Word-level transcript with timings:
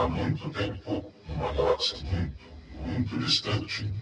há 0.00 0.08
muito 0.08 0.48
tempo, 0.48 1.04
numa 1.28 1.52
galáxia 1.52 1.98
muito, 2.10 2.36
muito 2.86 3.18
distante. 3.18 3.92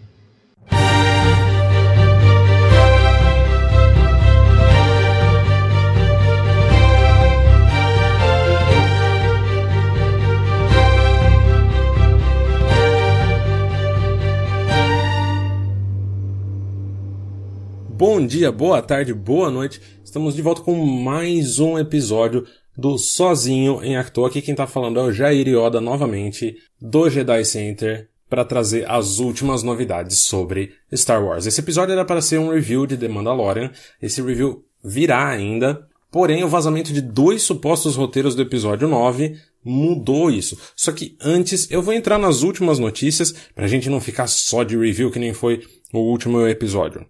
Bom 17.89 18.25
dia, 18.25 18.49
boa 18.53 18.81
tarde, 18.81 19.13
boa 19.13 19.51
noite. 19.51 19.81
Estamos 20.01 20.33
de 20.33 20.41
volta 20.41 20.61
com 20.61 20.73
mais 20.85 21.59
um 21.59 21.77
episódio 21.77 22.47
do 22.79 22.97
Sozinho 22.97 23.83
em 23.83 23.97
Acto. 23.97 24.25
Aqui 24.25 24.41
quem 24.41 24.55
tá 24.55 24.65
falando 24.65 24.99
é 24.99 25.03
o 25.03 25.11
Jair 25.11 25.47
Yoda 25.47 25.81
novamente 25.81 26.55
do 26.81 27.09
Jedi 27.09 27.43
Center 27.43 28.09
para 28.29 28.45
trazer 28.45 28.89
as 28.89 29.19
últimas 29.19 29.63
novidades 29.63 30.19
sobre 30.19 30.71
Star 30.93 31.23
Wars. 31.23 31.45
Esse 31.45 31.59
episódio 31.59 31.93
era 31.93 32.05
para 32.05 32.21
ser 32.21 32.39
um 32.39 32.51
review 32.51 32.85
de 32.85 32.95
The 32.95 33.07
Mandalorian. 33.07 33.71
Esse 34.01 34.21
review 34.21 34.63
virá 34.83 35.27
ainda. 35.27 35.87
Porém, 36.11 36.43
o 36.43 36.47
vazamento 36.47 36.93
de 36.93 37.01
dois 37.01 37.43
supostos 37.43 37.95
roteiros 37.95 38.33
do 38.33 38.41
episódio 38.41 38.87
9 38.87 39.35
mudou 39.63 40.31
isso. 40.31 40.57
Só 40.75 40.91
que 40.91 41.17
antes 41.21 41.69
eu 41.69 41.81
vou 41.81 41.93
entrar 41.93 42.17
nas 42.17 42.41
últimas 42.43 42.79
notícias 42.79 43.33
pra 43.53 43.67
gente 43.67 43.89
não 43.89 43.99
ficar 43.99 44.27
só 44.27 44.63
de 44.63 44.77
review 44.77 45.11
que 45.11 45.19
nem 45.19 45.33
foi 45.33 45.61
o 45.93 45.99
último 45.99 46.47
episódio. 46.47 47.05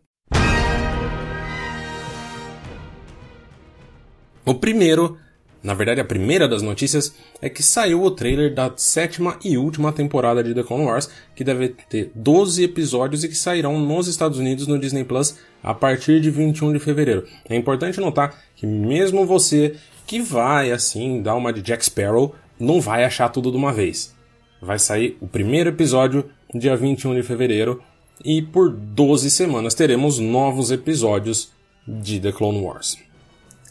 O 4.46 4.56
primeiro, 4.56 5.16
na 5.62 5.74
verdade 5.74 6.00
a 6.00 6.06
primeira 6.06 6.48
das 6.48 6.62
notícias, 6.62 7.14
é 7.42 7.50
que 7.50 7.62
saiu 7.62 8.04
o 8.04 8.12
trailer 8.12 8.54
da 8.54 8.72
sétima 8.76 9.38
e 9.44 9.58
última 9.58 9.92
temporada 9.92 10.44
de 10.44 10.54
The 10.54 10.64
Clone 10.64 10.86
Wars, 10.86 11.10
que 11.36 11.44
deve 11.44 11.70
ter 11.90 12.12
12 12.16 12.64
episódios 12.64 13.24
e 13.24 13.28
que 13.28 13.36
sairão 13.36 13.80
nos 13.80 14.08
Estados 14.08 14.40
Unidos 14.40 14.68
no 14.68 14.80
Disney 14.80 15.04
Plus 15.04 15.38
a 15.62 15.74
partir 15.74 16.22
de 16.22 16.32
21 16.32 16.74
de 16.74 16.80
fevereiro. 16.80 17.26
É 17.50 17.56
importante 17.56 18.00
notar 18.00 18.36
que 18.56 18.66
mesmo 18.66 19.26
você 19.26 19.76
que 20.08 20.22
vai 20.22 20.72
assim 20.72 21.22
dar 21.22 21.36
uma 21.36 21.54
de 21.54 21.62
Jack 21.62 21.86
Sparrow, 21.86 22.34
não 22.60 22.82
vai 22.82 23.04
achar 23.04 23.30
tudo 23.30 23.52
de 23.52 23.58
uma 23.58 23.72
vez. 23.72 24.16
Vai 24.62 24.80
sair 24.80 25.18
o 25.22 25.28
primeiro 25.28 25.70
episódio 25.70 26.30
dia 26.54 26.76
21 26.76 27.16
de 27.16 27.24
fevereiro 27.24 27.82
e 28.24 28.42
por 28.42 28.70
12 28.72 29.30
semanas 29.30 29.74
teremos 29.74 30.20
novos 30.20 30.72
episódios 30.72 31.52
de 31.88 32.20
The 32.20 32.32
Clone 32.32 32.60
Wars. 32.60 33.09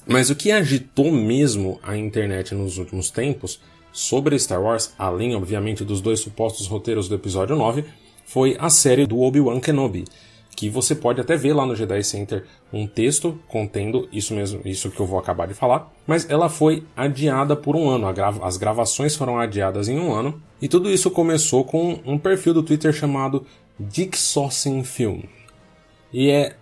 Mas 0.08 0.30
o 0.30 0.34
que 0.34 0.50
agitou 0.50 1.12
mesmo 1.12 1.78
a 1.82 1.94
internet 1.94 2.54
nos 2.54 2.78
últimos 2.78 3.10
tempos 3.10 3.60
sobre 3.92 4.38
Star 4.38 4.62
Wars, 4.62 4.94
além 4.98 5.36
obviamente 5.36 5.84
dos 5.84 6.00
dois 6.00 6.20
supostos 6.20 6.66
roteiros 6.66 7.10
do 7.10 7.14
episódio 7.14 7.54
9, 7.54 7.84
foi 8.24 8.56
a 8.58 8.70
série 8.70 9.06
do 9.06 9.20
Obi-Wan 9.20 9.60
Kenobi, 9.60 10.06
que 10.56 10.70
você 10.70 10.94
pode 10.94 11.20
até 11.20 11.36
ver 11.36 11.52
lá 11.52 11.66
no 11.66 11.76
Jedi 11.76 12.02
Center 12.02 12.46
um 12.72 12.86
texto 12.86 13.38
contendo 13.48 14.08
isso 14.10 14.34
mesmo, 14.34 14.62
isso 14.64 14.90
que 14.90 14.98
eu 14.98 15.04
vou 15.04 15.18
acabar 15.18 15.46
de 15.46 15.52
falar, 15.52 15.92
mas 16.06 16.28
ela 16.30 16.48
foi 16.48 16.84
adiada 16.96 17.54
por 17.54 17.76
um 17.76 17.90
ano, 17.90 18.06
as 18.42 18.56
gravações 18.56 19.14
foram 19.14 19.38
adiadas 19.38 19.88
em 19.88 19.98
um 19.98 20.14
ano, 20.14 20.42
e 20.60 20.68
tudo 20.68 20.90
isso 20.90 21.10
começou 21.10 21.64
com 21.64 22.00
um 22.06 22.18
perfil 22.18 22.54
do 22.54 22.62
Twitter 22.62 22.94
chamado 22.94 23.44
Dick 23.78 24.18
Saucing 24.18 24.82
Film. 24.84 25.20
E 26.10 26.30
é 26.30 26.56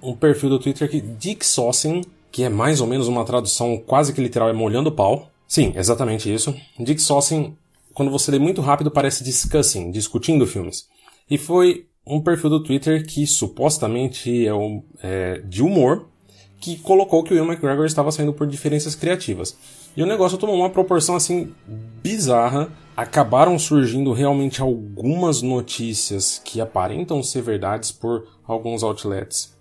um 0.00 0.14
perfil 0.14 0.50
do 0.50 0.58
Twitter 0.60 0.88
que 0.88 1.00
Dick 1.00 1.44
Saucing 1.44 2.02
que 2.34 2.42
é 2.42 2.48
mais 2.48 2.80
ou 2.80 2.88
menos 2.88 3.06
uma 3.06 3.24
tradução 3.24 3.76
quase 3.76 4.12
que 4.12 4.20
literal, 4.20 4.48
é 4.48 4.52
molhando 4.52 4.88
o 4.88 4.92
pau. 4.92 5.30
Sim, 5.46 5.72
exatamente 5.76 6.34
isso. 6.34 6.52
Dick 6.76 7.00
Saucing, 7.00 7.56
quando 7.92 8.10
você 8.10 8.28
lê 8.32 8.40
muito 8.40 8.60
rápido, 8.60 8.90
parece 8.90 9.22
discussing, 9.22 9.92
discutindo 9.92 10.44
filmes. 10.44 10.88
E 11.30 11.38
foi 11.38 11.86
um 12.04 12.20
perfil 12.20 12.50
do 12.50 12.60
Twitter 12.60 13.06
que 13.06 13.24
supostamente 13.24 14.44
é, 14.44 14.52
um, 14.52 14.82
é 15.00 15.42
de 15.44 15.62
humor, 15.62 16.08
que 16.60 16.76
colocou 16.78 17.22
que 17.22 17.32
o 17.32 17.36
Will 17.36 17.46
McGregor 17.46 17.86
estava 17.86 18.10
saindo 18.10 18.32
por 18.32 18.48
diferenças 18.48 18.96
criativas. 18.96 19.56
E 19.96 20.02
o 20.02 20.06
negócio 20.06 20.36
tomou 20.36 20.56
uma 20.56 20.70
proporção 20.70 21.14
assim 21.14 21.54
bizarra. 22.02 22.68
Acabaram 22.96 23.56
surgindo 23.60 24.12
realmente 24.12 24.60
algumas 24.60 25.40
notícias 25.40 26.42
que 26.44 26.60
aparentam 26.60 27.22
ser 27.22 27.42
verdades 27.42 27.92
por 27.92 28.26
alguns 28.44 28.82
outlets 28.82 29.54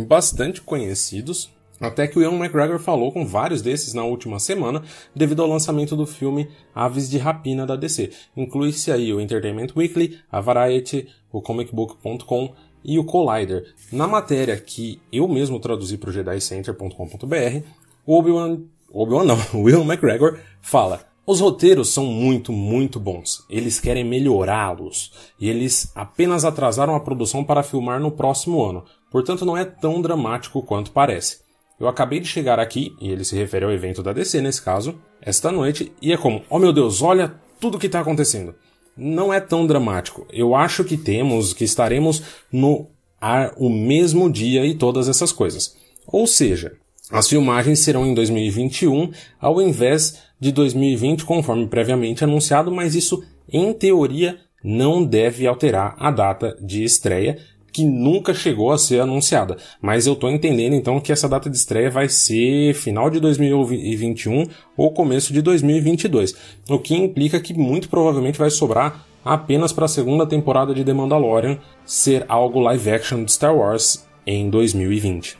bastante 0.00 0.62
conhecidos, 0.62 1.50
até 1.82 2.06
que 2.06 2.18
o 2.18 2.22
Ian 2.22 2.38
McGregor 2.38 2.78
falou 2.78 3.12
com 3.12 3.26
vários 3.26 3.60
desses 3.60 3.92
na 3.92 4.04
última 4.04 4.38
semana, 4.38 4.82
devido 5.14 5.42
ao 5.42 5.48
lançamento 5.48 5.96
do 5.96 6.06
filme 6.06 6.48
Aves 6.74 7.10
de 7.10 7.18
Rapina 7.18 7.66
da 7.66 7.76
DC. 7.76 8.10
Inclui-se 8.36 8.92
aí 8.92 9.12
o 9.12 9.20
Entertainment 9.20 9.68
Weekly, 9.76 10.18
a 10.30 10.40
Variety, 10.40 11.08
o 11.32 11.42
comicbook.com 11.42 12.54
e 12.84 12.98
o 12.98 13.04
Collider. 13.04 13.74
Na 13.90 14.06
matéria 14.06 14.56
que 14.56 15.00
eu 15.12 15.26
mesmo 15.26 15.58
traduzi 15.58 15.98
para 15.98 16.10
o 16.10 16.12
jedicenter.com.br, 16.12 17.66
o 18.06 18.18
Obi-Wan, 18.18 18.60
Obi-Wan 18.92 19.24
não, 19.24 19.38
o 19.60 19.64
Will 19.64 19.82
McGregor 19.82 20.38
fala 20.60 21.12
os 21.24 21.40
roteiros 21.40 21.90
são 21.90 22.04
muito, 22.04 22.52
muito 22.52 22.98
bons. 22.98 23.44
Eles 23.48 23.78
querem 23.78 24.02
melhorá-los. 24.02 25.12
E 25.38 25.48
eles 25.48 25.92
apenas 25.94 26.44
atrasaram 26.44 26.96
a 26.96 27.00
produção 27.00 27.44
para 27.44 27.62
filmar 27.62 28.00
no 28.00 28.10
próximo 28.10 28.64
ano. 28.64 28.84
Portanto, 29.08 29.44
não 29.44 29.56
é 29.56 29.64
tão 29.64 30.02
dramático 30.02 30.62
quanto 30.62 30.90
parece. 30.90 31.41
Eu 31.82 31.88
acabei 31.88 32.20
de 32.20 32.28
chegar 32.28 32.60
aqui, 32.60 32.94
e 33.00 33.10
ele 33.10 33.24
se 33.24 33.34
refere 33.34 33.64
ao 33.64 33.72
evento 33.72 34.04
da 34.04 34.12
DC 34.12 34.40
nesse 34.40 34.62
caso, 34.62 35.00
esta 35.20 35.50
noite, 35.50 35.90
e 36.00 36.12
é 36.12 36.16
como, 36.16 36.44
oh 36.48 36.56
meu 36.56 36.72
Deus, 36.72 37.02
olha 37.02 37.34
tudo 37.58 37.74
o 37.74 37.80
que 37.80 37.86
está 37.86 37.98
acontecendo. 37.98 38.54
Não 38.96 39.34
é 39.34 39.40
tão 39.40 39.66
dramático. 39.66 40.24
Eu 40.32 40.54
acho 40.54 40.84
que 40.84 40.96
temos, 40.96 41.52
que 41.52 41.64
estaremos 41.64 42.22
no 42.52 42.86
ar 43.20 43.52
o 43.56 43.68
mesmo 43.68 44.30
dia 44.30 44.64
e 44.64 44.76
todas 44.76 45.08
essas 45.08 45.32
coisas. 45.32 45.76
Ou 46.06 46.24
seja, 46.24 46.74
as 47.10 47.28
filmagens 47.28 47.80
serão 47.80 48.06
em 48.06 48.14
2021 48.14 49.10
ao 49.40 49.60
invés 49.60 50.22
de 50.38 50.52
2020, 50.52 51.24
conforme 51.24 51.66
previamente 51.66 52.22
anunciado, 52.22 52.70
mas 52.70 52.94
isso, 52.94 53.24
em 53.52 53.72
teoria, 53.72 54.38
não 54.62 55.04
deve 55.04 55.48
alterar 55.48 55.96
a 55.98 56.12
data 56.12 56.56
de 56.60 56.84
estreia, 56.84 57.38
que 57.72 57.84
nunca 57.84 58.34
chegou 58.34 58.70
a 58.70 58.78
ser 58.78 59.00
anunciada. 59.00 59.56
Mas 59.80 60.06
eu 60.06 60.14
tô 60.14 60.28
entendendo 60.28 60.74
então 60.74 61.00
que 61.00 61.10
essa 61.10 61.28
data 61.28 61.48
de 61.48 61.56
estreia 61.56 61.90
vai 61.90 62.08
ser 62.08 62.74
final 62.74 63.08
de 63.08 63.18
2021 63.18 64.46
ou 64.76 64.92
começo 64.92 65.32
de 65.32 65.40
2022. 65.40 66.34
O 66.68 66.78
que 66.78 66.94
implica 66.94 67.40
que 67.40 67.54
muito 67.54 67.88
provavelmente 67.88 68.38
vai 68.38 68.50
sobrar 68.50 69.06
apenas 69.24 69.72
para 69.72 69.86
a 69.86 69.88
segunda 69.88 70.26
temporada 70.26 70.74
de 70.74 70.84
The 70.84 70.92
Mandalorian 70.92 71.58
ser 71.86 72.24
algo 72.28 72.60
live 72.60 72.90
action 72.90 73.24
de 73.24 73.32
Star 73.32 73.56
Wars 73.56 74.04
em 74.26 74.50
2020. 74.50 75.38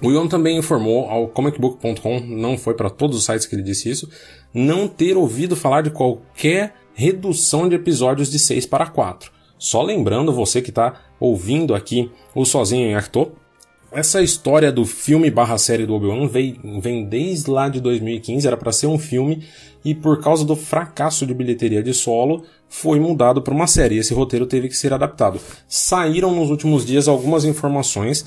O 0.00 0.12
Ion 0.12 0.28
também 0.28 0.58
informou 0.58 1.08
ao 1.10 1.28
comicbook.com, 1.28 2.20
não 2.20 2.56
foi 2.56 2.74
para 2.74 2.88
todos 2.88 3.16
os 3.16 3.24
sites 3.24 3.46
que 3.46 3.56
ele 3.56 3.62
disse 3.62 3.90
isso, 3.90 4.08
não 4.54 4.86
ter 4.86 5.16
ouvido 5.16 5.56
falar 5.56 5.82
de 5.82 5.90
qualquer 5.90 6.74
redução 6.94 7.68
de 7.68 7.74
episódios 7.74 8.30
de 8.30 8.38
6 8.38 8.66
para 8.66 8.86
4. 8.86 9.37
Só 9.58 9.82
lembrando 9.82 10.32
você 10.32 10.62
que 10.62 10.70
está 10.70 11.00
ouvindo 11.18 11.74
aqui 11.74 12.10
o 12.34 12.44
Sozinho 12.44 12.86
em 12.86 12.94
Arthur, 12.94 13.32
essa 13.90 14.20
história 14.20 14.70
do 14.70 14.84
filme 14.84 15.30
barra 15.30 15.56
série 15.56 15.86
do 15.86 15.94
Obi-Wan 15.94 16.26
vem, 16.28 16.60
vem 16.80 17.06
desde 17.06 17.50
lá 17.50 17.70
de 17.70 17.80
2015, 17.80 18.46
era 18.46 18.56
para 18.56 18.70
ser 18.70 18.86
um 18.86 18.98
filme, 18.98 19.44
e 19.82 19.94
por 19.94 20.20
causa 20.20 20.44
do 20.44 20.54
fracasso 20.54 21.26
de 21.26 21.32
bilheteria 21.32 21.82
de 21.82 21.94
solo, 21.94 22.44
foi 22.68 23.00
mudado 23.00 23.40
para 23.40 23.54
uma 23.54 23.66
série. 23.66 23.96
Esse 23.96 24.12
roteiro 24.12 24.46
teve 24.46 24.68
que 24.68 24.76
ser 24.76 24.92
adaptado. 24.92 25.40
Saíram 25.66 26.34
nos 26.34 26.50
últimos 26.50 26.84
dias 26.84 27.08
algumas 27.08 27.44
informações 27.46 28.26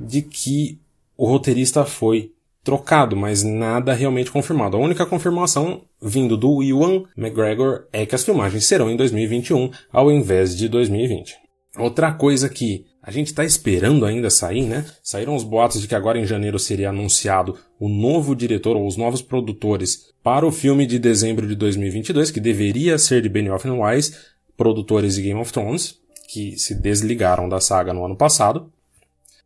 de 0.00 0.20
que 0.20 0.80
o 1.16 1.26
roteirista 1.26 1.84
foi 1.84 2.32
trocado, 2.62 3.16
mas 3.16 3.42
nada 3.42 3.94
realmente 3.94 4.30
confirmado. 4.30 4.76
A 4.76 4.80
única 4.80 5.06
confirmação 5.06 5.82
vindo 6.00 6.36
do 6.36 6.62
Ewan 6.62 7.04
McGregor 7.16 7.86
é 7.92 8.04
que 8.04 8.14
as 8.14 8.24
filmagens 8.24 8.64
serão 8.64 8.90
em 8.90 8.96
2021 8.96 9.70
ao 9.92 10.10
invés 10.10 10.56
de 10.56 10.68
2020. 10.68 11.36
Outra 11.78 12.12
coisa 12.12 12.48
que 12.48 12.86
a 13.02 13.10
gente 13.10 13.28
está 13.28 13.44
esperando 13.44 14.04
ainda 14.04 14.28
sair, 14.28 14.66
né? 14.66 14.84
Saíram 15.02 15.34
os 15.34 15.44
boatos 15.44 15.80
de 15.80 15.88
que 15.88 15.94
agora 15.94 16.18
em 16.18 16.26
janeiro 16.26 16.58
seria 16.58 16.90
anunciado 16.90 17.56
o 17.80 17.88
novo 17.88 18.34
diretor 18.34 18.76
ou 18.76 18.86
os 18.86 18.98
novos 18.98 19.22
produtores 19.22 20.12
para 20.22 20.46
o 20.46 20.52
filme 20.52 20.84
de 20.86 20.98
dezembro 20.98 21.46
de 21.46 21.54
2022, 21.54 22.30
que 22.30 22.40
deveria 22.40 22.98
ser 22.98 23.22
de 23.22 23.28
Benioff 23.30 23.66
Wise, 23.66 24.14
produtores 24.56 25.14
de 25.14 25.22
Game 25.22 25.40
of 25.40 25.50
Thrones, 25.50 25.98
que 26.28 26.58
se 26.58 26.74
desligaram 26.74 27.48
da 27.48 27.60
saga 27.60 27.94
no 27.94 28.04
ano 28.04 28.16
passado. 28.16 28.70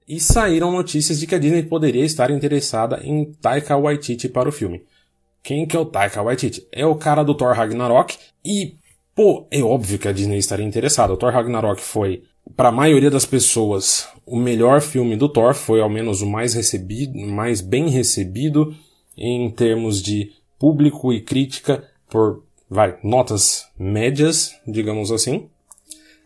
E 0.06 0.20
saíram 0.20 0.72
notícias 0.72 1.18
de 1.18 1.26
que 1.26 1.34
a 1.34 1.38
Disney 1.38 1.62
poderia 1.62 2.04
estar 2.04 2.30
interessada 2.30 3.00
em 3.02 3.32
Taika 3.40 3.76
Waititi 3.76 4.28
para 4.28 4.48
o 4.48 4.52
filme. 4.52 4.82
Quem 5.42 5.66
que 5.66 5.76
é 5.76 5.80
o 5.80 5.86
Taika 5.86 6.22
Waititi? 6.22 6.66
É 6.70 6.86
o 6.86 6.94
cara 6.94 7.22
do 7.22 7.34
Thor 7.34 7.54
Ragnarok 7.54 8.16
e, 8.44 8.76
pô, 9.14 9.46
é 9.50 9.62
óbvio 9.62 9.98
que 9.98 10.08
a 10.08 10.12
Disney 10.12 10.38
estaria 10.38 10.66
interessada. 10.66 11.12
O 11.12 11.16
Thor 11.16 11.32
Ragnarok 11.32 11.80
foi, 11.80 12.22
para 12.56 12.68
a 12.68 12.72
maioria 12.72 13.10
das 13.10 13.26
pessoas, 13.26 14.08
o 14.26 14.36
melhor 14.36 14.80
filme 14.80 15.16
do 15.16 15.28
Thor, 15.28 15.54
foi 15.54 15.80
ao 15.80 15.90
menos 15.90 16.22
o 16.22 16.26
mais 16.26 16.54
recebido, 16.54 17.18
mais 17.18 17.60
bem 17.60 17.88
recebido 17.88 18.74
em 19.16 19.50
termos 19.50 20.00
de 20.00 20.32
público 20.58 21.12
e 21.12 21.20
crítica 21.20 21.84
por 22.08 22.44
vai, 22.72 22.98
notas 23.04 23.66
médias, 23.78 24.58
digamos 24.66 25.12
assim. 25.12 25.48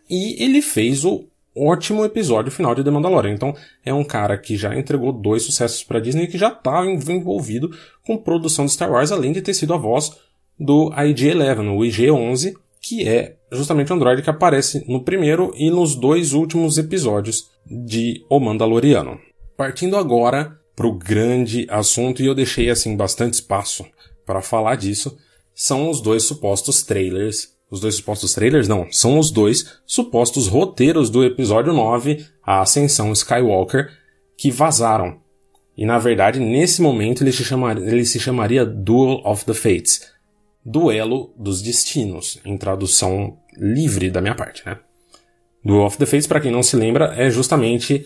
E 0.09 0.41
ele 0.41 0.61
fez 0.61 1.03
o 1.03 1.25
ótimo 1.57 2.05
episódio 2.05 2.51
final 2.51 2.75
de 2.75 2.83
The 2.83 2.91
Mandalorian. 2.91 3.33
Então, 3.33 3.55
é 3.85 3.93
um 3.93 4.03
cara 4.03 4.37
que 4.37 4.57
já 4.57 4.75
entregou 4.75 5.11
dois 5.11 5.43
sucessos 5.43 5.83
para 5.83 5.99
Disney 5.99 6.23
e 6.23 6.27
que 6.27 6.37
já 6.37 6.49
está 6.49 6.85
envolvido 6.85 7.69
com 8.05 8.17
produção 8.17 8.65
de 8.65 8.71
Star 8.71 8.91
Wars, 8.91 9.11
além 9.11 9.31
de 9.31 9.41
ter 9.41 9.53
sido 9.53 9.73
a 9.73 9.77
voz 9.77 10.11
do 10.59 10.91
IG-11, 10.91 11.75
o 11.75 11.79
IG-11, 11.79 12.53
que 12.81 13.07
é 13.07 13.35
justamente 13.51 13.91
o 13.91 13.95
androide 13.95 14.21
que 14.21 14.29
aparece 14.29 14.83
no 14.87 15.03
primeiro 15.03 15.53
e 15.55 15.69
nos 15.69 15.95
dois 15.95 16.33
últimos 16.33 16.77
episódios 16.77 17.49
de 17.65 18.25
O 18.29 18.39
Mandaloriano. 18.39 19.19
Partindo 19.55 19.97
agora 19.97 20.57
para 20.75 20.87
o 20.87 20.93
grande 20.93 21.65
assunto, 21.69 22.21
e 22.21 22.27
eu 22.27 22.35
deixei 22.35 22.69
assim 22.69 22.95
bastante 22.95 23.33
espaço 23.33 23.85
para 24.25 24.41
falar 24.41 24.75
disso, 24.75 25.17
são 25.55 25.89
os 25.89 26.01
dois 26.01 26.23
supostos 26.23 26.83
trailers. 26.83 27.56
Os 27.69 27.79
dois 27.79 27.95
supostos 27.95 28.33
trailers? 28.33 28.67
Não, 28.67 28.87
são 28.91 29.19
os 29.19 29.29
dois 29.29 29.79
supostos 29.85 30.47
roteiros 30.47 31.09
do 31.09 31.23
episódio 31.23 31.73
9, 31.73 32.25
A 32.41 32.61
Ascensão 32.61 33.11
Skywalker, 33.11 33.89
que 34.37 34.49
vazaram. 34.49 35.19
E 35.75 35.85
na 35.85 35.99
verdade, 35.99 36.39
nesse 36.39 36.81
momento, 36.81 37.23
ele 37.23 37.31
se, 37.31 37.43
chamaria, 37.43 37.85
ele 37.85 38.05
se 38.05 38.19
chamaria 38.19 38.65
Duel 38.65 39.21
of 39.23 39.45
the 39.45 39.53
Fates 39.53 40.17
Duelo 40.69 41.33
dos 41.37 41.61
Destinos, 41.61 42.41
em 42.43 42.57
tradução 42.57 43.37
livre 43.57 44.09
da 44.09 44.19
minha 44.19 44.35
parte, 44.35 44.65
né? 44.65 44.77
Duel 45.63 45.85
of 45.85 45.97
the 45.97 46.05
Fates, 46.05 46.27
para 46.27 46.41
quem 46.41 46.51
não 46.51 46.61
se 46.61 46.75
lembra, 46.75 47.13
é 47.15 47.29
justamente 47.29 48.05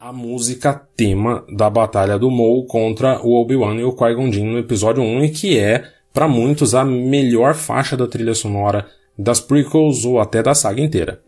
a 0.00 0.12
música 0.12 0.74
tema 0.96 1.46
da 1.56 1.70
batalha 1.70 2.18
do 2.18 2.30
Maul 2.30 2.66
contra 2.66 3.20
o 3.24 3.40
Obi-Wan 3.40 3.76
e 3.76 3.84
o 3.84 3.92
Qui-Gon 3.92 4.32
Jinn 4.32 4.50
no 4.50 4.58
episódio 4.58 5.02
1 5.02 5.24
e 5.24 5.30
que 5.30 5.58
é, 5.58 5.84
para 6.14 6.28
muitos, 6.28 6.76
a 6.76 6.84
melhor 6.84 7.54
faixa 7.54 7.96
da 7.96 8.06
trilha 8.06 8.34
sonora 8.34 8.86
das 9.18 9.40
prequels 9.40 10.04
ou 10.04 10.20
até 10.20 10.44
da 10.44 10.54
saga 10.54 10.80
inteira. 10.80 11.20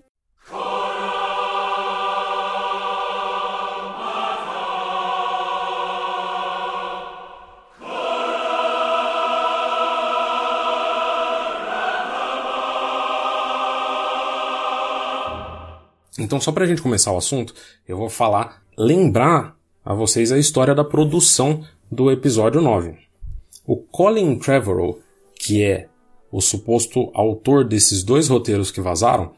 Então, 16.18 16.40
só 16.40 16.52
para 16.52 16.64
a 16.64 16.66
gente 16.66 16.80
começar 16.80 17.12
o 17.12 17.18
assunto, 17.18 17.52
eu 17.88 17.96
vou 17.96 18.08
falar, 18.08 18.62
lembrar 18.78 19.56
a 19.84 19.92
vocês 19.94 20.30
a 20.30 20.38
história 20.38 20.74
da 20.74 20.84
produção 20.84 21.64
do 21.90 22.10
episódio 22.10 22.60
9. 22.60 23.05
O 23.66 23.76
Colin 23.76 24.38
Trevorrow, 24.38 25.00
que 25.34 25.62
é 25.62 25.88
o 26.30 26.40
suposto 26.40 27.10
autor 27.14 27.64
desses 27.64 28.04
dois 28.04 28.28
roteiros 28.28 28.70
que 28.70 28.80
vazaram, 28.80 29.32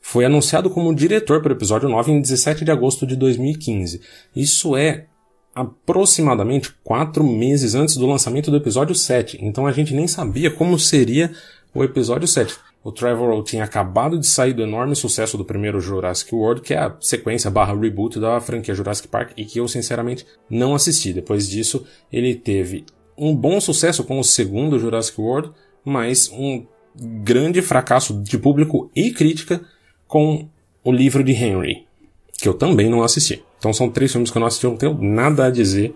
foi 0.00 0.24
anunciado 0.24 0.70
como 0.70 0.94
diretor 0.94 1.42
para 1.42 1.52
o 1.52 1.56
episódio 1.56 1.88
9 1.88 2.12
em 2.12 2.20
17 2.20 2.64
de 2.64 2.70
agosto 2.70 3.06
de 3.06 3.16
2015. 3.16 4.00
Isso 4.36 4.76
é 4.76 5.06
aproximadamente 5.54 6.72
quatro 6.84 7.24
meses 7.24 7.74
antes 7.74 7.96
do 7.96 8.06
lançamento 8.06 8.50
do 8.50 8.56
episódio 8.56 8.94
7, 8.94 9.38
então 9.40 9.66
a 9.66 9.72
gente 9.72 9.94
nem 9.94 10.06
sabia 10.06 10.50
como 10.50 10.78
seria 10.78 11.32
o 11.74 11.82
episódio 11.82 12.28
7. 12.28 12.56
O 12.84 12.92
Trevorrow 12.92 13.42
tinha 13.42 13.64
acabado 13.64 14.18
de 14.18 14.26
sair 14.26 14.52
do 14.52 14.62
enorme 14.62 14.94
sucesso 14.94 15.38
do 15.38 15.44
primeiro 15.44 15.80
Jurassic 15.80 16.34
World, 16.34 16.60
que 16.60 16.74
é 16.74 16.78
a 16.78 16.94
sequência 17.00 17.50
barra 17.50 17.74
reboot 17.74 18.20
da 18.20 18.38
franquia 18.40 18.74
Jurassic 18.74 19.08
Park, 19.08 19.32
e 19.36 19.44
que 19.44 19.58
eu 19.58 19.66
sinceramente 19.66 20.26
não 20.50 20.74
assisti. 20.74 21.12
Depois 21.12 21.48
disso, 21.48 21.86
ele 22.12 22.34
teve 22.34 22.84
um 23.16 23.34
bom 23.34 23.60
sucesso 23.60 24.04
com 24.04 24.18
o 24.18 24.24
segundo 24.24 24.78
Jurassic 24.78 25.20
World, 25.20 25.52
mas 25.84 26.30
um 26.32 26.64
grande 26.96 27.60
fracasso 27.62 28.14
de 28.22 28.38
público 28.38 28.90
e 28.94 29.10
crítica 29.10 29.60
com 30.06 30.48
o 30.82 30.92
livro 30.92 31.24
de 31.24 31.32
Henry, 31.32 31.86
que 32.32 32.48
eu 32.48 32.54
também 32.54 32.88
não 32.88 33.02
assisti. 33.02 33.42
Então 33.58 33.72
são 33.72 33.90
três 33.90 34.12
filmes 34.12 34.30
que 34.30 34.36
eu 34.36 34.40
não 34.40 34.46
assisti, 34.46 34.64
eu 34.64 34.70
não 34.70 34.78
tenho 34.78 34.98
nada 35.00 35.46
a 35.46 35.50
dizer 35.50 35.94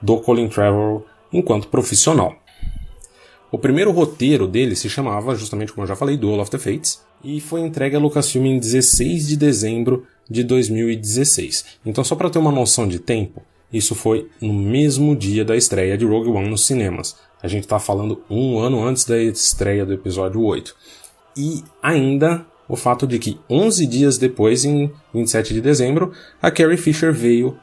do 0.00 0.18
Colin 0.18 0.48
Trevorrow 0.48 1.06
enquanto 1.32 1.68
profissional. 1.68 2.34
O 3.50 3.58
primeiro 3.58 3.92
roteiro 3.92 4.46
dele 4.48 4.74
se 4.74 4.88
chamava, 4.88 5.34
justamente 5.34 5.72
como 5.72 5.84
eu 5.84 5.88
já 5.88 5.94
falei, 5.94 6.16
Duel 6.16 6.40
of 6.40 6.50
the 6.50 6.58
Fates, 6.58 7.02
e 7.22 7.38
foi 7.38 7.60
entregue 7.60 7.94
a 7.94 7.98
Lucasfilm 7.98 8.46
em 8.46 8.58
16 8.58 9.28
de 9.28 9.36
dezembro 9.36 10.06
de 10.28 10.42
2016. 10.42 11.66
Então, 11.84 12.02
só 12.02 12.16
para 12.16 12.30
ter 12.30 12.38
uma 12.38 12.50
noção 12.50 12.88
de 12.88 12.98
tempo, 12.98 13.42
isso 13.72 13.94
foi 13.94 14.28
no 14.40 14.52
mesmo 14.52 15.16
dia 15.16 15.44
da 15.44 15.56
estreia 15.56 15.96
de 15.96 16.04
Rogue 16.04 16.28
One 16.28 16.48
nos 16.48 16.66
cinemas. 16.66 17.16
A 17.42 17.48
gente 17.48 17.64
está 17.64 17.78
falando 17.78 18.22
um 18.30 18.58
ano 18.58 18.84
antes 18.84 19.04
da 19.04 19.16
estreia 19.20 19.84
do 19.84 19.92
episódio 19.92 20.42
8. 20.42 20.74
E 21.36 21.64
ainda 21.82 22.46
o 22.68 22.76
fato 22.76 23.06
de 23.06 23.18
que 23.18 23.38
11 23.50 23.86
dias 23.86 24.18
depois, 24.18 24.64
em 24.64 24.92
27 25.12 25.54
de 25.54 25.60
dezembro, 25.60 26.12
a 26.40 26.50
Carrie 26.50 26.76
Fisher 26.76 27.12
veio 27.12 27.56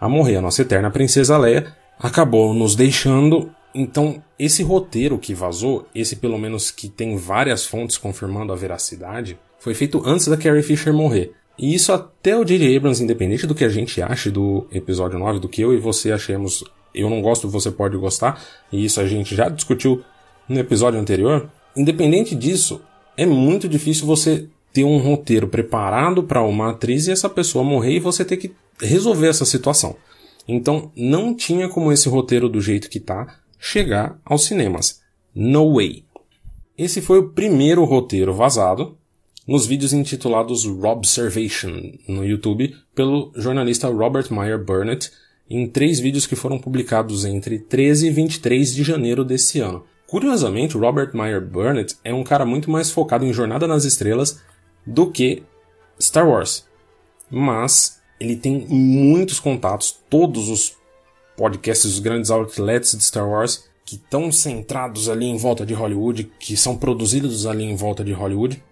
a 0.00 0.08
morrer. 0.08 0.36
A 0.36 0.42
nossa 0.42 0.62
eterna 0.62 0.90
princesa 0.90 1.38
Leia 1.38 1.74
acabou 1.98 2.52
nos 2.52 2.74
deixando 2.74 3.50
então, 3.74 4.22
esse 4.38 4.62
roteiro 4.62 5.18
que 5.18 5.32
vazou, 5.32 5.86
esse 5.94 6.16
pelo 6.16 6.38
menos 6.38 6.70
que 6.70 6.88
tem 6.88 7.16
várias 7.16 7.64
fontes 7.64 7.96
confirmando 7.96 8.52
a 8.52 8.56
veracidade, 8.56 9.38
foi 9.58 9.74
feito 9.74 10.02
antes 10.04 10.26
da 10.26 10.36
Carrie 10.36 10.62
Fisher 10.62 10.92
morrer. 10.92 11.32
E 11.60 11.74
isso 11.74 11.92
até 11.92 12.34
o 12.34 12.42
J.J. 12.42 12.74
Abrams, 12.74 13.04
independente 13.04 13.46
do 13.46 13.54
que 13.54 13.66
a 13.66 13.68
gente 13.68 14.00
ache 14.00 14.30
do 14.30 14.66
episódio 14.72 15.18
9, 15.18 15.40
do 15.40 15.48
que 15.48 15.60
eu 15.60 15.74
e 15.74 15.76
você 15.76 16.10
achemos, 16.10 16.64
eu 16.94 17.10
não 17.10 17.20
gosto, 17.20 17.50
você 17.50 17.70
pode 17.70 17.98
gostar, 17.98 18.42
e 18.72 18.82
isso 18.82 18.98
a 18.98 19.06
gente 19.06 19.36
já 19.36 19.46
discutiu 19.50 20.02
no 20.48 20.58
episódio 20.58 20.98
anterior, 20.98 21.50
independente 21.76 22.34
disso, 22.34 22.80
é 23.14 23.26
muito 23.26 23.68
difícil 23.68 24.06
você 24.06 24.48
ter 24.72 24.84
um 24.84 24.96
roteiro 24.96 25.48
preparado 25.48 26.22
para 26.22 26.42
uma 26.42 26.70
atriz 26.70 27.06
e 27.06 27.10
essa 27.10 27.28
pessoa 27.28 27.62
morrer 27.62 27.96
e 27.96 28.00
você 28.00 28.24
ter 28.24 28.38
que 28.38 28.52
resolver 28.80 29.28
essa 29.28 29.44
situação. 29.44 29.96
Então, 30.48 30.90
não 30.96 31.34
tinha 31.34 31.68
como 31.68 31.92
esse 31.92 32.08
roteiro 32.08 32.48
do 32.48 32.62
jeito 32.62 32.88
que 32.88 32.98
tá 32.98 33.36
chegar 33.58 34.18
aos 34.24 34.44
cinemas. 34.44 35.02
No 35.34 35.74
way. 35.74 36.04
Esse 36.78 37.02
foi 37.02 37.18
o 37.18 37.28
primeiro 37.28 37.84
roteiro 37.84 38.32
vazado 38.32 38.96
nos 39.50 39.66
vídeos 39.66 39.92
intitulados 39.92 40.64
Robservation 40.64 41.94
no 42.06 42.24
YouTube 42.24 42.72
pelo 42.94 43.32
jornalista 43.34 43.88
Robert 43.88 44.32
Meyer 44.32 44.64
Burnett 44.64 45.10
em 45.50 45.66
três 45.66 45.98
vídeos 45.98 46.24
que 46.24 46.36
foram 46.36 46.56
publicados 46.56 47.24
entre 47.24 47.58
13 47.58 48.06
e 48.06 48.10
23 48.10 48.72
de 48.72 48.84
janeiro 48.84 49.24
desse 49.24 49.58
ano. 49.58 49.84
Curiosamente, 50.06 50.78
Robert 50.78 51.10
Meyer 51.14 51.44
Burnett 51.44 51.96
é 52.04 52.14
um 52.14 52.22
cara 52.22 52.46
muito 52.46 52.70
mais 52.70 52.92
focado 52.92 53.24
em 53.24 53.32
Jornada 53.32 53.66
nas 53.66 53.84
Estrelas 53.84 54.40
do 54.86 55.10
que 55.10 55.42
Star 56.00 56.28
Wars. 56.28 56.64
Mas 57.28 58.00
ele 58.20 58.36
tem 58.36 58.64
muitos 58.68 59.40
contatos, 59.40 59.98
todos 60.08 60.48
os 60.48 60.76
podcasts 61.36 61.90
dos 61.90 61.98
grandes 61.98 62.30
outlets 62.30 62.96
de 62.96 63.02
Star 63.02 63.28
Wars 63.28 63.68
que 63.84 63.96
estão 63.96 64.30
centrados 64.30 65.08
ali 65.08 65.26
em 65.26 65.36
volta 65.36 65.66
de 65.66 65.74
Hollywood, 65.74 66.30
que 66.38 66.56
são 66.56 66.76
produzidos 66.76 67.46
ali 67.46 67.64
em 67.64 67.74
volta 67.74 68.04
de 68.04 68.12
Hollywood, 68.12 68.62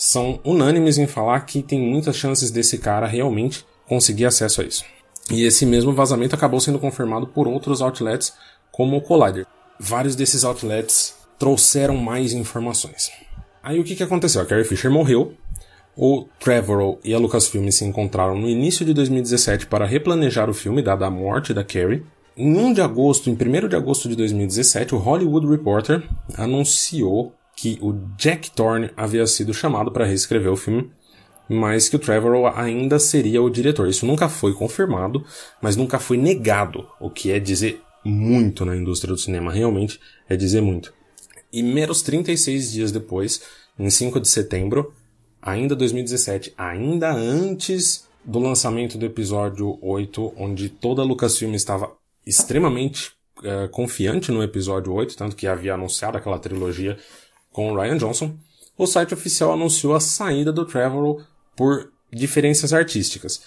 são 0.00 0.40
unânimes 0.42 0.96
em 0.96 1.06
falar 1.06 1.40
que 1.40 1.62
tem 1.62 1.78
muitas 1.78 2.16
chances 2.16 2.50
desse 2.50 2.78
cara 2.78 3.06
realmente 3.06 3.66
conseguir 3.86 4.24
acesso 4.24 4.62
a 4.62 4.64
isso. 4.64 4.82
E 5.30 5.44
esse 5.44 5.66
mesmo 5.66 5.92
vazamento 5.92 6.34
acabou 6.34 6.58
sendo 6.58 6.78
confirmado 6.78 7.26
por 7.26 7.46
outros 7.46 7.82
outlets, 7.82 8.32
como 8.72 8.96
o 8.96 9.02
Collider. 9.02 9.46
Vários 9.78 10.16
desses 10.16 10.42
outlets 10.42 11.16
trouxeram 11.38 11.98
mais 11.98 12.32
informações. 12.32 13.12
Aí 13.62 13.78
o 13.78 13.84
que, 13.84 13.94
que 13.94 14.02
aconteceu? 14.02 14.40
A 14.40 14.46
Carrie 14.46 14.64
Fisher 14.64 14.90
morreu, 14.90 15.34
o 15.94 16.26
Trevorrow 16.40 16.98
e 17.04 17.12
a 17.12 17.18
Lucasfilm 17.18 17.68
se 17.68 17.84
encontraram 17.84 18.38
no 18.38 18.48
início 18.48 18.86
de 18.86 18.94
2017 18.94 19.66
para 19.66 19.84
replanejar 19.84 20.48
o 20.48 20.54
filme, 20.54 20.80
dada 20.80 21.04
a 21.04 21.10
morte 21.10 21.52
da 21.52 21.62
Carrie. 21.62 22.02
Em 22.34 22.56
1 22.56 22.72
de 22.72 22.80
agosto, 22.80 23.28
em 23.28 23.34
1 23.34 23.68
de 23.68 23.76
agosto 23.76 24.08
de 24.08 24.16
2017, 24.16 24.94
o 24.94 24.98
Hollywood 24.98 25.46
Reporter 25.46 26.02
anunciou 26.38 27.34
que 27.60 27.78
o 27.82 27.92
Jack 28.16 28.50
Thorne 28.52 28.88
havia 28.96 29.26
sido 29.26 29.52
chamado 29.52 29.92
para 29.92 30.06
reescrever 30.06 30.50
o 30.50 30.56
filme, 30.56 30.90
mas 31.46 31.90
que 31.90 31.96
o 31.96 31.98
Trevorrow 31.98 32.46
ainda 32.46 32.98
seria 32.98 33.42
o 33.42 33.50
diretor. 33.50 33.86
Isso 33.86 34.06
nunca 34.06 34.30
foi 34.30 34.54
confirmado, 34.54 35.22
mas 35.60 35.76
nunca 35.76 35.98
foi 35.98 36.16
negado, 36.16 36.88
o 36.98 37.10
que 37.10 37.30
é 37.30 37.38
dizer 37.38 37.82
muito 38.02 38.64
na 38.64 38.74
indústria 38.74 39.12
do 39.12 39.20
cinema, 39.20 39.52
realmente 39.52 40.00
é 40.26 40.36
dizer 40.36 40.62
muito. 40.62 40.94
E 41.52 41.62
meros 41.62 42.00
36 42.00 42.72
dias 42.72 42.92
depois, 42.92 43.42
em 43.78 43.90
5 43.90 44.18
de 44.20 44.28
setembro, 44.28 44.94
ainda 45.42 45.76
2017, 45.76 46.54
ainda 46.56 47.12
antes 47.12 48.08
do 48.24 48.38
lançamento 48.38 48.96
do 48.96 49.04
episódio 49.04 49.78
8, 49.82 50.32
onde 50.34 50.70
toda 50.70 51.02
a 51.02 51.04
Lucasfilm 51.04 51.52
estava 51.52 51.92
extremamente 52.26 53.12
uh, 53.40 53.68
confiante 53.70 54.32
no 54.32 54.42
episódio 54.42 54.94
8, 54.94 55.14
tanto 55.14 55.36
que 55.36 55.46
havia 55.46 55.74
anunciado 55.74 56.16
aquela 56.16 56.38
trilogia 56.38 56.96
com 57.52 57.72
o 57.72 57.80
Ryan 57.80 57.96
Johnson, 57.96 58.36
o 58.76 58.86
site 58.86 59.14
oficial 59.14 59.52
anunciou 59.52 59.94
a 59.94 60.00
saída 60.00 60.52
do 60.52 60.64
Trevorrow 60.64 61.20
por 61.56 61.92
diferenças 62.12 62.72
artísticas. 62.72 63.42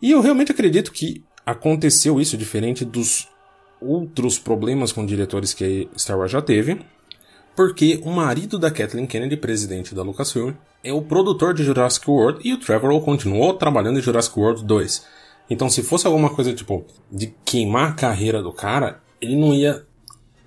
E 0.00 0.10
eu 0.10 0.20
realmente 0.20 0.52
acredito 0.52 0.92
que 0.92 1.24
aconteceu 1.44 2.20
isso 2.20 2.36
diferente 2.36 2.84
dos 2.84 3.28
outros 3.80 4.38
problemas 4.38 4.92
com 4.92 5.06
diretores 5.06 5.54
que 5.54 5.88
Star 5.96 6.18
Wars 6.18 6.32
já 6.32 6.42
teve, 6.42 6.80
porque 7.54 8.00
o 8.04 8.10
marido 8.10 8.58
da 8.58 8.70
Kathleen 8.70 9.06
Kennedy, 9.06 9.36
presidente 9.36 9.94
da 9.94 10.02
Lucasfilm, 10.02 10.52
é 10.84 10.92
o 10.92 11.02
produtor 11.02 11.54
de 11.54 11.64
Jurassic 11.64 12.08
World 12.08 12.40
e 12.44 12.52
o 12.52 12.60
Trevorrow 12.60 13.00
continuou 13.00 13.54
trabalhando 13.54 13.98
em 13.98 14.02
Jurassic 14.02 14.38
World 14.38 14.64
2. 14.64 15.06
Então, 15.48 15.70
se 15.70 15.82
fosse 15.82 16.06
alguma 16.06 16.28
coisa 16.28 16.52
tipo 16.52 16.84
de 17.10 17.34
queimar 17.44 17.90
a 17.90 17.94
carreira 17.94 18.42
do 18.42 18.52
cara, 18.52 19.00
ele 19.20 19.36
não 19.36 19.54
ia 19.54 19.84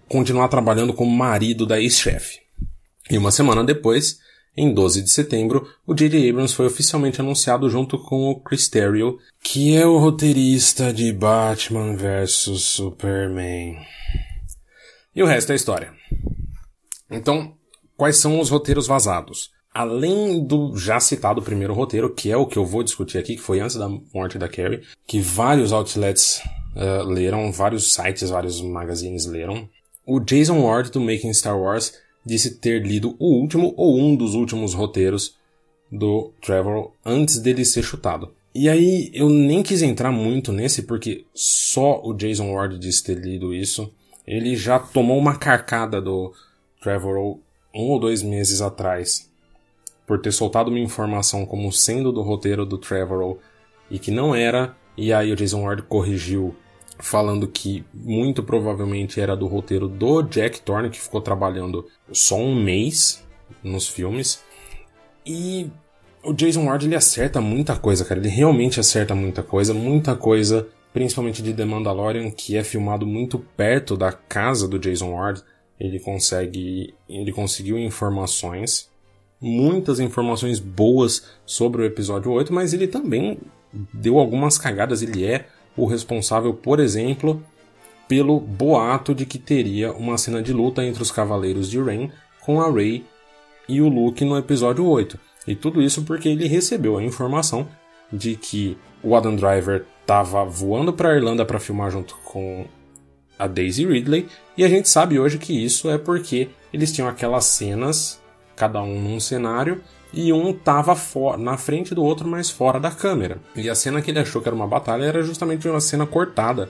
continuar 0.07 0.47
trabalhando 0.49 0.93
como 0.93 1.09
marido 1.09 1.65
da 1.65 1.79
ex-chefe. 1.79 2.39
E 3.09 3.17
uma 3.17 3.31
semana 3.31 3.63
depois, 3.63 4.19
em 4.55 4.73
12 4.73 5.01
de 5.01 5.09
setembro, 5.09 5.67
o 5.85 5.95
J.J. 5.95 6.29
Abrams 6.29 6.53
foi 6.53 6.67
oficialmente 6.67 7.19
anunciado 7.19 7.69
junto 7.69 7.97
com 7.97 8.29
o 8.29 8.39
Chris 8.39 8.67
Terrio, 8.67 9.17
que 9.43 9.75
é 9.75 9.85
o 9.85 9.97
roteirista 9.97 10.93
de 10.93 11.11
Batman 11.11 11.95
vs 11.95 12.61
Superman. 12.61 13.77
E 15.15 15.23
o 15.23 15.25
resto 15.25 15.51
é 15.51 15.55
história. 15.55 15.91
Então, 17.09 17.53
quais 17.97 18.17
são 18.17 18.39
os 18.39 18.49
roteiros 18.49 18.85
vazados? 18.85 19.49
Além 19.73 20.45
do 20.45 20.75
já 20.77 20.99
citado 20.99 21.41
primeiro 21.41 21.73
roteiro, 21.73 22.13
que 22.13 22.31
é 22.31 22.37
o 22.37 22.45
que 22.45 22.57
eu 22.57 22.65
vou 22.65 22.83
discutir 22.83 23.17
aqui, 23.17 23.35
que 23.35 23.41
foi 23.41 23.59
antes 23.59 23.75
da 23.75 23.89
morte 24.13 24.37
da 24.37 24.47
Carrie, 24.47 24.81
que 25.07 25.19
vários 25.19 25.71
outlets 25.71 26.41
uh, 26.75 27.07
leram, 27.07 27.51
vários 27.51 27.93
sites, 27.93 28.29
vários 28.29 28.61
magazines 28.61 29.25
leram, 29.25 29.69
o 30.05 30.19
Jason 30.19 30.59
Ward 30.59 30.91
do 30.91 30.99
Making 30.99 31.33
Star 31.33 31.59
Wars 31.59 31.93
disse 32.25 32.55
ter 32.55 32.85
lido 32.85 33.15
o 33.19 33.25
último 33.25 33.73
ou 33.75 33.99
um 33.99 34.15
dos 34.15 34.35
últimos 34.35 34.73
roteiros 34.73 35.37
do 35.91 36.31
Trevor 36.41 36.91
antes 37.05 37.39
dele 37.39 37.65
ser 37.65 37.83
chutado. 37.83 38.31
E 38.53 38.67
aí 38.67 39.11
eu 39.13 39.29
nem 39.29 39.61
quis 39.61 39.81
entrar 39.81 40.11
muito 40.11 40.51
nesse 40.51 40.83
porque 40.83 41.25
só 41.33 42.01
o 42.03 42.13
Jason 42.13 42.51
Ward 42.53 42.77
disse 42.77 43.03
ter 43.03 43.17
lido 43.17 43.53
isso. 43.53 43.91
Ele 44.25 44.55
já 44.55 44.79
tomou 44.79 45.17
uma 45.17 45.37
carcada 45.37 46.01
do 46.01 46.33
Trevor 46.81 47.39
um 47.73 47.91
ou 47.91 47.99
dois 47.99 48.21
meses 48.23 48.61
atrás 48.61 49.29
por 50.05 50.19
ter 50.19 50.31
soltado 50.31 50.69
uma 50.69 50.79
informação 50.79 51.45
como 51.45 51.71
sendo 51.71 52.11
do 52.11 52.21
roteiro 52.21 52.65
do 52.65 52.77
Trevor 52.77 53.37
e 53.91 53.99
que 53.99 54.11
não 54.11 54.33
era. 54.33 54.75
E 54.97 55.13
aí 55.13 55.31
o 55.31 55.35
Jason 55.35 55.61
Ward 55.61 55.83
corrigiu 55.83 56.55
falando 56.99 57.47
que 57.47 57.83
muito 57.93 58.43
provavelmente 58.43 59.19
era 59.21 59.35
do 59.35 59.47
roteiro 59.47 59.87
do 59.87 60.21
Jack 60.21 60.61
Thorne, 60.61 60.89
que 60.89 60.99
ficou 60.99 61.21
trabalhando 61.21 61.87
só 62.11 62.35
um 62.35 62.53
mês 62.53 63.25
nos 63.63 63.87
filmes. 63.87 64.43
E 65.25 65.71
o 66.23 66.33
Jason 66.33 66.65
Ward 66.65 66.85
ele 66.85 66.95
acerta 66.95 67.39
muita 67.39 67.75
coisa, 67.77 68.03
cara. 68.03 68.19
Ele 68.19 68.29
realmente 68.29 68.79
acerta 68.79 69.15
muita 69.15 69.41
coisa, 69.41 69.73
muita 69.73 70.15
coisa, 70.15 70.67
principalmente 70.91 71.41
de 71.41 71.53
The 71.53 71.65
Mandalorian, 71.65 72.29
que 72.31 72.57
é 72.57 72.63
filmado 72.63 73.05
muito 73.07 73.39
perto 73.39 73.95
da 73.95 74.11
casa 74.11 74.67
do 74.67 74.77
Jason 74.77 75.13
Ward. 75.13 75.41
Ele 75.79 75.99
consegue, 75.99 76.93
ele 77.07 77.31
conseguiu 77.31 77.79
informações, 77.79 78.89
muitas 79.39 80.01
informações 80.01 80.59
boas 80.59 81.27
sobre 81.45 81.81
o 81.81 81.85
episódio 81.85 82.31
8, 82.31 82.53
mas 82.53 82.73
ele 82.73 82.87
também 82.87 83.39
deu 83.93 84.19
algumas 84.19 84.57
cagadas. 84.57 85.01
Ele 85.01 85.25
é 85.25 85.47
o 85.81 85.85
responsável, 85.85 86.53
por 86.53 86.79
exemplo, 86.79 87.41
pelo 88.07 88.39
boato 88.39 89.13
de 89.13 89.25
que 89.25 89.37
teria 89.37 89.91
uma 89.93 90.17
cena 90.17 90.41
de 90.41 90.51
luta 90.51 90.83
entre 90.83 91.01
os 91.01 91.11
Cavaleiros 91.11 91.69
de 91.69 91.79
Rain 91.79 92.11
com 92.41 92.61
a 92.61 92.71
Rey 92.71 93.05
e 93.67 93.81
o 93.81 93.87
Luke 93.87 94.25
no 94.25 94.37
episódio 94.37 94.85
8. 94.85 95.19
E 95.47 95.55
tudo 95.55 95.81
isso 95.81 96.03
porque 96.03 96.27
ele 96.27 96.47
recebeu 96.47 96.97
a 96.97 97.03
informação 97.03 97.67
de 98.11 98.35
que 98.35 98.77
o 99.03 99.15
Adam 99.15 99.35
Driver 99.35 99.85
estava 100.01 100.43
voando 100.43 100.91
para 100.91 101.09
a 101.09 101.15
Irlanda 101.15 101.45
para 101.45 101.59
filmar 101.59 101.91
junto 101.91 102.15
com 102.23 102.65
a 103.37 103.47
Daisy 103.47 103.85
Ridley, 103.85 104.27
e 104.57 104.65
a 104.65 104.67
gente 104.67 104.89
sabe 104.89 105.17
hoje 105.17 105.37
que 105.37 105.53
isso 105.53 105.89
é 105.89 105.97
porque 105.97 106.49
eles 106.73 106.91
tinham 106.91 107.07
aquelas 107.07 107.45
cenas, 107.45 108.21
cada 108.55 108.81
um 108.81 109.01
num 109.01 109.19
cenário, 109.19 109.81
e 110.11 110.33
um 110.33 110.51
tava 110.53 110.95
na 111.37 111.57
frente 111.57 111.93
do 111.93 112.03
outro, 112.03 112.27
mas 112.27 112.49
fora 112.49 112.79
da 112.79 112.91
câmera. 112.91 113.39
E 113.55 113.69
a 113.69 113.75
cena 113.75 114.01
que 114.01 114.11
ele 114.11 114.19
achou 114.19 114.41
que 114.41 114.47
era 114.47 114.55
uma 114.55 114.67
batalha 114.67 115.05
era 115.05 115.21
justamente 115.21 115.67
uma 115.67 115.81
cena 115.81 116.05
cortada 116.05 116.69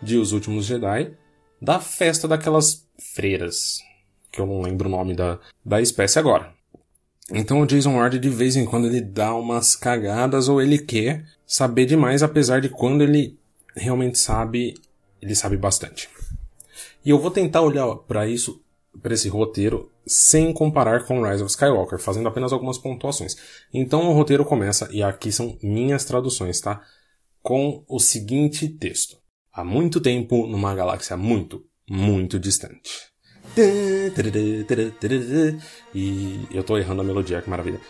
de 0.00 0.16
Os 0.16 0.32
Últimos 0.32 0.64
Jedi, 0.64 1.12
da 1.60 1.80
festa 1.80 2.28
daquelas 2.28 2.86
freiras, 3.14 3.80
que 4.30 4.40
eu 4.40 4.46
não 4.46 4.60
lembro 4.60 4.88
o 4.88 4.92
nome 4.92 5.14
da, 5.14 5.38
da 5.64 5.80
espécie 5.80 6.18
agora. 6.18 6.54
Então 7.32 7.60
o 7.60 7.66
Jason 7.66 7.96
Ward 7.96 8.18
de 8.18 8.28
vez 8.28 8.54
em 8.54 8.64
quando 8.64 8.86
ele 8.86 9.00
dá 9.00 9.34
umas 9.34 9.74
cagadas 9.74 10.48
ou 10.48 10.62
ele 10.62 10.78
quer 10.78 11.24
saber 11.44 11.86
demais, 11.86 12.22
apesar 12.22 12.60
de 12.60 12.68
quando 12.68 13.02
ele 13.02 13.36
realmente 13.74 14.18
sabe, 14.18 14.74
ele 15.20 15.34
sabe 15.34 15.56
bastante. 15.56 16.08
E 17.04 17.10
eu 17.10 17.18
vou 17.18 17.30
tentar 17.30 17.62
olhar 17.62 17.96
para 17.96 18.28
isso 18.28 18.60
para 19.02 19.14
esse 19.14 19.28
roteiro 19.28 19.90
sem 20.06 20.52
comparar 20.52 21.04
com 21.04 21.22
Rise 21.22 21.42
of 21.42 21.50
Skywalker, 21.50 21.98
fazendo 21.98 22.28
apenas 22.28 22.52
algumas 22.52 22.78
pontuações. 22.78 23.36
Então 23.72 24.08
o 24.08 24.12
roteiro 24.12 24.44
começa, 24.44 24.88
e 24.92 25.02
aqui 25.02 25.32
são 25.32 25.58
minhas 25.62 26.04
traduções, 26.04 26.60
tá? 26.60 26.80
Com 27.42 27.84
o 27.88 27.98
seguinte 27.98 28.68
texto: 28.68 29.16
Há 29.52 29.64
muito 29.64 30.00
tempo, 30.00 30.46
numa 30.46 30.74
galáxia 30.74 31.16
muito, 31.16 31.64
muito 31.88 32.38
distante. 32.38 32.90
E 35.94 36.46
eu 36.50 36.62
tô 36.62 36.76
errando 36.76 37.00
a 37.00 37.04
melodia, 37.04 37.40
que 37.40 37.48
maravilha. 37.48 37.80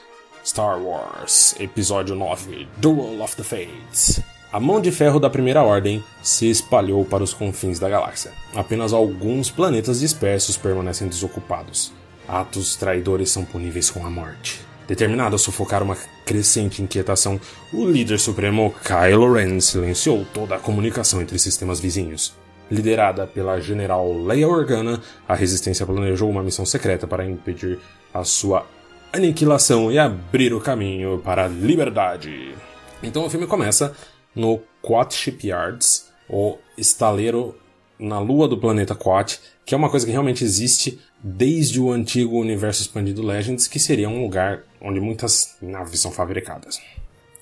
Star 0.45 0.81
Wars, 0.81 1.57
Episódio 1.59 2.15
9 2.15 2.69
Duel 2.77 3.21
of 3.21 3.35
the 3.35 3.43
Fates. 3.43 4.21
A 4.53 4.61
mão 4.61 4.81
de 4.81 4.93
ferro 4.93 5.19
da 5.19 5.29
Primeira 5.29 5.63
Ordem 5.65 6.05
se 6.23 6.49
espalhou 6.49 7.05
para 7.05 7.25
os 7.25 7.35
confins 7.35 7.81
da 7.81 7.89
galáxia. 7.89 8.33
Apenas 8.55 8.93
alguns 8.93 9.51
planetas 9.51 9.99
dispersos 9.99 10.57
permanecem 10.57 11.09
desocupados. 11.09 11.93
Atos 12.29 12.77
traidores 12.77 13.31
são 13.31 13.45
puníveis 13.45 13.91
com 13.91 14.05
a 14.05 14.11
morte. 14.11 14.61
Determinado 14.89 15.35
a 15.35 15.39
sufocar 15.39 15.83
uma 15.83 15.97
crescente 16.25 16.81
inquietação, 16.81 17.41
o 17.73 17.85
líder 17.85 18.19
supremo 18.19 18.75
Kylo 18.85 19.33
Ren 19.33 19.59
silenciou 19.61 20.25
toda 20.33 20.57
a 20.57 20.61
comunicação 20.61 21.21
entre 21.21 21.39
sistemas 21.39 21.81
vizinhos. 21.81 22.35
Liderada 22.71 23.27
pela 23.27 23.61
general 23.61 24.13
Leia 24.25 24.49
Organa, 24.49 25.01
a 25.29 25.35
Resistência 25.35 25.87
planejou 25.87 26.31
uma 26.31 26.43
missão 26.43 26.65
secreta 26.65 27.07
para 27.07 27.25
impedir 27.25 27.79
a 28.15 28.23
sua 28.25 28.67
aniquilação 29.13 29.91
e 29.91 29.99
abrir 29.99 30.53
o 30.53 30.61
caminho 30.61 31.19
para 31.19 31.45
a 31.45 31.49
liberdade. 31.49 32.55
Então 33.03 33.25
o 33.25 33.31
filme 33.31 33.47
começa 33.47 33.95
no 34.35 34.61
Quat 34.83 35.15
Shipyards, 35.15 36.13
o 36.29 36.59
estaleiro 36.77 37.57
na 37.99 38.19
lua 38.19 38.47
do 38.47 38.59
planeta 38.59 38.95
Quat, 38.95 39.39
que 39.65 39.75
é 39.75 39.77
uma 39.77 39.91
coisa 39.91 40.05
que 40.05 40.13
realmente 40.13 40.45
existe 40.45 40.99
desde 41.23 41.81
o 41.81 41.91
antigo 41.91 42.39
universo 42.39 42.83
expandido 42.83 43.25
Legends, 43.25 43.67
que 43.67 43.79
seria 43.79 44.09
um 44.09 44.23
lugar 44.23 44.63
onde 44.81 45.01
muitas 45.01 45.57
naves 45.61 46.01
são 46.01 46.13
fabricadas. 46.13 46.81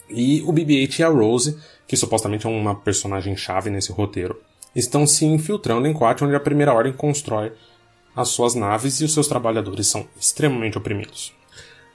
E 0.09 0.43
o 0.43 0.53
BB-8 0.53 0.99
e 0.99 1.03
a 1.03 1.09
Rose, 1.09 1.59
que 1.87 1.97
supostamente 1.97 2.47
é 2.47 2.51
uma 2.51 2.75
personagem 2.75 3.37
chave 3.37 3.71
nesse 3.71 3.93
roteiro, 3.93 4.41
estão 4.75 5.07
se 5.07 5.25
infiltrando 5.25 5.87
em 5.87 5.93
Quat, 5.93 6.23
onde 6.23 6.35
a 6.35 6.41
Primeira 6.41 6.73
Ordem 6.73 6.93
constrói 6.93 7.53
as 8.15 8.29
suas 8.29 8.55
naves 8.55 9.01
e 9.01 9.05
os 9.05 9.13
seus 9.13 9.27
trabalhadores 9.27 9.87
são 9.87 10.07
extremamente 10.19 10.79
oprimidos. 10.79 11.33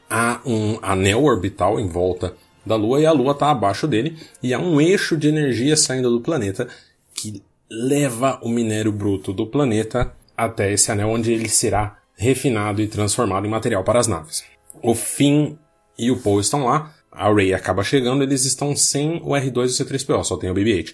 Há 0.10 0.42
um 0.46 0.80
anel 0.82 1.24
orbital 1.24 1.80
em 1.80 1.88
volta 1.88 2.36
da 2.66 2.76
Lua 2.76 3.00
e 3.00 3.06
a 3.06 3.12
Lua 3.12 3.32
está 3.32 3.52
abaixo 3.52 3.88
dele 3.88 4.18
e 4.44 4.54
há 4.54 4.60
um 4.60 4.82
eixo 4.82 5.16
de 5.16 5.28
energia 5.28 5.78
saindo 5.78 6.10
do 6.10 6.22
planeta 6.22 6.68
que 7.14 7.42
leva 7.70 8.40
o 8.42 8.50
minério 8.50 8.92
bruto 8.92 9.32
do 9.32 9.46
planeta 9.46 10.14
até 10.36 10.72
esse 10.72 10.92
anel 10.92 11.10
onde 11.10 11.32
ele 11.32 11.50
será 11.50 12.00
refinado 12.16 12.82
e 12.82 12.88
transformado 12.88 13.46
em 13.46 13.50
material 13.50 13.84
para 13.84 14.00
as 14.00 14.08
naves. 14.08 14.44
O 14.82 14.96
Finn 14.96 15.56
e 15.98 16.10
o 16.10 16.20
Poe 16.20 16.42
estão 16.42 16.66
lá, 16.66 16.94
a 17.12 17.32
Rey 17.34 17.54
acaba 17.54 17.84
chegando, 17.84 18.24
eles 18.24 18.46
estão 18.46 18.76
sem 18.76 19.18
o 19.18 19.30
R2 19.30 19.80
e 19.80 19.84
o 19.84 19.86
C3PO, 19.86 20.24
só 20.24 20.38
tem 20.38 20.50
o 20.50 20.54
BB-8. 20.54 20.94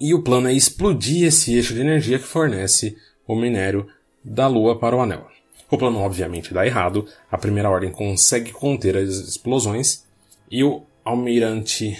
E 0.00 0.14
o 0.14 0.22
plano 0.22 0.48
é 0.48 0.52
explodir 0.52 1.26
esse 1.26 1.54
eixo 1.54 1.74
de 1.74 1.80
energia 1.80 2.18
que 2.18 2.26
fornece 2.26 2.96
o 3.26 3.36
minério 3.36 3.86
da 4.24 4.46
Lua 4.46 4.78
para 4.78 4.96
o 4.96 5.00
anel. 5.00 5.26
O 5.70 5.78
plano 5.78 6.00
obviamente 6.00 6.52
dá 6.52 6.66
errado, 6.66 7.06
a 7.30 7.38
primeira 7.38 7.70
ordem 7.70 7.90
consegue 7.90 8.52
conter 8.52 8.96
as 8.96 9.08
explosões 9.08 10.04
e 10.50 10.62
o 10.62 10.82
almirante 11.04 11.96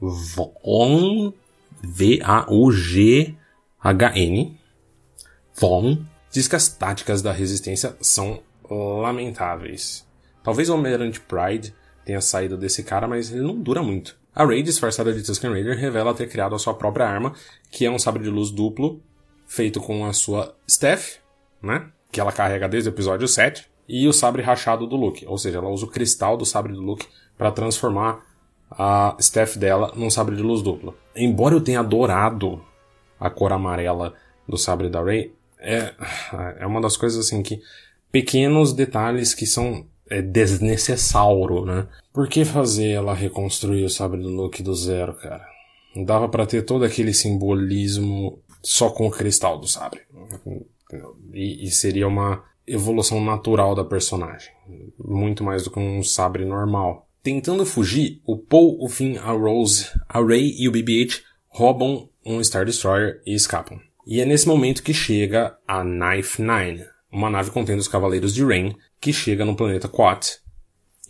Von 0.00 1.32
V-A-U-G-H-N 1.86 3.36
Von 5.54 6.04
diz 6.30 6.48
que 6.48 6.56
as 6.56 6.68
táticas 6.68 7.22
da 7.22 7.32
resistência 7.32 7.96
são 8.00 8.42
lamentáveis. 8.68 10.06
Talvez 10.42 10.68
o 10.68 10.74
Almirante 10.74 11.20
Pride 11.20 11.74
tenha 12.04 12.20
saído 12.20 12.56
desse 12.56 12.82
cara, 12.82 13.08
mas 13.08 13.32
ele 13.32 13.40
não 13.40 13.60
dura 13.60 13.82
muito. 13.82 14.16
A 14.34 14.44
Rey, 14.44 14.62
disfarçada 14.62 15.14
de 15.14 15.22
Tusken 15.22 15.50
Raider, 15.50 15.78
revela 15.78 16.12
ter 16.12 16.28
criado 16.28 16.54
a 16.54 16.58
sua 16.58 16.74
própria 16.74 17.06
arma, 17.06 17.32
que 17.70 17.86
é 17.86 17.90
um 17.90 17.98
sabre 17.98 18.22
de 18.22 18.28
luz 18.28 18.50
duplo, 18.50 19.00
feito 19.46 19.80
com 19.80 20.04
a 20.04 20.12
sua 20.12 20.54
Steph, 20.68 21.16
né? 21.62 21.88
Que 22.12 22.20
ela 22.20 22.30
carrega 22.30 22.68
desde 22.68 22.90
o 22.90 22.92
episódio 22.92 23.26
7, 23.26 23.66
e 23.88 24.06
o 24.06 24.12
sabre 24.12 24.42
rachado 24.42 24.86
do 24.86 24.94
Luke. 24.94 25.24
Ou 25.26 25.38
seja, 25.38 25.58
ela 25.58 25.70
usa 25.70 25.86
o 25.86 25.90
cristal 25.90 26.36
do 26.36 26.44
sabre 26.44 26.74
do 26.74 26.82
Luke 26.82 27.06
para 27.38 27.50
transformar 27.50 28.26
a 28.70 29.16
Steph 29.20 29.56
dela 29.56 29.92
num 29.96 30.10
sabre 30.10 30.36
de 30.36 30.42
luz 30.42 30.62
dupla. 30.62 30.94
Embora 31.14 31.54
eu 31.54 31.60
tenha 31.60 31.80
adorado 31.80 32.62
a 33.18 33.30
cor 33.30 33.52
amarela 33.52 34.14
do 34.48 34.56
sabre 34.56 34.88
da 34.88 35.02
Rey, 35.02 35.32
é, 35.58 35.94
é 36.58 36.66
uma 36.66 36.80
das 36.80 36.96
coisas 36.96 37.26
assim 37.26 37.42
que 37.42 37.60
pequenos 38.10 38.72
detalhes 38.72 39.34
que 39.34 39.46
são 39.46 39.86
é, 40.08 40.22
né? 40.22 41.88
Por 42.12 42.28
que 42.28 42.44
fazer 42.44 42.90
ela 42.90 43.14
reconstruir 43.14 43.84
o 43.84 43.90
sabre 43.90 44.20
do 44.20 44.28
Luke 44.28 44.62
do 44.62 44.74
zero, 44.74 45.14
cara? 45.14 45.44
Dava 46.04 46.28
para 46.28 46.46
ter 46.46 46.62
todo 46.62 46.84
aquele 46.84 47.12
simbolismo 47.12 48.38
só 48.62 48.90
com 48.90 49.06
o 49.06 49.10
cristal 49.10 49.58
do 49.58 49.66
sabre. 49.66 50.00
E, 51.32 51.66
e, 51.66 51.70
seria 51.70 52.06
uma 52.06 52.44
evolução 52.66 53.22
natural 53.24 53.74
da 53.74 53.84
personagem. 53.84 54.50
Muito 54.98 55.42
mais 55.42 55.64
do 55.64 55.70
que 55.70 55.78
um 55.78 56.02
sabre 56.02 56.44
normal. 56.44 57.05
Tentando 57.26 57.66
fugir, 57.66 58.20
o 58.24 58.38
Paul, 58.38 58.78
o 58.80 58.88
Finn, 58.88 59.18
a 59.18 59.32
Rose, 59.32 59.90
a 60.08 60.24
Rey 60.24 60.54
e 60.56 60.68
o 60.68 60.70
BB-8 60.70 61.22
roubam 61.48 62.08
um 62.24 62.40
Star 62.44 62.64
Destroyer 62.64 63.20
e 63.26 63.34
escapam. 63.34 63.80
E 64.06 64.20
é 64.20 64.24
nesse 64.24 64.46
momento 64.46 64.80
que 64.80 64.94
chega 64.94 65.58
a 65.66 65.82
Knife 65.82 66.40
Nine, 66.40 66.84
uma 67.10 67.28
nave 67.28 67.50
contendo 67.50 67.80
os 67.80 67.88
Cavaleiros 67.88 68.32
de 68.32 68.44
Rain, 68.44 68.76
que 69.00 69.12
chega 69.12 69.44
no 69.44 69.56
planeta 69.56 69.88
Quat. 69.88 70.38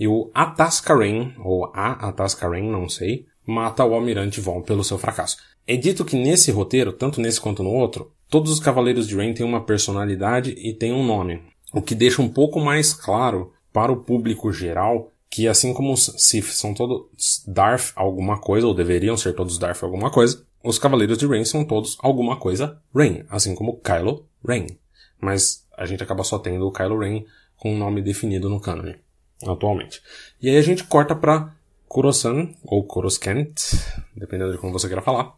E 0.01 0.09
o 0.09 0.31
Atascaren, 0.33 1.35
ou 1.39 1.67
a 1.75 2.09
Atascaren, 2.09 2.63
não 2.63 2.89
sei, 2.89 3.27
mata 3.47 3.85
o 3.85 3.93
Almirante 3.93 4.41
Von 4.41 4.63
pelo 4.63 4.85
seu 4.85 4.97
fracasso. 4.97 5.37
É 5.67 5.77
dito 5.77 6.03
que 6.03 6.17
nesse 6.17 6.51
roteiro, 6.51 6.95
tanto 6.95 7.21
nesse 7.21 7.39
quanto 7.39 7.63
no 7.63 7.75
outro, 7.75 8.11
todos 8.31 8.51
os 8.51 8.59
Cavaleiros 8.59 9.07
de 9.07 9.15
Rain 9.15 9.35
têm 9.35 9.45
uma 9.45 9.67
personalidade 9.67 10.55
e 10.57 10.73
têm 10.73 10.95
um 10.95 11.05
nome, 11.05 11.43
o 11.75 11.83
que 11.83 11.95
deixa 11.95 12.23
um 12.23 12.29
pouco 12.31 12.59
mais 12.59 12.95
claro 12.95 13.53
para 13.71 13.93
o 13.93 14.03
público 14.03 14.51
geral 14.51 15.13
que 15.31 15.49
assim 15.49 15.75
como 15.75 15.93
os 15.93 16.13
Sith 16.17 16.53
são 16.53 16.73
todos 16.73 17.45
Darth 17.47 17.93
alguma 17.95 18.41
coisa, 18.41 18.67
ou 18.67 18.75
deveriam 18.75 19.17
ser 19.17 19.35
todos 19.35 19.59
Darth 19.59 19.83
alguma 19.83 20.11
coisa, 20.11 20.45
os 20.63 20.79
Cavaleiros 20.79 21.19
de 21.19 21.27
Rain 21.27 21.45
são 21.45 21.65
todos 21.65 21.97
alguma 22.01 22.37
coisa 22.37 22.81
Rain, 22.95 23.25
assim 23.29 23.55
como 23.55 23.81
Kylo 23.81 24.27
Rain. 24.47 24.79
Mas 25.21 25.67
a 25.77 25.87
gente 25.87 26.03
acaba 26.03 26.25
só 26.25 26.39
tendo 26.39 26.67
o 26.67 26.73
Kylo 26.73 26.99
Ren 26.99 27.25
com 27.57 27.75
um 27.75 27.79
nome 27.79 28.03
definido 28.03 28.49
no 28.49 28.61
canon 28.61 28.95
atualmente. 29.47 30.03
E 30.41 30.49
aí 30.49 30.57
a 30.57 30.63
gente 30.63 30.85
corta 30.85 31.15
para 31.15 31.55
Kurosan, 31.89 32.55
ou 32.65 32.85
Coruscant, 32.85 33.55
dependendo 34.17 34.53
de 34.53 34.59
como 34.59 34.73
você 34.73 34.87
queira 34.87 35.03
falar, 35.03 35.35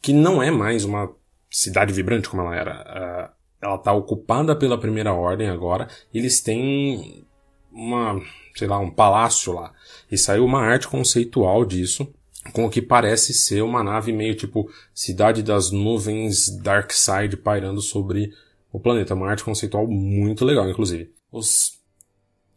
que 0.00 0.12
não 0.12 0.42
é 0.42 0.50
mais 0.50 0.84
uma 0.84 1.10
cidade 1.50 1.92
vibrante 1.92 2.28
como 2.28 2.42
ela 2.42 2.56
era. 2.56 3.30
Uh, 3.30 3.42
ela 3.60 3.76
está 3.76 3.92
ocupada 3.92 4.56
pela 4.56 4.78
Primeira 4.78 5.12
Ordem 5.14 5.48
agora. 5.48 5.88
eles 6.12 6.40
têm 6.40 7.24
uma, 7.70 8.20
sei 8.54 8.68
lá, 8.68 8.78
um 8.78 8.90
palácio 8.90 9.52
lá. 9.52 9.72
E 10.10 10.18
saiu 10.18 10.44
uma 10.44 10.60
arte 10.60 10.88
conceitual 10.88 11.64
disso, 11.64 12.06
com 12.52 12.64
o 12.64 12.70
que 12.70 12.82
parece 12.82 13.32
ser 13.32 13.62
uma 13.62 13.82
nave 13.82 14.12
meio 14.12 14.34
tipo 14.34 14.70
Cidade 14.94 15.42
das 15.42 15.70
Nuvens 15.70 16.48
Dark 16.48 16.90
Side 16.92 17.36
pairando 17.36 17.80
sobre 17.80 18.32
o 18.72 18.80
planeta. 18.80 19.14
Uma 19.14 19.30
arte 19.30 19.44
conceitual 19.44 19.86
muito 19.86 20.44
legal, 20.44 20.68
inclusive. 20.68 21.12
Os, 21.30 21.78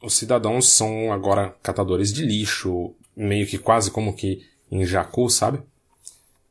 os 0.01 0.15
cidadãos 0.15 0.69
são 0.69 1.11
agora 1.13 1.55
catadores 1.61 2.11
de 2.11 2.25
lixo, 2.25 2.93
meio 3.15 3.45
que 3.45 3.57
quase 3.57 3.91
como 3.91 4.15
que 4.15 4.43
em 4.71 4.85
Jakku, 4.85 5.29
sabe? 5.29 5.61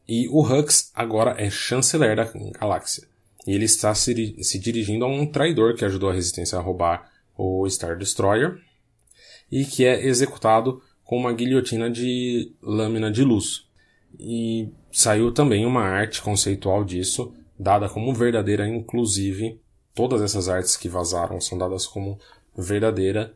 E 0.07 0.29
o 0.29 0.41
Hux 0.41 0.91
agora 0.95 1.35
é 1.39 1.51
chanceler 1.51 2.17
da 2.17 2.31
galáxia. 2.59 3.05
E 3.47 3.53
ele 3.55 3.65
está 3.65 3.95
se, 3.95 4.37
se 4.43 4.59
dirigindo 4.59 5.05
a 5.05 5.09
um 5.09 5.27
traidor 5.27 5.75
que 5.75 5.85
ajudou 5.85 6.11
a 6.11 6.15
resistência 6.15 6.59
a 6.59 6.63
roubar 6.63 7.11
o 7.37 7.69
Star 7.69 7.97
Destroyer 7.97 8.61
e 9.55 9.65
que 9.65 9.85
é 9.85 10.05
executado 10.05 10.83
com 11.05 11.17
uma 11.17 11.33
guilhotina 11.33 11.89
de 11.89 12.53
lâmina 12.61 13.09
de 13.09 13.23
luz. 13.23 13.69
E 14.19 14.69
saiu 14.91 15.31
também 15.31 15.65
uma 15.65 15.83
arte 15.83 16.21
conceitual 16.21 16.85
disso, 16.85 17.33
dada 17.57 17.89
como 17.89 18.13
verdadeira, 18.13 18.67
inclusive 18.67 19.61
todas 19.95 20.21
essas 20.23 20.49
artes 20.49 20.77
que 20.77 20.89
vazaram 20.89 21.41
são 21.41 21.57
dadas 21.57 21.87
como 21.87 22.19
verdadeiras 22.59 23.31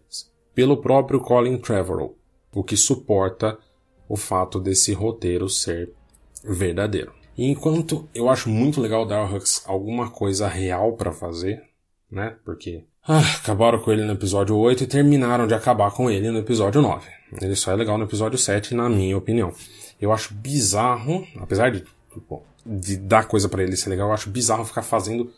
pelo 0.53 0.79
próprio 0.79 1.21
Colin 1.21 1.57
Trevorrow, 1.57 2.19
o 2.53 2.65
que 2.65 2.77
suporta 2.77 3.57
o 4.09 4.17
fato 4.17 4.59
desse 4.59 4.93
roteiro 4.93 5.49
ser 5.49 5.93
verdadeiro. 6.43 7.13
E 7.37 7.47
enquanto 7.47 8.09
eu 8.13 8.29
acho 8.29 8.49
muito 8.49 8.81
legal 8.81 9.07
dar 9.07 9.31
alguma 9.67 10.11
coisa 10.11 10.49
real 10.49 10.95
para 10.95 11.13
fazer, 11.13 11.63
né? 12.11 12.37
Porque 12.45 12.83
ah, 13.09 13.37
acabaram 13.37 13.79
com 13.79 13.91
ele 13.91 14.05
no 14.05 14.13
episódio 14.13 14.55
8 14.55 14.85
e 14.85 14.87
terminaram 14.87 15.47
de 15.47 15.55
acabar 15.55 15.91
com 15.91 16.11
ele 16.11 16.31
no 16.31 16.39
episódio 16.39 16.83
9. 16.83 17.09
Ele 17.41 17.57
só 17.57 17.73
é 17.73 17.77
legal 17.77 17.97
no 17.97 18.05
episódio 18.05 18.39
7, 18.39 18.75
na 18.75 18.87
minha 18.87 19.17
opinião. 19.17 19.51
Eu 19.99 20.13
acho 20.13 20.35
bizarro, 20.35 21.27
apesar 21.41 21.71
de 21.71 21.85
tipo, 22.13 22.43
de 22.67 22.99
dar 22.99 23.27
coisa 23.27 23.49
para 23.49 23.63
ele 23.63 23.77
ser 23.79 23.89
legal, 23.89 24.09
eu 24.09 24.15
acho 24.15 24.29
bizarro 24.29 24.65
ficar 24.65 24.83
fazendo 24.83 25.33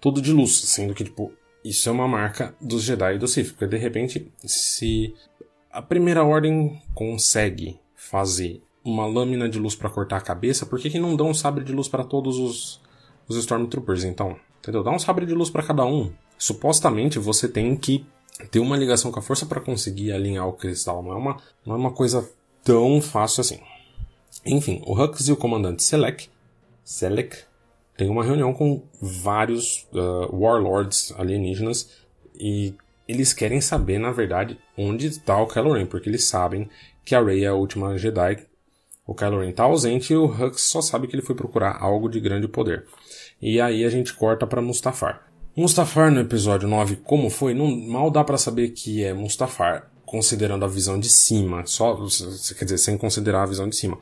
tudo 0.00 0.22
de 0.22 0.32
luz, 0.32 0.56
sendo 0.56 0.94
que, 0.94 1.02
tipo, 1.02 1.32
isso 1.64 1.88
é 1.88 1.92
uma 1.92 2.06
marca 2.06 2.54
dos 2.60 2.84
Jedi 2.84 3.16
e 3.16 3.18
do 3.18 3.26
Sith, 3.26 3.48
porque 3.48 3.66
de 3.66 3.76
repente, 3.76 4.30
se 4.44 5.12
a 5.72 5.82
primeira 5.82 6.22
ordem 6.22 6.80
consegue 6.94 7.76
fazer 7.96 8.62
uma 8.84 9.04
lâmina 9.04 9.48
de 9.48 9.58
luz 9.58 9.74
para 9.74 9.90
cortar 9.90 10.18
a 10.18 10.20
cabeça, 10.20 10.64
por 10.64 10.78
que, 10.78 10.90
que 10.90 11.00
não 11.00 11.16
dão 11.16 11.30
um 11.30 11.34
sabre 11.34 11.64
de 11.64 11.72
luz 11.72 11.88
para 11.88 12.04
todos 12.04 12.38
os, 12.38 12.80
os 13.26 13.36
Stormtroopers, 13.36 14.04
então? 14.04 14.36
Entendeu? 14.60 14.84
Dá 14.84 14.92
um 14.92 14.98
sabre 14.98 15.26
de 15.26 15.34
luz 15.34 15.50
para 15.50 15.64
cada 15.64 15.84
um. 15.84 16.12
Supostamente 16.38 17.18
você 17.18 17.48
tem 17.48 17.76
que 17.76 18.06
ter 18.50 18.60
uma 18.60 18.76
ligação 18.76 19.10
com 19.10 19.18
a 19.18 19.22
força 19.22 19.46
para 19.46 19.60
conseguir 19.60 20.12
alinhar 20.12 20.46
o 20.46 20.52
cristal. 20.52 21.02
Não 21.02 21.12
é, 21.12 21.16
uma, 21.16 21.36
não 21.64 21.74
é 21.74 21.78
uma 21.78 21.92
coisa 21.92 22.28
tão 22.62 23.00
fácil 23.00 23.40
assim. 23.40 23.60
Enfim, 24.44 24.82
o 24.86 24.92
Hux 24.92 25.28
e 25.28 25.32
o 25.32 25.36
comandante 25.36 25.82
Select, 25.82 26.30
Select 26.84 27.46
tem 27.96 28.08
uma 28.08 28.22
reunião 28.22 28.52
com 28.52 28.82
vários 29.00 29.88
uh, 29.92 30.34
warlords 30.36 31.12
alienígenas 31.16 31.90
e 32.38 32.74
eles 33.08 33.32
querem 33.32 33.60
saber, 33.60 33.98
na 33.98 34.12
verdade, 34.12 34.58
onde 34.76 35.06
está 35.06 35.40
o 35.40 35.46
Kylo 35.46 35.72
Ren, 35.72 35.86
porque 35.86 36.08
eles 36.08 36.24
sabem 36.24 36.68
que 37.04 37.14
a 37.14 37.22
Rey 37.22 37.44
é 37.44 37.48
a 37.48 37.54
última 37.54 37.96
Jedi. 37.96 38.46
O 39.06 39.14
Kylo 39.14 39.40
Ren 39.40 39.50
está 39.50 39.64
ausente 39.64 40.12
e 40.12 40.16
o 40.16 40.26
Hux 40.26 40.60
só 40.62 40.80
sabe 40.80 41.06
que 41.06 41.14
ele 41.14 41.22
foi 41.22 41.34
procurar 41.34 41.80
algo 41.80 42.08
de 42.08 42.20
grande 42.20 42.46
poder. 42.46 42.86
E 43.40 43.60
aí 43.60 43.84
a 43.84 43.88
gente 43.88 44.12
corta 44.12 44.46
para 44.46 44.60
Mustafar. 44.60 45.25
Mustafar 45.56 46.12
no 46.12 46.20
episódio 46.20 46.68
9, 46.68 46.96
como 46.96 47.30
foi? 47.30 47.54
Não, 47.54 47.74
mal 47.74 48.10
dá 48.10 48.22
para 48.22 48.36
saber 48.36 48.72
que 48.72 49.02
é 49.02 49.14
Mustafar, 49.14 49.90
considerando 50.04 50.66
a 50.66 50.68
visão 50.68 51.00
de 51.00 51.08
cima, 51.08 51.64
só, 51.64 51.96
quer 52.58 52.66
dizer, 52.66 52.76
sem 52.76 52.98
considerar 52.98 53.44
a 53.44 53.46
visão 53.46 53.66
de 53.66 53.74
cima. 53.74 53.96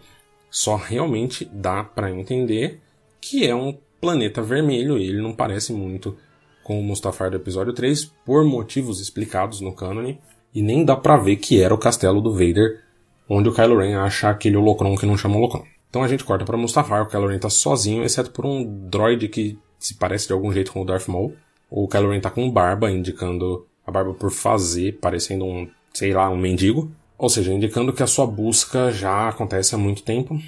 Só 0.50 0.74
realmente 0.74 1.48
dá 1.52 1.84
para 1.84 2.10
entender 2.10 2.80
que 3.20 3.46
é 3.46 3.54
um 3.54 3.78
planeta 4.00 4.42
vermelho 4.42 4.98
e 4.98 5.08
ele 5.08 5.22
não 5.22 5.32
parece 5.32 5.72
muito 5.72 6.16
com 6.64 6.80
o 6.80 6.82
Mustafar 6.82 7.30
do 7.30 7.36
episódio 7.36 7.72
3 7.72 8.04
por 8.26 8.44
motivos 8.44 9.00
explicados 9.00 9.60
no 9.60 9.72
cânone 9.72 10.18
e 10.52 10.60
nem 10.60 10.84
dá 10.84 10.96
para 10.96 11.16
ver 11.16 11.36
que 11.36 11.62
era 11.62 11.72
o 11.72 11.78
castelo 11.78 12.20
do 12.20 12.32
Vader 12.32 12.82
onde 13.28 13.48
o 13.48 13.54
Kylo 13.54 13.78
Ren 13.78 13.94
acha 13.94 14.28
aquele 14.28 14.56
holocron 14.56 14.96
que 14.96 15.06
não 15.06 15.16
chama 15.16 15.36
holocron. 15.36 15.64
Então 15.88 16.02
a 16.02 16.08
gente 16.08 16.24
corta 16.24 16.44
para 16.44 16.56
Mustafar, 16.56 17.02
o 17.02 17.06
Kylo 17.06 17.28
Ren 17.28 17.38
tá 17.38 17.48
sozinho, 17.48 18.02
exceto 18.02 18.32
por 18.32 18.44
um 18.44 18.88
droid 18.88 19.28
que 19.28 19.56
se 19.84 19.96
parece 19.96 20.26
de 20.26 20.32
algum 20.32 20.50
jeito 20.50 20.72
com 20.72 20.80
o 20.80 20.84
Darth 20.84 21.08
Maul. 21.08 21.36
O 21.70 21.86
Kylo 21.86 22.10
Ren 22.10 22.18
tá 22.18 22.30
com 22.30 22.50
barba, 22.50 22.90
indicando 22.90 23.66
a 23.86 23.90
barba 23.90 24.14
por 24.14 24.30
fazer, 24.30 24.98
parecendo 24.98 25.44
um, 25.44 25.68
sei 25.92 26.14
lá, 26.14 26.30
um 26.30 26.38
mendigo. 26.38 26.90
Ou 27.18 27.28
seja, 27.28 27.52
indicando 27.52 27.92
que 27.92 28.02
a 28.02 28.06
sua 28.06 28.26
busca 28.26 28.90
já 28.90 29.28
acontece 29.28 29.74
há 29.74 29.78
muito 29.78 30.02
tempo. 30.02 30.40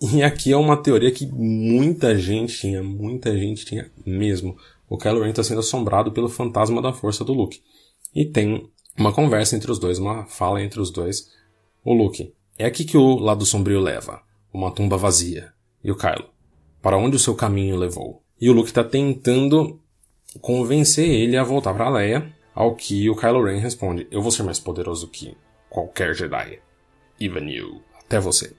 E 0.00 0.22
aqui 0.22 0.52
é 0.52 0.56
uma 0.56 0.76
teoria 0.76 1.10
que 1.10 1.26
muita 1.26 2.16
gente 2.16 2.56
tinha, 2.60 2.80
muita 2.80 3.36
gente 3.36 3.64
tinha 3.64 3.90
mesmo. 4.06 4.56
O 4.88 4.96
Kylo 4.96 5.22
Ren 5.22 5.30
está 5.30 5.42
sendo 5.42 5.60
assombrado 5.60 6.12
pelo 6.12 6.28
fantasma 6.28 6.80
da 6.80 6.92
força 6.92 7.24
do 7.24 7.32
Luke. 7.32 7.60
E 8.14 8.24
tem 8.24 8.70
uma 8.96 9.12
conversa 9.12 9.56
entre 9.56 9.68
os 9.68 9.80
dois, 9.80 9.98
uma 9.98 10.26
fala 10.26 10.62
entre 10.62 10.78
os 10.78 10.92
dois. 10.92 11.28
O 11.84 11.92
Luke, 11.92 12.32
é 12.56 12.66
aqui 12.66 12.84
que 12.84 12.96
o 12.96 13.16
lado 13.16 13.44
sombrio 13.44 13.80
leva. 13.80 14.22
Uma 14.54 14.70
tumba 14.70 14.96
vazia. 14.96 15.52
E 15.82 15.90
o 15.90 15.96
Kylo, 15.96 16.28
para 16.80 16.96
onde 16.96 17.16
o 17.16 17.18
seu 17.18 17.34
caminho 17.34 17.74
levou? 17.74 18.22
E 18.40 18.50
o 18.50 18.52
Luke 18.52 18.68
está 18.68 18.84
tentando 18.84 19.80
convencer 20.40 21.08
ele 21.08 21.36
a 21.36 21.44
voltar 21.44 21.74
para 21.74 21.88
Leia, 21.88 22.32
ao 22.54 22.74
que 22.74 23.08
o 23.08 23.16
Kylo 23.16 23.44
Ren 23.44 23.58
responde: 23.58 24.06
Eu 24.10 24.22
vou 24.22 24.30
ser 24.30 24.42
mais 24.42 24.58
poderoso 24.58 25.08
que 25.08 25.36
qualquer 25.68 26.14
Jedi. 26.14 26.58
Even 27.20 27.50
you. 27.50 27.82
Até 27.98 28.20
você. 28.20 28.52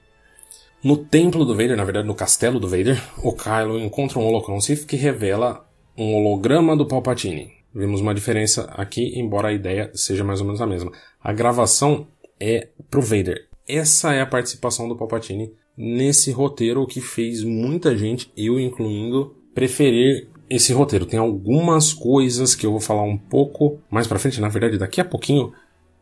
No 0.82 0.96
templo 0.96 1.44
do 1.44 1.56
Vader, 1.56 1.76
na 1.76 1.84
verdade 1.84 2.06
no 2.06 2.14
castelo 2.14 2.60
do 2.60 2.68
Vader, 2.68 3.02
o 3.22 3.32
Kylo 3.32 3.78
encontra 3.78 4.18
um 4.18 4.26
holocron 4.26 4.60
Sith 4.60 4.86
que 4.86 4.96
revela 4.96 5.68
um 5.96 6.14
holograma 6.14 6.76
do 6.76 6.86
Palpatine. 6.86 7.52
Vemos 7.74 8.00
uma 8.00 8.14
diferença 8.14 8.64
aqui, 8.76 9.18
embora 9.18 9.48
a 9.48 9.52
ideia 9.52 9.90
seja 9.94 10.24
mais 10.24 10.40
ou 10.40 10.46
menos 10.46 10.60
a 10.60 10.66
mesma. 10.66 10.92
A 11.22 11.32
gravação 11.32 12.06
é 12.38 12.68
pro 12.88 13.02
Vader. 13.02 13.48
Essa 13.66 14.14
é 14.14 14.20
a 14.20 14.26
participação 14.26 14.88
do 14.88 14.96
Palpatine 14.96 15.52
nesse 15.76 16.30
roteiro 16.32 16.86
que 16.86 17.00
fez 17.00 17.44
muita 17.44 17.96
gente, 17.96 18.32
eu 18.36 18.58
incluindo, 18.58 19.36
preferir 19.58 20.28
esse 20.48 20.72
roteiro. 20.72 21.04
Tem 21.04 21.18
algumas 21.18 21.92
coisas 21.92 22.54
que 22.54 22.64
eu 22.64 22.70
vou 22.70 22.80
falar 22.80 23.02
um 23.02 23.18
pouco 23.18 23.80
mais 23.90 24.06
para 24.06 24.20
frente, 24.20 24.40
na 24.40 24.48
verdade, 24.48 24.78
daqui 24.78 25.00
a 25.00 25.04
pouquinho, 25.04 25.52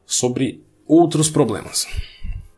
sobre 0.04 0.62
outros 0.86 1.30
problemas. 1.30 1.88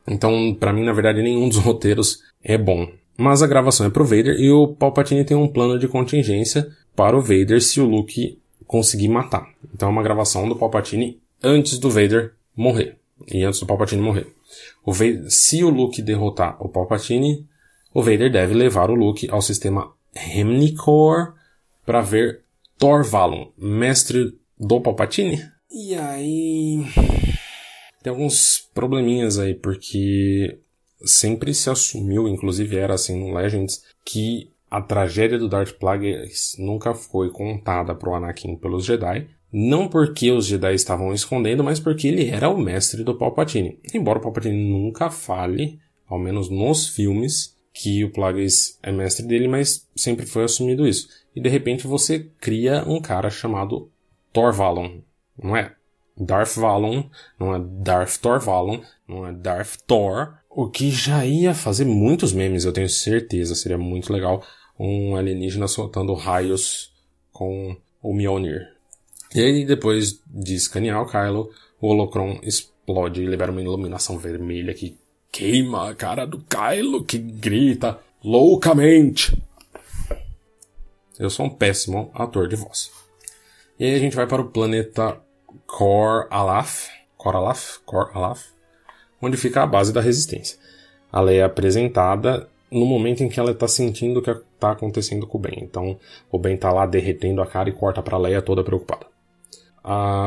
Então, 0.09 0.53
para 0.59 0.73
mim, 0.73 0.85
na 0.85 0.93
verdade, 0.93 1.23
nenhum 1.23 1.49
dos 1.49 1.59
roteiros 1.63 2.21
é 2.43 2.59
bom. 2.59 2.91
Mas 3.17 3.45
a 3.45 3.47
gravação 3.47 3.87
é 3.87 3.91
pro 3.91 4.05
Vader 4.05 4.41
e 4.41 4.51
o 4.51 4.67
Palpatine 4.67 5.25
tem 5.25 5.37
um 5.37 5.47
plano 5.47 5.79
de 5.79 5.87
contingência 5.87 6.69
para 6.97 7.17
o 7.17 7.23
Vader 7.23 7.63
se 7.63 7.81
o 7.81 7.87
Luke 7.87 8.37
conseguir 8.67 9.09
matar. 9.09 9.49
Então 9.73 9.89
é 9.89 9.93
uma 9.93 10.03
gravação 10.03 10.49
do 10.49 10.57
Palpatine 10.57 11.21
antes 11.41 11.79
do 11.79 11.91
Vader 11.91 12.33
morrer. 12.57 12.97
E 13.33 13.45
antes 13.45 13.61
do 13.61 13.67
Palpatine 13.67 14.03
morrer. 14.03 14.27
O 14.85 14.93
Vader, 14.93 15.31
se 15.31 15.63
o 15.63 15.71
Luke 15.71 16.03
derrotar 16.03 16.57
o 16.61 16.69
Palpatine, 16.69 17.47
o 17.95 18.03
Vader 18.03 18.33
deve 18.33 18.53
levar 18.55 18.91
o 18.91 18.97
Luke 18.97 19.29
ao 19.31 19.41
sistema 19.41 19.93
Hemnicor 20.14 21.35
para 21.85 22.01
ver 22.01 22.42
Thor 22.79 23.05
Valon, 23.05 23.49
mestre 23.57 24.38
do 24.59 24.81
Palpatine. 24.81 25.42
E 25.71 25.94
aí 25.94 26.85
tem 28.03 28.11
alguns 28.11 28.68
probleminhas 28.73 29.38
aí, 29.38 29.55
porque 29.55 30.59
sempre 31.05 31.53
se 31.53 31.68
assumiu, 31.68 32.29
inclusive 32.29 32.77
era 32.77 32.94
assim 32.94 33.18
no 33.18 33.35
Legends, 33.35 33.83
que 34.05 34.51
a 34.71 34.81
tragédia 34.81 35.38
do 35.38 35.49
Darth 35.49 35.73
Plagueis 35.79 36.55
nunca 36.59 36.94
foi 36.94 37.31
contada 37.31 37.94
pro 37.94 38.14
Anakin 38.14 38.57
pelos 38.57 38.85
Jedi, 38.85 39.29
não 39.53 39.88
porque 39.88 40.31
os 40.31 40.47
Jedi 40.47 40.75
estavam 40.75 41.12
escondendo, 41.12 41.64
mas 41.64 41.81
porque 41.81 42.09
ele 42.09 42.29
era 42.29 42.49
o 42.49 42.59
mestre 42.59 43.03
do 43.03 43.14
Palpatine. 43.14 43.79
Embora 43.94 44.18
o 44.18 44.23
Palpatine 44.23 44.71
nunca 44.71 45.11
fale, 45.11 45.79
ao 46.07 46.18
menos 46.18 46.51
nos 46.51 46.88
filmes, 46.88 47.57
que 47.79 48.03
o 48.03 48.11
Plagueis 48.11 48.77
é 48.83 48.91
mestre 48.91 49.25
dele, 49.25 49.47
mas 49.47 49.87
sempre 49.95 50.27
foi 50.27 50.43
assumido 50.43 50.87
isso. 50.87 51.09
E 51.35 51.41
de 51.41 51.49
repente 51.49 51.87
você 51.87 52.29
cria 52.41 52.83
um 52.85 53.01
cara 53.01 53.31
chamado 53.31 53.88
Thor 54.33 54.53
Valon, 54.53 54.99
não 55.41 55.57
é? 55.57 55.73
Darth 56.17 56.57
Valon, 56.57 57.05
não 57.38 57.55
é 57.55 57.61
Darth 57.61 58.17
Thor 58.17 58.41
Valon, 58.41 58.81
não 59.07 59.25
é 59.25 59.33
Darth 59.33 59.77
Thor, 59.87 60.35
o 60.51 60.69
que 60.69 60.91
já 60.91 61.25
ia 61.25 61.55
fazer 61.55 61.85
muitos 61.85 62.33
memes, 62.33 62.64
eu 62.64 62.73
tenho 62.73 62.88
certeza, 62.88 63.55
seria 63.55 63.79
muito 63.79 64.12
legal 64.12 64.45
um 64.77 65.14
alienígena 65.14 65.69
soltando 65.69 66.14
raios 66.14 66.93
com 67.33 67.77
o 68.03 68.12
Mjolnir. 68.12 68.75
E 69.33 69.41
aí, 69.41 69.64
depois 69.64 70.21
de 70.27 70.55
escanear 70.57 71.01
o 71.01 71.07
Kylo, 71.07 71.49
o 71.81 71.87
Holocron 71.87 72.41
explode 72.43 73.23
e 73.23 73.27
libera 73.27 73.53
uma 73.53 73.62
iluminação 73.62 74.19
vermelha 74.19 74.75
que 74.75 74.99
queima 75.31 75.91
a 75.91 75.95
cara 75.95 76.27
do 76.27 76.38
Kylo, 76.38 77.05
que 77.05 77.19
grita 77.19 77.99
loucamente. 78.23 79.41
Eu 81.19 81.31
sou 81.31 81.47
um 81.47 81.51
péssimo 81.51 82.11
ator 82.14 82.49
de 82.49 82.57
voz. 82.57 82.91
E 83.79 83.85
aí 83.85 83.95
a 83.95 83.99
gente 83.99 84.17
vai 84.17 84.27
para 84.27 84.43
o 84.43 84.51
planeta 84.51 85.21
Cor 85.67 86.27
Alaf, 86.31 86.88
Cor 87.17 87.37
Alaf, 87.37 87.79
Cor 87.85 88.11
Alaf, 88.14 88.47
onde 89.21 89.37
fica 89.37 89.62
a 89.62 89.67
base 89.67 89.93
da 89.93 90.01
resistência. 90.01 90.59
A 91.11 91.21
Leia 91.21 91.43
é 91.43 91.45
apresentada 91.45 92.49
no 92.71 92.85
momento 92.85 93.23
em 93.23 93.29
que 93.29 93.41
ela 93.41 93.53
está 93.53 93.67
sentindo 93.67 94.21
o 94.21 94.23
que 94.23 94.31
está 94.31 94.73
acontecendo 94.73 95.27
com 95.27 95.38
o 95.38 95.41
Ben. 95.41 95.59
Então, 95.62 95.99
o 96.31 96.38
Ben 96.38 96.55
está 96.55 96.71
lá 96.73 96.87
derretendo 96.87 97.41
a 97.41 97.47
cara 97.47 97.69
e 97.69 97.73
corta 97.73 98.03
para 98.03 98.17
a 98.17 98.21
Leia 98.21 98.43
toda 98.43 98.62
preocupada. 98.62 99.07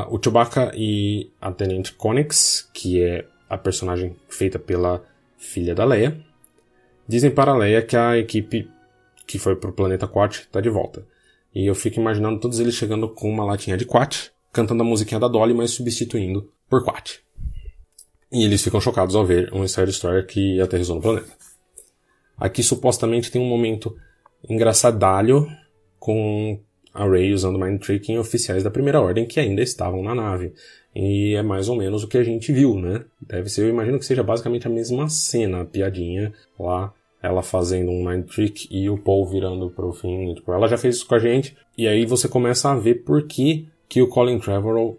O 0.10 0.20
Chewbacca 0.22 0.72
e 0.76 1.32
a 1.40 1.52
Tenente 1.52 1.94
Connex, 1.94 2.68
que 2.74 3.04
é 3.04 3.26
a 3.52 3.58
personagem 3.58 4.16
feita 4.30 4.58
pela 4.58 5.04
filha 5.38 5.76
da 5.76 5.84
Leia, 5.84 6.18
dizem 7.06 7.30
para 7.30 7.52
a 7.52 7.58
Leia 7.58 7.82
que 7.82 7.98
a 7.98 8.18
equipe 8.18 8.72
que 9.28 9.38
foi 9.38 9.58
pro 9.58 9.74
planeta 9.74 10.08
Quat 10.08 10.40
está 10.40 10.62
de 10.62 10.70
volta. 10.70 11.06
E 11.54 11.68
eu 11.68 11.76
fico 11.76 12.00
imaginando 12.00 12.40
todos 12.40 12.62
eles 12.62 12.74
chegando 12.74 13.10
com 13.10 13.30
uma 13.30 13.44
latinha 13.44 13.76
de 13.76 13.84
Quat, 13.84 14.32
cantando 14.54 14.84
a 14.84 14.86
musiquinha 14.86 15.20
da 15.20 15.28
Dolly, 15.28 15.54
mas 15.54 15.72
substituindo 15.72 16.50
por 16.70 16.82
Quat. 16.82 17.20
E 18.32 18.46
eles 18.46 18.64
ficam 18.64 18.80
chocados 18.80 19.16
ao 19.16 19.26
ver 19.26 19.54
um 19.54 19.68
Star 19.68 19.86
Destroyer 19.86 20.26
que 20.26 20.62
aterrissou 20.62 20.96
no 20.96 21.02
planeta. 21.02 21.34
Aqui 22.38 22.64
supostamente 22.64 23.30
tem 23.30 23.42
um 23.42 23.50
momento 23.50 23.98
engraçadalho 24.50 25.46
com 26.00 26.58
a 26.94 27.08
Rey 27.08 27.34
usando 27.34 27.60
Mind 27.60 27.80
Trick 27.82 28.12
em 28.12 28.18
oficiais 28.18 28.64
da 28.64 28.72
Primeira 28.72 29.02
Ordem 29.02 29.26
que 29.26 29.40
ainda 29.40 29.62
estavam 29.62 30.04
na 30.04 30.14
nave. 30.14 30.54
E 30.94 31.36
é 31.36 31.42
mais 31.42 31.70
ou 31.70 31.76
menos 31.76 32.04
o 32.04 32.08
que 32.08 32.18
a 32.18 32.24
gente 32.24 32.52
viu, 32.52 32.76
né? 32.76 33.06
Deve 33.22 33.50
ser, 33.50 33.64
eu 33.64 33.70
imagino 33.70 33.98
que 33.98 34.06
seja 34.06 34.24
basicamente 34.24 34.68
a 34.68 34.70
mesma 34.70 35.08
cena, 35.08 35.62
a 35.62 35.66
piadinha 35.66 36.34
lá, 36.60 36.94
ela 37.22 37.42
fazendo 37.42 37.92
um 37.92 38.10
Mind 38.10 38.26
Trick 38.26 38.68
e 38.70 38.90
o 38.90 38.98
Paul 38.98 39.26
virando 39.26 39.70
pro 39.70 39.94
fim. 39.94 40.34
Tipo, 40.34 40.52
ela 40.52 40.68
já 40.68 40.78
fez 40.78 40.98
isso 40.98 41.08
com 41.08 41.16
a 41.16 41.20
gente. 41.20 41.56
E 41.78 41.88
aí 41.88 42.06
você 42.06 42.28
começa 42.28 42.70
a 42.70 42.76
ver 42.76 43.04
por 43.04 43.26
que, 43.26 43.68
que 43.88 44.02
o 44.02 44.08
Colin 44.08 44.40
Trevorrow 44.40 44.98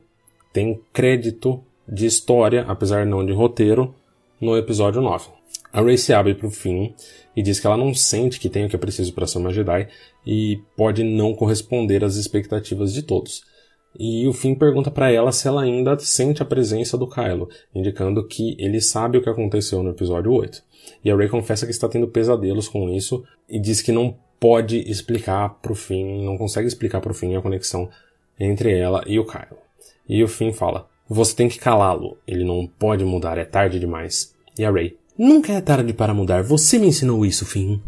tem 0.53 0.81
crédito 0.93 1.63
de 1.87 2.07
história, 2.07 2.65
apesar 2.69 3.05
não 3.05 3.25
de 3.25 3.33
roteiro, 3.33 3.95
no 4.41 4.57
episódio 4.57 5.03
9. 5.03 5.29
A 5.73 5.83
Rey 5.83 5.99
se 5.99 6.13
abre 6.13 6.35
pro 6.35 6.51
fim 6.51 6.95
e 7.37 7.43
diz 7.43 7.59
que 7.59 7.67
ela 7.67 7.77
não 7.77 7.95
sente 7.95 8.39
que 8.39 8.49
tem 8.49 8.65
o 8.65 8.69
que 8.69 8.77
é 8.77 8.79
preciso 8.79 9.13
para 9.13 9.27
ser 9.27 9.39
uma 9.39 9.53
Jedi 9.53 9.89
e 10.27 10.61
pode 10.77 11.03
não 11.03 11.35
corresponder 11.35 12.05
às 12.05 12.17
expectativas 12.17 12.93
de 12.93 13.03
todos. 13.03 13.43
E 13.99 14.27
o 14.27 14.33
Finn 14.33 14.55
pergunta 14.55 14.91
para 14.91 15.11
ela 15.11 15.33
se 15.33 15.47
ela 15.47 15.63
ainda 15.63 15.99
sente 15.99 16.43
a 16.43 16.47
presença 16.47 16.97
do 16.97 17.07
Kylo, 17.07 17.49
indicando 17.75 18.27
que 18.27 18.57
ele 18.59 18.81
sabe 18.81 19.19
o 19.19 19.23
que 19.23 19.29
aconteceu 19.29 19.83
no 19.83 19.91
episódio 19.91 20.33
8. 20.33 20.63
E 21.05 21.11
a 21.11 21.17
Rey 21.17 21.29
confessa 21.29 21.67
que 21.67 21.73
está 21.73 21.89
tendo 21.89 22.09
pesadelos 22.09 22.69
com 22.69 22.89
isso 22.89 23.23
e 23.49 23.59
diz 23.59 23.83
que 23.83 23.93
não 23.93 24.17
pode 24.41 24.79
explicar 24.91 25.51
pro 25.61 25.75
Finn, 25.75 26.25
não 26.25 26.39
consegue 26.39 26.67
explicar 26.67 27.01
pro 27.01 27.15
Finn 27.15 27.37
a 27.37 27.43
conexão 27.43 27.89
entre 28.41 28.77
ela 28.77 29.05
e 29.07 29.19
o 29.19 29.27
Kylo. 29.27 29.59
E 30.09 30.23
o 30.25 30.29
Finn 30.29 30.53
fala: 30.53 30.89
"Você 31.09 31.37
tem 31.37 31.49
que 31.49 31.59
calá-lo, 31.59 32.17
ele 32.27 32.45
não 32.45 32.67
pode 32.67 33.05
mudar, 33.05 33.39
é 33.39 33.45
tarde 33.45 33.79
demais". 33.79 34.35
E 34.59 34.65
a 34.65 34.71
Rey: 34.71 34.97
Nunca 35.17 35.53
é 35.53 35.61
tarde 35.61 35.93
para 35.93 36.15
mudar. 36.15 36.43
Você 36.43 36.79
me 36.79 36.89
ensinou 36.89 37.25
isso, 37.27 37.45
Finn. 37.45 37.79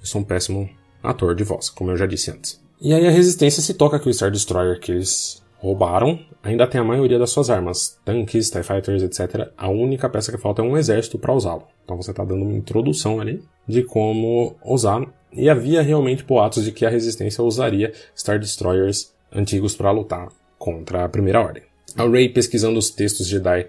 Eu 0.00 0.06
sou 0.06 0.20
um 0.20 0.24
péssimo 0.24 0.68
ator 1.02 1.34
de 1.34 1.44
voz, 1.44 1.68
como 1.68 1.90
eu 1.90 1.96
já 1.96 2.06
disse 2.06 2.30
antes. 2.30 2.60
E 2.80 2.94
aí 2.94 3.06
a 3.06 3.10
resistência 3.10 3.62
se 3.62 3.74
toca 3.74 3.98
que 3.98 4.08
o 4.08 4.14
Star 4.14 4.30
Destroyer 4.30 4.78
que 4.80 4.92
eles 4.92 5.42
roubaram 5.58 6.18
ainda 6.42 6.66
tem 6.66 6.80
a 6.80 6.84
maioria 6.84 7.18
das 7.18 7.30
suas 7.30 7.50
armas, 7.50 7.98
tanques, 8.04 8.50
TIE 8.50 8.62
Fighters, 8.62 9.02
etc. 9.02 9.50
A 9.56 9.68
única 9.68 10.08
peça 10.08 10.32
que 10.32 10.38
falta 10.38 10.62
é 10.62 10.64
um 10.64 10.78
exército 10.78 11.18
para 11.18 11.34
usá-lo. 11.34 11.64
Então 11.84 11.96
você 11.96 12.12
está 12.12 12.24
dando 12.24 12.42
uma 12.42 12.56
introdução 12.56 13.20
ali 13.20 13.42
de 13.68 13.82
como 13.82 14.56
usar. 14.64 15.04
E 15.32 15.48
havia 15.48 15.82
realmente 15.82 16.24
boatos 16.24 16.64
de 16.64 16.72
que 16.72 16.86
a 16.86 16.90
resistência 16.90 17.44
usaria 17.44 17.92
Star 18.16 18.38
Destroyers 18.38 19.12
antigos 19.32 19.76
para 19.76 19.90
lutar 19.90 20.28
contra 20.58 21.04
a 21.04 21.08
Primeira 21.08 21.40
Ordem. 21.40 21.62
A 21.96 22.08
Rey, 22.08 22.28
pesquisando 22.28 22.78
os 22.78 22.90
textos 22.90 23.26
Jedi 23.26 23.68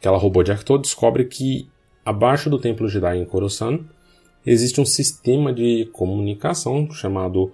que 0.00 0.08
ela 0.08 0.18
roubou 0.18 0.42
de 0.42 0.52
Acto, 0.52 0.78
descobre 0.78 1.24
que 1.24 1.68
Abaixo 2.04 2.50
do 2.50 2.58
Templo 2.58 2.88
Jedi 2.88 3.18
em 3.18 3.24
Coruscant, 3.24 3.80
existe 4.44 4.80
um 4.80 4.84
sistema 4.84 5.52
de 5.52 5.88
comunicação 5.92 6.90
chamado 6.90 7.52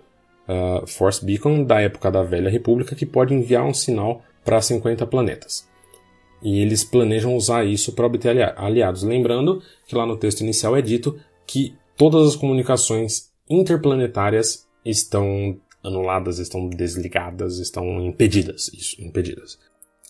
uh, 0.48 0.86
Force 0.86 1.24
Beacon 1.24 1.64
da 1.64 1.80
época 1.80 2.10
da 2.10 2.22
Velha 2.22 2.50
República 2.50 2.96
que 2.96 3.04
pode 3.04 3.34
enviar 3.34 3.64
um 3.64 3.74
sinal 3.74 4.22
para 4.44 4.60
50 4.62 5.06
planetas. 5.06 5.68
E 6.42 6.60
eles 6.60 6.84
planejam 6.84 7.36
usar 7.36 7.64
isso 7.64 7.92
para 7.92 8.06
obter 8.06 8.54
aliados. 8.56 9.02
Lembrando 9.02 9.60
que 9.86 9.94
lá 9.94 10.06
no 10.06 10.16
texto 10.16 10.40
inicial 10.40 10.76
é 10.76 10.80
dito 10.80 11.18
que 11.46 11.74
todas 11.96 12.28
as 12.28 12.36
comunicações 12.36 13.30
interplanetárias 13.50 14.66
estão 14.84 15.58
anuladas, 15.82 16.38
estão 16.38 16.68
desligadas, 16.68 17.58
estão 17.58 18.00
impedidas. 18.00 18.68
Isso, 18.72 19.02
impedidas. 19.02 19.58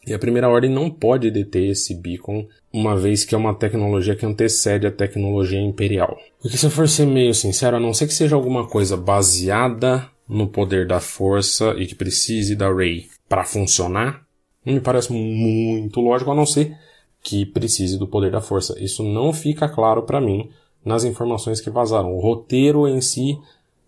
E 0.09 0.15
a 0.15 0.19
primeira 0.19 0.49
ordem 0.49 0.71
não 0.71 0.91
pode 0.91 1.31
deter 1.31 1.71
esse 1.71 1.95
beacon, 1.95 2.47
uma 2.73 2.97
vez 2.97 3.25
que 3.25 3.35
é 3.35 3.39
uma 3.39 3.55
tecnologia 3.55 4.17
que 4.17 4.25
antecede 4.25 4.87
a 4.87 4.91
tecnologia 4.91 5.61
imperial. 5.61 6.19
Porque 6.41 6.57
se 6.57 6.65
eu 6.65 6.71
for 6.71 6.89
ser 6.89 7.07
meio 7.07 7.35
sincero, 7.35 7.77
a 7.77 7.81
não 7.81 7.93
ser 7.93 8.07
que 8.07 8.15
seja 8.15 8.35
alguma 8.35 8.67
coisa 8.67 8.97
baseada 8.97 10.09
no 10.27 10.47
poder 10.47 10.87
da 10.87 10.99
força 10.99 11.75
e 11.79 11.87
que 11.87 11.95
precise 11.95 12.57
da 12.57 12.73
Rey 12.73 13.07
para 13.29 13.45
funcionar, 13.45 14.23
não 14.65 14.75
me 14.75 14.81
parece 14.81 15.13
muito 15.13 16.01
lógico, 16.01 16.31
a 16.31 16.35
não 16.35 16.47
ser 16.47 16.75
que 17.23 17.45
precise 17.45 17.99
do 17.99 18.07
poder 18.07 18.31
da 18.31 18.41
força. 18.41 18.83
Isso 18.83 19.03
não 19.03 19.33
fica 19.33 19.69
claro 19.69 20.03
para 20.03 20.21
mim 20.21 20.49
nas 20.85 21.05
informações 21.05 21.61
que 21.61 21.69
vazaram. 21.69 22.15
O 22.15 22.21
roteiro 22.21 22.89
em 22.89 23.01
si, 23.01 23.39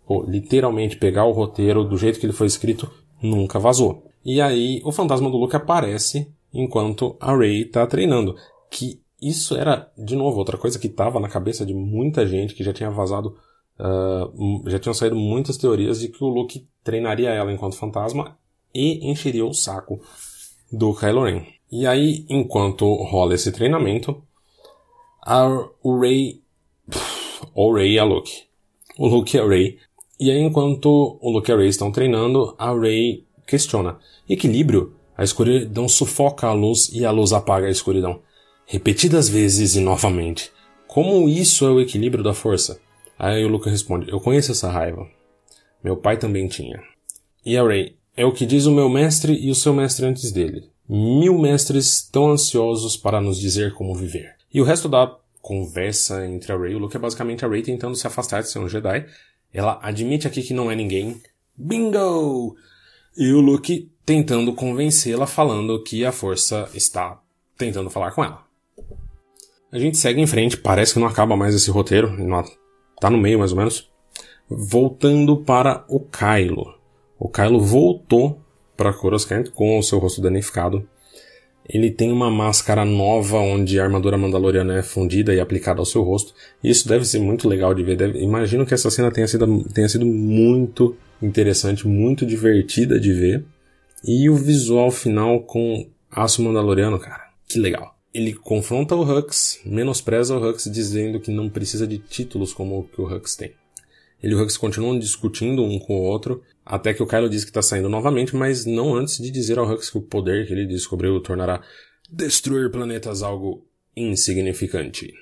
ou 0.07 0.23
literalmente 0.25 0.97
pegar 0.97 1.25
o 1.25 1.33
roteiro 1.33 1.85
do 1.85 1.97
jeito 1.97 2.21
que 2.21 2.27
ele 2.27 2.33
foi 2.33 2.47
escrito, 2.47 2.91
nunca 3.23 3.59
vazou. 3.59 4.10
E 4.25 4.41
aí 4.41 4.81
o 4.85 4.93
fantasma 4.93 5.31
do 5.31 5.37
Luke 5.37 5.57
aparece 5.57 6.31
enquanto 6.53 7.17
a 7.21 7.37
Rey 7.37 7.65
tá 7.65 7.87
treinando. 7.87 8.37
Que 8.71 9.01
isso 9.21 9.57
era, 9.57 9.91
de 9.97 10.17
novo, 10.17 10.39
outra 10.39 10.57
coisa 10.57 10.79
que 10.79 10.89
tava 10.89 11.21
na 11.21 11.29
cabeça 11.29 11.65
de 11.65 11.75
muita 11.75 12.27
gente 12.27 12.55
que 12.55 12.65
já 12.65 12.73
tinha 12.73 12.91
vazado. 12.91 13.37
Uh, 13.79 14.69
já 14.69 14.79
tinham 14.79 14.93
saído 14.93 15.17
muitas 15.17 15.57
teorias 15.57 16.01
de 16.01 16.09
que 16.09 16.23
o 16.23 16.29
Luke 16.29 16.67
treinaria 16.85 17.31
ela 17.31 17.51
enquanto 17.51 17.77
fantasma 17.77 18.37
e 18.75 19.11
encheria 19.11 19.45
o 19.45 19.55
saco 19.55 20.01
do 20.71 20.95
Kylo 20.95 21.25
Ren. 21.25 21.47
E 21.73 21.87
aí, 21.87 22.27
enquanto 22.29 22.85
rola 23.05 23.35
esse 23.35 23.53
treinamento, 23.53 24.23
a, 25.23 25.47
o 25.83 26.01
Rey. 26.01 26.43
O 27.55 27.73
Rey 27.73 27.93
e 27.93 27.99
a 27.99 28.05
Luke. 28.05 28.45
O 28.99 29.07
Luke 29.07 29.37
e 29.37 29.41
a 29.41 29.47
Rey. 29.47 29.79
E 30.19 30.31
aí, 30.31 30.41
enquanto 30.41 31.19
o 31.21 31.31
Luke 31.31 31.51
e 31.51 31.55
a 31.55 31.57
Rey 31.57 31.69
estão 31.69 31.93
treinando, 31.93 32.55
a 32.59 32.73
Rey 32.73 33.25
questiona: 33.51 33.99
equilíbrio? 34.29 34.95
A 35.17 35.25
escuridão 35.25 35.87
sufoca 35.87 36.47
a 36.47 36.53
luz 36.55 36.89
e 36.93 37.05
a 37.05 37.11
luz 37.11 37.33
apaga 37.33 37.67
a 37.67 37.71
escuridão. 37.71 38.23
Repetidas 38.65 39.29
vezes 39.29 39.77
e 39.77 39.81
novamente. 39.81 40.51
Como 40.87 41.29
isso 41.29 41.67
é 41.67 41.71
o 41.71 41.81
equilíbrio 41.81 42.25
da 42.25 42.33
força? 42.33 42.81
Aí 43.19 43.45
o 43.45 43.49
Luca 43.49 43.69
responde: 43.69 44.11
Eu 44.11 44.21
conheço 44.21 44.53
essa 44.53 44.71
raiva. 44.71 45.07
Meu 45.85 45.97
pai 45.97 46.17
também 46.17 46.49
tinha. 46.49 46.81
E 47.45 47.57
a 47.57 47.63
Ray: 47.63 47.97
É 48.17 48.25
o 48.25 48.33
que 48.33 48.47
diz 48.47 48.65
o 48.65 48.73
meu 48.73 48.89
mestre 48.89 49.35
e 49.35 49.51
o 49.51 49.55
seu 49.55 49.75
mestre 49.75 50.07
antes 50.07 50.33
dele. 50.33 50.71
Mil 50.89 51.39
mestres 51.39 52.03
tão 52.11 52.31
ansiosos 52.31 52.97
para 52.97 53.21
nos 53.21 53.39
dizer 53.39 53.75
como 53.75 53.95
viver. 53.95 54.35
E 54.53 54.61
o 54.61 54.65
resto 54.65 54.89
da 54.89 55.17
conversa 55.43 56.27
entre 56.27 56.53
a 56.53 56.57
Rey 56.57 56.73
e 56.73 56.75
o 56.75 56.79
Luke 56.79 56.97
é 56.97 56.99
basicamente 56.99 57.45
a 57.45 57.49
Rey 57.49 57.63
tentando 57.63 57.95
se 57.95 58.07
afastar 58.07 58.43
de 58.43 58.49
ser 58.49 58.59
um 58.59 58.69
Jedi. 58.69 59.07
Ela 59.53 59.79
admite 59.83 60.27
aqui 60.27 60.43
que 60.43 60.55
não 60.55 60.71
é 60.71 60.75
ninguém. 60.75 61.21
Bingo! 61.57 62.57
E 63.16 63.33
o 63.33 63.40
Luke 63.40 63.90
tentando 64.07 64.55
convencê-la 64.55 65.27
falando 65.27 65.83
que 65.83 66.05
a 66.05 66.12
força 66.12 66.68
está 66.75 67.20
tentando 67.57 67.90
falar 67.90 68.12
com 68.12 68.25
ela. 68.25 68.44
A 69.73 69.79
gente 69.79 69.99
segue 69.99 70.20
em 70.20 70.27
frente, 70.27 70.57
parece 70.57 70.94
que 70.94 70.99
não 70.99 71.07
acaba 71.07 71.37
mais 71.37 71.55
esse 71.55 71.70
roteiro, 71.70 72.16
tá 73.01 73.09
no 73.09 73.18
meio 73.18 73.38
mais 73.38 73.53
ou 73.53 73.59
menos. 73.59 73.90
Voltando 74.49 75.37
para 75.37 75.85
o 75.88 76.01
Kylo. 76.01 76.75
O 77.18 77.29
Kylo 77.29 77.61
voltou 77.61 78.40
para 78.77 78.92
Coruscant 78.92 79.51
com 79.51 79.79
o 79.79 79.83
seu 79.83 79.99
rosto 79.99 80.20
danificado. 80.20 80.88
Ele 81.73 81.89
tem 81.89 82.11
uma 82.11 82.29
máscara 82.29 82.85
nova 82.85 83.39
onde 83.39 83.79
a 83.79 83.85
armadura 83.85 84.19
mandaloriana 84.19 84.77
é 84.77 84.83
fundida 84.83 85.33
e 85.33 85.39
aplicada 85.39 85.79
ao 85.79 85.87
seu 85.87 86.03
rosto. 86.03 86.35
Isso 86.65 86.89
deve 86.89 87.05
ser 87.05 87.21
muito 87.21 87.49
legal 87.49 87.73
de 87.73 87.85
ver. 87.85 87.97
Deve... 87.97 88.19
Imagino 88.19 88.67
que 88.67 88.75
essa 88.75 88.91
cena 88.91 89.13
tenha 89.13 89.29
sido, 89.29 89.63
tenha 89.73 89.89
sido 89.89 90.05
muito 90.05 90.97
interessante, 91.23 91.87
muito 91.87 92.27
divertida 92.27 92.99
de 92.99 93.13
ver. 93.13 93.45
E 94.05 94.29
o 94.29 94.35
visual 94.35 94.91
final 94.91 95.41
com 95.43 95.87
aço 96.11 96.43
mandaloriano, 96.43 96.99
cara, 96.99 97.31
que 97.49 97.57
legal. 97.57 97.95
Ele 98.13 98.33
confronta 98.33 98.97
o 98.97 99.03
Hux, 99.03 99.61
menospreza 99.65 100.37
o 100.37 100.45
Hux, 100.45 100.65
dizendo 100.65 101.21
que 101.21 101.31
não 101.31 101.49
precisa 101.49 101.87
de 101.87 101.99
títulos 101.99 102.53
como 102.53 102.81
o 102.81 102.83
que 102.83 103.01
o 103.01 103.07
Hux 103.07 103.37
tem. 103.37 103.53
Ele 104.21 104.33
e 104.33 104.35
o 104.35 104.43
Hux 104.43 104.57
continuam 104.57 104.99
discutindo 104.99 105.63
um 105.63 105.79
com 105.79 105.95
o 105.95 106.03
outro, 106.03 106.43
até 106.71 106.95
que 106.95 107.03
o 107.03 107.07
Kylo 107.07 107.29
diz 107.29 107.43
que 107.43 107.51
está 107.51 107.61
saindo 107.61 107.89
novamente, 107.89 108.37
mas 108.37 108.65
não 108.65 108.95
antes 108.95 109.19
de 109.19 109.29
dizer 109.29 109.59
ao 109.59 109.69
Hux 109.69 109.91
que 109.91 109.99
o 109.99 110.03
poder 110.03 110.47
que 110.47 110.53
ele 110.53 110.67
descobriu 110.67 111.21
tornará 111.21 111.61
destruir 112.09 112.71
planetas 112.71 113.23
algo 113.25 113.67
insignificante. 113.97 115.13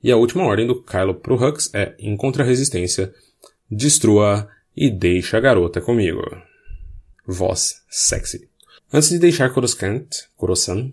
E 0.00 0.12
a 0.12 0.16
última 0.16 0.44
ordem 0.44 0.64
do 0.64 0.80
Kylo 0.80 1.16
pro 1.16 1.34
Hux 1.34 1.74
é 1.74 1.96
encontre 1.98 2.40
a 2.40 2.44
resistência, 2.44 3.12
destrua 3.68 4.48
e 4.76 4.88
deixe 4.88 5.36
a 5.36 5.40
garota 5.40 5.80
comigo. 5.80 6.22
Voz 7.26 7.82
sexy. 7.90 8.48
Antes 8.92 9.08
de 9.08 9.18
deixar 9.18 9.52
Coruscant, 9.52 10.06
Coruscant, 10.36 10.92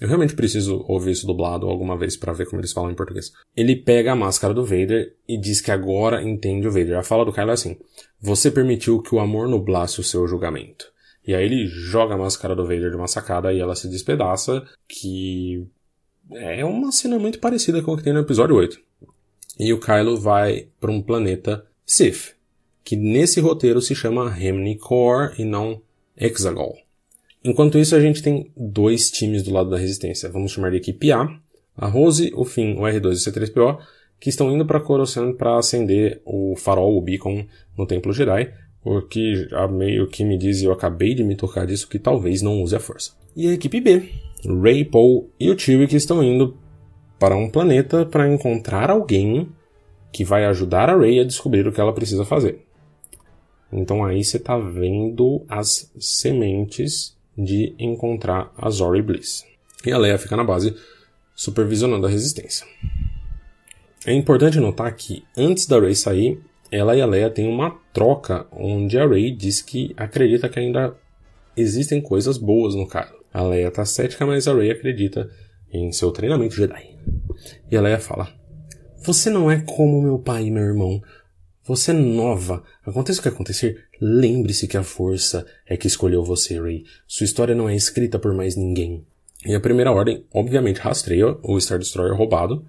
eu 0.00 0.08
realmente 0.08 0.34
preciso 0.34 0.84
ouvir 0.86 1.12
isso 1.12 1.26
dublado 1.26 1.66
alguma 1.66 1.96
vez 1.96 2.16
para 2.16 2.32
ver 2.32 2.46
como 2.46 2.60
eles 2.60 2.72
falam 2.72 2.90
em 2.90 2.94
português. 2.94 3.32
Ele 3.56 3.74
pega 3.74 4.12
a 4.12 4.16
máscara 4.16 4.52
do 4.52 4.64
Vader 4.64 5.16
e 5.26 5.40
diz 5.40 5.60
que 5.62 5.70
agora 5.70 6.22
entende 6.22 6.68
o 6.68 6.70
Vader. 6.70 6.98
A 6.98 7.02
fala 7.02 7.24
do 7.24 7.32
Kylo 7.32 7.50
é 7.50 7.54
assim: 7.54 7.78
Você 8.20 8.50
permitiu 8.50 9.00
que 9.02 9.14
o 9.14 9.20
amor 9.20 9.48
nublasse 9.48 10.00
o 10.00 10.04
seu 10.04 10.26
julgamento. 10.26 10.86
E 11.26 11.34
aí 11.34 11.44
ele 11.44 11.66
joga 11.66 12.14
a 12.14 12.18
máscara 12.18 12.54
do 12.54 12.64
Vader 12.64 12.90
de 12.90 12.96
uma 12.96 13.08
sacada 13.08 13.52
e 13.52 13.60
ela 13.60 13.74
se 13.74 13.88
despedaça, 13.88 14.64
que 14.88 15.66
é 16.32 16.64
uma 16.64 16.92
cena 16.92 17.18
muito 17.18 17.38
parecida 17.40 17.82
com 17.82 17.92
o 17.92 17.96
que 17.96 18.04
tem 18.04 18.12
no 18.12 18.20
episódio 18.20 18.54
8. 18.54 18.78
E 19.58 19.72
o 19.72 19.80
Kylo 19.80 20.18
vai 20.18 20.68
para 20.80 20.90
um 20.90 21.02
planeta 21.02 21.66
Sith, 21.84 22.34
que 22.84 22.94
nesse 22.94 23.40
roteiro 23.40 23.80
se 23.80 23.94
chama 23.94 24.30
Remni 24.30 24.78
e 25.38 25.44
não 25.44 25.82
Exegol. 26.16 26.76
Enquanto 27.44 27.78
isso, 27.78 27.94
a 27.94 28.00
gente 28.00 28.22
tem 28.22 28.50
dois 28.56 29.10
times 29.10 29.42
do 29.42 29.52
lado 29.52 29.70
da 29.70 29.76
resistência. 29.76 30.28
Vamos 30.28 30.52
chamar 30.52 30.70
de 30.70 30.78
equipe 30.78 31.12
A, 31.12 31.28
a 31.76 31.86
Rose, 31.86 32.32
o 32.34 32.44
Finn, 32.44 32.76
o 32.76 32.82
R2 32.82 33.04
e 33.04 33.28
o 33.28 33.32
C3PO, 33.32 33.78
que 34.20 34.28
estão 34.28 34.50
indo 34.50 34.64
para 34.64 34.80
Coruscant 34.80 35.34
para 35.36 35.58
acender 35.58 36.20
o 36.24 36.54
farol, 36.56 36.96
o 36.96 37.00
beacon, 37.00 37.46
no 37.76 37.86
Templo 37.86 38.12
Jedi, 38.12 38.52
o 38.84 39.02
que 39.02 39.48
meio 39.70 40.06
que 40.06 40.24
me 40.24 40.38
diz, 40.38 40.62
eu 40.62 40.72
acabei 40.72 41.14
de 41.14 41.24
me 41.24 41.34
tocar 41.34 41.66
disso, 41.66 41.88
que 41.88 41.98
talvez 41.98 42.40
não 42.42 42.62
use 42.62 42.74
a 42.74 42.80
força. 42.80 43.12
E 43.34 43.48
a 43.48 43.52
equipe 43.52 43.80
B, 43.80 44.10
Ray, 44.62 44.84
Paul 44.84 45.30
e 45.38 45.50
o 45.50 45.58
Chewie 45.58 45.86
que 45.86 45.96
estão 45.96 46.22
indo 46.22 46.56
para 47.18 47.36
um 47.36 47.50
planeta 47.50 48.06
para 48.06 48.32
encontrar 48.32 48.90
alguém 48.90 49.48
que 50.12 50.24
vai 50.24 50.44
ajudar 50.46 50.88
a 50.88 50.96
Rey 50.96 51.20
a 51.20 51.24
descobrir 51.24 51.66
o 51.66 51.72
que 51.72 51.80
ela 51.80 51.92
precisa 51.92 52.24
fazer. 52.24 52.64
Então 53.72 54.04
aí 54.04 54.22
você 54.22 54.36
está 54.36 54.56
vendo 54.56 55.44
as 55.48 55.92
sementes 55.98 57.16
de 57.36 57.74
encontrar 57.78 58.52
a 58.56 58.70
Zori 58.70 59.02
Bliss. 59.02 59.44
E 59.84 59.92
a 59.92 59.98
Leia 59.98 60.18
fica 60.18 60.36
na 60.36 60.44
base 60.44 60.74
supervisionando 61.34 62.06
a 62.06 62.10
resistência. 62.10 62.66
É 64.06 64.12
importante 64.12 64.60
notar 64.60 64.94
que 64.94 65.24
antes 65.36 65.66
da 65.66 65.80
Rey 65.80 65.96
sair, 65.96 66.40
ela 66.70 66.94
e 66.94 67.00
a 67.00 67.06
Leia 67.06 67.28
têm 67.28 67.48
uma 67.48 67.76
troca 67.92 68.46
onde 68.52 68.96
a 68.96 69.04
Rey 69.04 69.32
diz 69.32 69.60
que 69.60 69.92
acredita 69.96 70.48
que 70.48 70.60
ainda 70.60 70.94
existem 71.56 72.00
coisas 72.00 72.38
boas 72.38 72.76
no 72.76 72.86
cara. 72.86 73.12
A 73.34 73.42
Leia 73.42 73.68
tá 73.68 73.84
cética, 73.84 74.24
mas 74.24 74.46
a 74.46 74.54
Rey 74.54 74.70
acredita 74.70 75.28
em 75.72 75.90
seu 75.90 76.12
treinamento 76.12 76.54
Jedi. 76.54 76.96
E 77.68 77.76
a 77.76 77.80
Leia 77.80 77.98
fala: 77.98 78.32
Você 79.02 79.28
não 79.28 79.50
é 79.50 79.60
como 79.66 80.00
meu 80.00 80.20
pai 80.20 80.44
e 80.44 80.50
meu 80.52 80.62
irmão. 80.62 81.02
Você 81.64 81.90
é 81.90 81.94
nova. 81.94 82.62
Aconteça 82.86 83.18
o 83.18 83.22
que 83.24 83.28
acontecer, 83.28 83.86
lembre-se 84.00 84.68
que 84.68 84.76
a 84.76 84.84
força 84.84 85.44
é 85.66 85.76
que 85.76 85.88
escolheu 85.88 86.22
você, 86.22 86.62
Rey. 86.62 86.84
Sua 87.08 87.24
história 87.24 87.56
não 87.56 87.68
é 87.68 87.74
escrita 87.74 88.20
por 88.20 88.32
mais 88.32 88.54
ninguém. 88.54 89.04
E 89.44 89.52
a 89.52 89.60
primeira 89.60 89.90
ordem, 89.90 90.24
obviamente, 90.32 90.78
rastreia 90.78 91.36
o 91.42 91.60
Star 91.60 91.80
Destroyer 91.80 92.14
roubado 92.16 92.64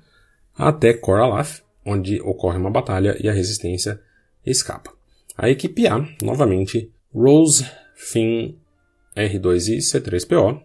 até 0.58 0.93
Koralaf, 0.93 1.62
onde 1.86 2.20
ocorre 2.22 2.58
uma 2.58 2.72
batalha 2.72 3.15
e 3.22 3.30
a 3.30 3.34
resistência 3.34 4.00
escapa. 4.46 4.91
A 5.38 5.50
equipe 5.50 5.88
A, 5.88 6.00
novamente, 6.22 6.91
Rose, 7.13 7.70
Finn, 7.96 8.56
R2 9.15 9.74
e 9.74 9.78
C3PO, 9.78 10.62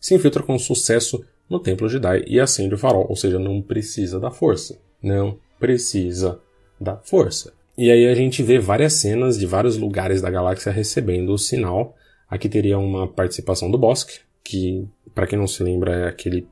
se 0.00 0.14
infiltra 0.14 0.42
com 0.42 0.58
sucesso 0.58 1.24
no 1.48 1.58
Templo 1.58 1.88
Jedi 1.88 2.24
e 2.26 2.38
acende 2.38 2.74
o 2.74 2.78
farol, 2.78 3.06
ou 3.08 3.16
seja, 3.16 3.38
não 3.38 3.62
precisa 3.62 4.20
da 4.20 4.30
força. 4.30 4.78
Não 5.02 5.38
precisa 5.58 6.40
da 6.80 6.96
força. 6.96 7.52
E 7.78 7.90
aí 7.90 8.06
a 8.06 8.14
gente 8.14 8.42
vê 8.42 8.58
várias 8.58 8.94
cenas 8.94 9.38
de 9.38 9.46
vários 9.46 9.76
lugares 9.76 10.20
da 10.20 10.30
galáxia 10.30 10.72
recebendo 10.72 11.32
o 11.32 11.38
sinal. 11.38 11.94
Aqui 12.28 12.48
teria 12.48 12.78
uma 12.78 13.06
participação 13.06 13.70
do 13.70 13.78
Bosque, 13.78 14.20
que, 14.42 14.86
para 15.14 15.26
quem 15.26 15.38
não 15.38 15.46
se 15.46 15.62
lembra, 15.62 15.94
é 15.94 16.08
aquele 16.08 16.46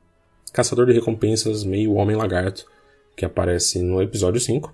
caçador 0.55 0.85
de 0.85 0.93
recompensas 0.93 1.65
meio 1.65 1.95
homem-lagarto 1.95 2.65
que 3.13 3.25
aparece 3.25 3.81
no 3.81 4.01
episódio 4.01 4.39
5. 4.39 4.73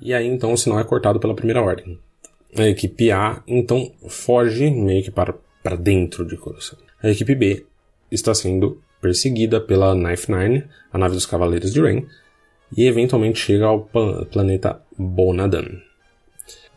E 0.00 0.14
aí 0.14 0.26
então 0.26 0.54
o 0.54 0.56
sinal 0.56 0.80
é 0.80 0.84
cortado 0.84 1.20
pela 1.20 1.34
primeira 1.34 1.60
ordem. 1.60 1.98
A 2.56 2.66
equipe 2.66 3.10
A 3.10 3.42
então 3.46 3.92
foge 4.08 4.70
meio 4.70 5.04
que 5.04 5.10
para, 5.10 5.34
para 5.62 5.76
dentro 5.76 6.26
de 6.26 6.34
Coruscant. 6.38 6.80
A 7.02 7.10
equipe 7.10 7.34
B 7.34 7.66
está 8.10 8.34
sendo 8.34 8.80
perseguida 9.02 9.60
pela 9.60 9.94
Knife 9.94 10.32
Nine, 10.32 10.64
a 10.90 10.96
nave 10.96 11.14
dos 11.14 11.26
Cavaleiros 11.26 11.74
de 11.74 11.80
Rain, 11.80 12.06
e 12.74 12.86
eventualmente 12.86 13.38
chega 13.38 13.66
ao 13.66 13.88
planeta 14.30 14.80
Bonadan. 14.96 15.78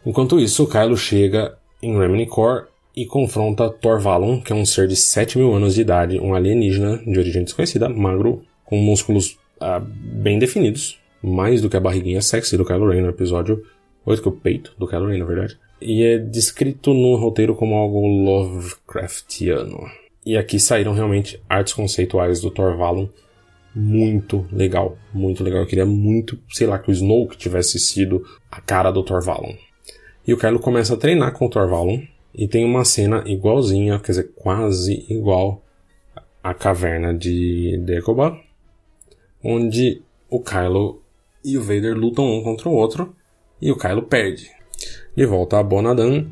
Enquanto 0.06 0.40
isso, 0.40 0.68
Kylo 0.68 0.98
chega 0.98 1.58
em 1.82 1.98
Remini 1.98 2.28
Core 2.28 2.66
e 2.96 3.06
confronta 3.06 3.70
Torvalon, 3.70 4.42
que 4.42 4.52
é 4.52 4.56
um 4.56 4.66
ser 4.66 4.88
de 4.88 4.96
7 4.96 5.38
mil 5.38 5.54
anos 5.54 5.76
de 5.76 5.82
idade, 5.82 6.20
um 6.20 6.34
alienígena 6.34 6.98
de 6.98 7.18
origem 7.18 7.44
desconhecida, 7.44 7.88
magro, 7.88 8.44
com 8.66 8.78
músculos 8.78 9.38
ah, 9.60 9.80
bem 9.80 10.40
definidos, 10.40 11.00
mais 11.22 11.62
do 11.62 11.70
que 11.70 11.78
a 11.78 11.80
barriguinha 11.80 12.22
sexy 12.22 12.58
do 12.58 12.66
Kylo 12.66 12.90
Ren 12.90 13.02
no 13.02 13.10
episódio 13.10 13.64
8, 14.06 14.22
que 14.22 14.28
é 14.28 14.32
o 14.32 14.36
peito 14.36 14.74
do 14.78 14.88
Kylo 14.88 15.08
Ren, 15.08 15.20
na 15.20 15.26
verdade. 15.26 15.58
E 15.82 16.04
é 16.04 16.18
descrito 16.18 16.94
no 16.94 17.16
roteiro 17.16 17.56
como 17.56 17.76
algo 17.76 18.06
Lovecraftiano. 18.06 19.90
E 20.26 20.38
aqui 20.38 20.60
saíram 20.60 20.94
realmente 20.94 21.42
artes 21.50 21.74
conceituais 21.74 22.42
do 22.42 22.52
Torvalon 22.52 23.08
muito 23.74 24.46
legal, 24.52 24.98
muito 25.14 25.44
legal. 25.44 25.62
Eu 25.62 25.68
queria 25.68 25.86
muito, 25.86 26.38
sei 26.50 26.68
lá, 26.68 26.78
que 26.78 26.90
o 26.90 26.92
Snoke 26.92 27.38
tivesse 27.38 27.80
sido 27.80 28.24
a 28.52 28.60
cara 28.60 28.92
do 28.92 29.04
Thor 29.04 29.22
E 30.28 30.34
o 30.34 30.38
Kylo 30.38 30.60
começa 30.60 30.94
a 30.94 30.98
treinar 30.98 31.34
com 31.34 31.46
o 31.46 31.50
Thor 31.50 31.70
e 32.34 32.48
tem 32.48 32.66
uma 32.66 32.86
cena 32.86 33.24
igualzinha, 33.26 34.00
quer 34.00 34.12
dizer, 34.12 34.32
quase 34.36 35.06
igual 35.10 35.64
à 36.44 36.54
caverna 36.54 37.14
de 37.14 37.78
Dagobah, 37.86 38.40
onde 39.44 40.02
o 40.30 40.40
Kylo 40.40 41.02
e 41.44 41.58
o 41.58 41.62
Vader 41.62 41.96
lutam 41.96 42.26
um 42.26 42.44
contra 42.44 42.70
o 42.70 42.74
outro 42.74 43.16
e 43.62 43.72
o 43.72 43.78
Kylo 43.78 44.04
perde. 44.04 44.50
De 45.16 45.26
volta 45.26 45.60
a 45.60 45.64
Bonadan, 45.64 46.28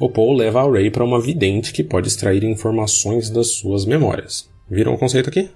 o 0.00 0.08
Paul 0.08 0.34
leva 0.34 0.62
a 0.62 0.70
Rey 0.70 0.90
para 0.90 1.04
uma 1.04 1.20
vidente 1.20 1.72
que 1.72 1.84
pode 1.84 2.08
extrair 2.08 2.42
informações 2.44 3.30
das 3.30 3.52
suas 3.52 3.84
memórias. 3.84 4.50
Viram 4.68 4.94
o 4.94 4.98
conceito 4.98 5.28
aqui? 5.28 5.50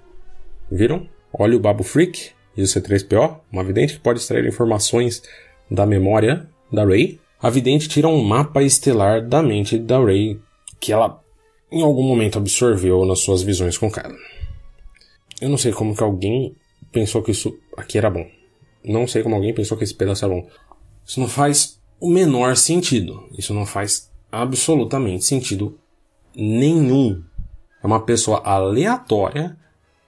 Viram? 0.71 1.09
Olha 1.33 1.57
o 1.57 1.61
Babo 1.61 1.83
Freak 1.83 2.31
e 2.57 2.63
o 2.63 2.65
C3PO, 2.65 3.41
uma 3.51 3.65
vidente 3.65 3.95
que 3.95 4.01
pode 4.01 4.21
extrair 4.21 4.47
informações 4.47 5.23
da 5.71 5.87
memória 5.87 6.49
da 6.73 6.85
Rey. 6.85 7.19
A 7.47 7.51
vidente 7.51 7.89
tira 7.89 8.09
um 8.09 8.25
mapa 8.25 8.61
estelar 8.61 9.25
da 9.25 9.41
mente 9.41 9.79
da 9.79 10.05
Rey 10.05 10.41
que 10.81 10.93
ela 10.93 11.23
em 11.71 11.81
algum 11.81 12.03
momento 12.03 12.39
absorveu 12.39 13.07
nas 13.07 13.21
suas 13.21 13.41
visões 13.41 13.79
com 13.79 13.89
Kylo. 13.89 14.17
Eu 15.41 15.49
não 15.49 15.57
sei 15.57 15.71
como 15.71 15.95
que 15.95 16.03
alguém 16.03 16.57
pensou 16.91 17.23
que 17.23 17.31
isso 17.31 17.57
aqui 17.77 17.99
era 17.99 18.11
bom. 18.11 18.27
Não 18.85 19.07
sei 19.07 19.23
como 19.23 19.37
alguém 19.37 19.55
pensou 19.55 19.79
que 19.79 19.85
esse 19.85 19.95
pedaço 19.95 20.25
era 20.25 20.35
bom. 20.35 20.45
Isso 21.07 21.21
não 21.21 21.29
faz 21.29 21.81
o 22.01 22.11
menor 22.11 22.57
sentido. 22.57 23.29
Isso 23.39 23.55
não 23.55 23.65
faz 23.65 24.11
absolutamente 24.33 25.25
sentido 25.25 25.79
nenhum. 26.35 27.23
É 27.81 27.87
uma 27.87 28.01
pessoa 28.01 28.39
aleatória 28.39 29.57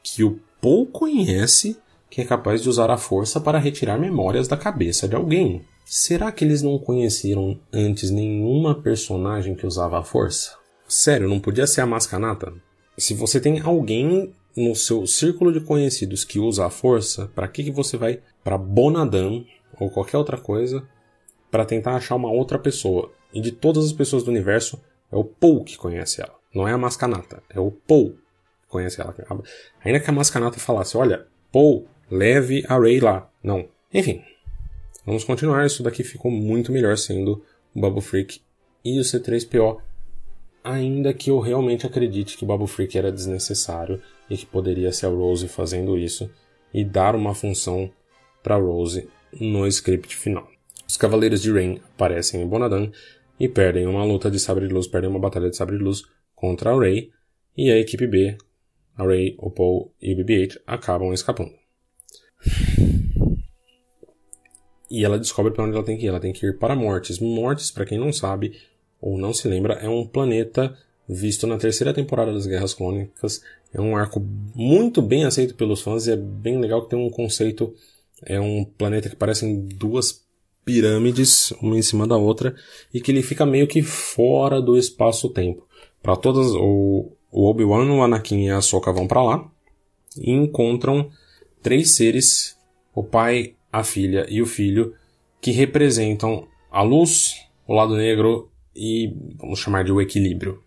que 0.02 0.24
o 0.24 0.40
Paul 0.60 0.86
conhece 0.86 1.78
que 2.10 2.20
é 2.20 2.24
capaz 2.24 2.60
de 2.64 2.68
usar 2.68 2.90
a 2.90 2.98
força 2.98 3.40
para 3.40 3.60
retirar 3.60 3.96
memórias 3.96 4.48
da 4.48 4.56
cabeça 4.56 5.06
de 5.06 5.14
alguém. 5.14 5.64
Será 5.90 6.30
que 6.30 6.44
eles 6.44 6.60
não 6.60 6.78
conheceram 6.78 7.58
antes 7.72 8.10
nenhuma 8.10 8.74
personagem 8.74 9.54
que 9.54 9.66
usava 9.66 9.98
a 9.98 10.02
força? 10.02 10.54
Sério, 10.86 11.26
não 11.26 11.40
podia 11.40 11.66
ser 11.66 11.80
a 11.80 11.86
Mascanata? 11.86 12.52
Se 12.98 13.14
você 13.14 13.40
tem 13.40 13.58
alguém 13.60 14.34
no 14.54 14.74
seu 14.74 15.06
círculo 15.06 15.50
de 15.50 15.62
conhecidos 15.62 16.24
que 16.24 16.38
usa 16.38 16.66
a 16.66 16.70
força, 16.70 17.30
para 17.34 17.48
que, 17.48 17.64
que 17.64 17.70
você 17.70 17.96
vai 17.96 18.20
para 18.44 18.58
Bonadam 18.58 19.46
ou 19.80 19.88
qualquer 19.88 20.18
outra 20.18 20.36
coisa 20.36 20.86
para 21.50 21.64
tentar 21.64 21.96
achar 21.96 22.16
uma 22.16 22.30
outra 22.30 22.58
pessoa? 22.58 23.10
E 23.32 23.40
de 23.40 23.50
todas 23.50 23.86
as 23.86 23.92
pessoas 23.92 24.22
do 24.22 24.30
universo, 24.30 24.78
é 25.10 25.16
o 25.16 25.24
Paul 25.24 25.64
que 25.64 25.78
conhece 25.78 26.20
ela. 26.20 26.34
Não 26.54 26.68
é 26.68 26.72
a 26.72 26.78
Mascanata, 26.78 27.42
é 27.48 27.58
o 27.58 27.70
Paul 27.70 28.10
que 28.10 28.68
conhece 28.68 29.00
ela. 29.00 29.16
Ainda 29.82 30.00
que 30.00 30.10
a 30.10 30.12
Mascanata 30.12 30.58
falasse, 30.58 30.98
olha, 30.98 31.26
Paul, 31.50 31.86
leve 32.10 32.62
a 32.68 32.78
Ray 32.78 33.00
lá. 33.00 33.30
Não. 33.42 33.70
Enfim, 33.94 34.22
vamos 35.04 35.24
continuar. 35.24 35.66
Isso 35.66 35.82
daqui 35.82 36.02
ficou 36.02 36.30
muito 36.30 36.72
melhor 36.72 36.96
sendo 36.96 37.42
o 37.74 37.80
Bubble 37.80 38.02
Freak 38.02 38.40
e 38.84 38.98
o 38.98 39.02
C3PO. 39.02 39.78
Ainda 40.62 41.14
que 41.14 41.30
eu 41.30 41.38
realmente 41.38 41.86
acredite 41.86 42.36
que 42.36 42.44
o 42.44 42.46
Bubble 42.46 42.66
Freak 42.66 42.96
era 42.96 43.12
desnecessário 43.12 44.00
e 44.28 44.36
que 44.36 44.46
poderia 44.46 44.92
ser 44.92 45.06
a 45.06 45.10
Rose 45.10 45.48
fazendo 45.48 45.96
isso 45.96 46.30
e 46.72 46.84
dar 46.84 47.14
uma 47.14 47.34
função 47.34 47.90
para 48.42 48.56
Rose 48.56 49.08
no 49.40 49.66
script 49.66 50.14
final. 50.16 50.48
Os 50.86 50.96
Cavaleiros 50.96 51.42
de 51.42 51.52
Rain 51.52 51.80
aparecem 51.94 52.42
em 52.42 52.46
Bonadan 52.46 52.90
e 53.38 53.48
perdem 53.48 53.86
uma 53.86 54.04
luta 54.04 54.30
de 54.30 54.38
sabre 54.38 54.66
de 54.66 54.74
luz, 54.74 54.86
perdem 54.86 55.10
uma 55.10 55.20
batalha 55.20 55.50
de 55.50 55.56
sabre 55.56 55.76
de 55.76 55.84
luz 55.84 56.02
contra 56.34 56.70
a 56.70 56.78
Rey, 56.78 57.10
e 57.56 57.70
a 57.70 57.78
equipe 57.78 58.06
B, 58.06 58.36
a 58.96 59.04
Rey, 59.04 59.36
o 59.38 59.50
Paul 59.50 59.92
e 60.00 60.12
o 60.14 60.16
BB-8 60.16 60.58
acabam 60.66 61.12
escapando. 61.12 61.52
E 64.90 65.04
ela 65.04 65.18
descobre 65.18 65.52
para 65.52 65.64
onde 65.64 65.74
ela 65.74 65.84
tem 65.84 65.96
que 65.96 66.04
ir. 66.04 66.08
Ela 66.08 66.20
tem 66.20 66.32
que 66.32 66.46
ir 66.46 66.58
para 66.58 66.74
Mortes. 66.74 67.18
Mortes, 67.18 67.70
para 67.70 67.84
quem 67.84 67.98
não 67.98 68.12
sabe 68.12 68.58
ou 69.00 69.18
não 69.18 69.32
se 69.32 69.46
lembra, 69.46 69.74
é 69.74 69.88
um 69.88 70.06
planeta 70.06 70.76
visto 71.08 71.46
na 71.46 71.56
terceira 71.56 71.94
temporada 71.94 72.32
das 72.32 72.46
Guerras 72.46 72.74
Clônicas. 72.74 73.42
É 73.72 73.80
um 73.80 73.96
arco 73.96 74.20
muito 74.54 75.00
bem 75.00 75.24
aceito 75.24 75.54
pelos 75.54 75.80
fãs 75.80 76.06
e 76.06 76.12
é 76.12 76.16
bem 76.16 76.58
legal 76.58 76.82
que 76.82 76.90
tem 76.90 76.98
um 76.98 77.10
conceito. 77.10 77.74
É 78.24 78.40
um 78.40 78.64
planeta 78.64 79.08
que 79.08 79.16
parecem 79.16 79.60
duas 79.60 80.26
pirâmides, 80.64 81.50
uma 81.62 81.78
em 81.78 81.82
cima 81.82 82.06
da 82.06 82.16
outra, 82.16 82.54
e 82.92 83.00
que 83.00 83.10
ele 83.10 83.22
fica 83.22 83.46
meio 83.46 83.66
que 83.66 83.80
fora 83.80 84.60
do 84.60 84.76
espaço-tempo. 84.76 85.66
Para 86.02 86.16
todas, 86.16 86.48
o, 86.52 87.10
Obi-Wan, 87.32 87.90
o 87.90 88.02
Anakin 88.02 88.44
e 88.44 88.50
a 88.50 88.58
Ahsoka 88.58 88.92
vão 88.92 89.06
para 89.06 89.22
lá 89.22 89.50
e 90.16 90.30
encontram 90.32 91.10
três 91.62 91.96
seres, 91.96 92.56
o 92.94 93.02
pai, 93.02 93.54
a 93.72 93.84
filha 93.84 94.26
e 94.28 94.40
o 94.42 94.46
filho, 94.46 94.94
que 95.40 95.50
representam 95.50 96.46
a 96.70 96.82
luz, 96.82 97.34
o 97.66 97.74
lado 97.74 97.96
negro 97.96 98.50
e 98.74 99.12
vamos 99.36 99.58
chamar 99.58 99.84
de 99.84 99.92
o 99.92 100.00
equilíbrio. 100.00 100.62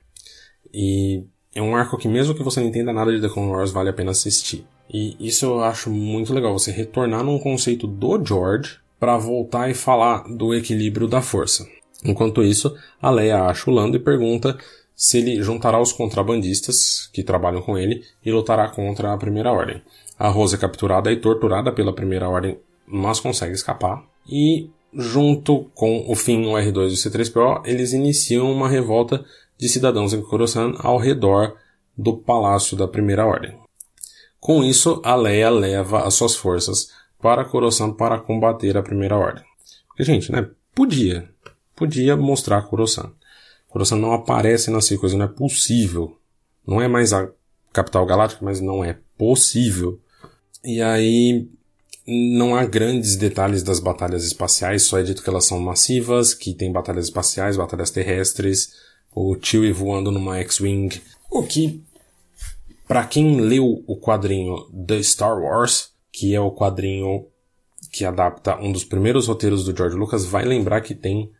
E 0.73 1.23
é 1.53 1.61
um 1.61 1.75
arco 1.75 1.97
que 1.97 2.07
mesmo 2.07 2.35
que 2.35 2.43
você 2.43 2.59
não 2.59 2.67
entenda 2.67 2.93
nada 2.93 3.11
de 3.11 3.21
The 3.21 3.29
Clone 3.29 3.51
Wars, 3.51 3.71
vale 3.71 3.89
a 3.89 3.93
pena 3.93 4.11
assistir. 4.11 4.65
E 4.93 5.15
isso 5.19 5.45
eu 5.45 5.63
acho 5.63 5.89
muito 5.89 6.33
legal, 6.33 6.57
você 6.57 6.71
retornar 6.71 7.23
num 7.23 7.39
conceito 7.39 7.87
do 7.87 8.23
George 8.23 8.79
para 8.99 9.17
voltar 9.17 9.69
e 9.69 9.73
falar 9.73 10.23
do 10.29 10.53
equilíbrio 10.53 11.07
da 11.07 11.21
força. 11.21 11.67
Enquanto 12.03 12.43
isso, 12.43 12.75
a 13.01 13.09
Leia 13.09 13.43
acha 13.43 13.69
o 13.69 13.73
Lando 13.73 13.97
e 13.97 13.99
pergunta 13.99 14.57
se 14.95 15.17
ele 15.17 15.41
juntará 15.41 15.81
os 15.81 15.91
contrabandistas 15.91 17.09
que 17.11 17.23
trabalham 17.23 17.61
com 17.61 17.77
ele 17.77 18.03
e 18.23 18.31
lutará 18.31 18.69
contra 18.69 19.13
a 19.13 19.17
Primeira 19.17 19.51
Ordem. 19.51 19.81
A 20.17 20.29
Rose 20.29 20.55
é 20.55 20.57
capturada 20.59 21.11
e 21.11 21.17
torturada 21.17 21.71
pela 21.71 21.93
Primeira 21.93 22.29
Ordem, 22.29 22.59
mas 22.91 23.19
consegue 23.19 23.53
escapar. 23.53 24.03
E, 24.27 24.69
junto 24.93 25.65
com 25.73 26.05
o 26.07 26.15
Finn, 26.15 26.45
o 26.47 26.53
R2 26.53 26.89
e 26.89 26.93
o 26.93 27.11
C3PO, 27.11 27.61
eles 27.65 27.93
iniciam 27.93 28.51
uma 28.51 28.67
revolta 28.67 29.23
de 29.57 29.69
cidadãos 29.69 30.13
em 30.13 30.21
Coruscant 30.21 30.75
ao 30.79 30.97
redor 30.97 31.55
do 31.97 32.17
Palácio 32.17 32.75
da 32.75 32.87
Primeira 32.87 33.25
Ordem. 33.25 33.57
Com 34.39 34.63
isso, 34.63 35.01
a 35.05 35.15
Leia 35.15 35.49
leva 35.49 36.03
as 36.03 36.15
suas 36.15 36.35
forças 36.35 36.89
para 37.21 37.45
Coruscant 37.45 37.93
para 37.93 38.19
combater 38.19 38.75
a 38.75 38.81
Primeira 38.83 39.15
Ordem. 39.15 39.43
Porque, 39.87 40.03
gente, 40.03 40.31
né? 40.31 40.49
Podia. 40.73 41.29
Podia 41.75 42.17
mostrar 42.17 42.63
Coruscant. 42.63 43.11
Coruscant 43.67 44.01
não 44.01 44.13
aparece 44.13 44.71
nas 44.71 44.89
coisa 44.89 45.15
não 45.15 45.25
é 45.25 45.29
possível. 45.29 46.17
Não 46.65 46.81
é 46.81 46.87
mais 46.87 47.13
a 47.13 47.29
capital 47.71 48.05
galáctica, 48.05 48.43
mas 48.43 48.59
não 48.59 48.83
é 48.83 48.97
possível. 49.17 49.99
E 50.63 50.81
aí 50.81 51.47
não 52.07 52.55
há 52.55 52.65
grandes 52.65 53.15
detalhes 53.15 53.63
das 53.63 53.79
batalhas 53.79 54.23
espaciais, 54.23 54.83
só 54.83 54.99
é 54.99 55.03
dito 55.03 55.23
que 55.23 55.29
elas 55.29 55.45
são 55.45 55.59
massivas, 55.59 56.33
que 56.33 56.53
tem 56.53 56.71
batalhas 56.71 57.05
espaciais, 57.05 57.57
batalhas 57.57 57.91
terrestres, 57.91 58.73
o 59.13 59.35
Chewie 59.41 59.71
voando 59.71 60.11
numa 60.11 60.37
X-Wing, 60.39 61.01
o 61.29 61.43
que 61.43 61.83
para 62.87 63.05
quem 63.05 63.39
leu 63.39 63.83
o 63.87 63.97
quadrinho 63.97 64.69
The 64.87 65.01
Star 65.03 65.39
Wars 65.39 65.91
que 66.11 66.35
é 66.35 66.39
o 66.39 66.51
quadrinho 66.51 67.25
que 67.91 68.05
adapta 68.05 68.59
um 68.59 68.71
dos 68.71 68.83
primeiros 68.83 69.27
roteiros 69.27 69.63
do 69.63 69.75
George 69.75 69.95
Lucas, 69.95 70.25
vai 70.25 70.45
lembrar 70.45 70.81
que 70.81 70.93
tem 70.93 71.31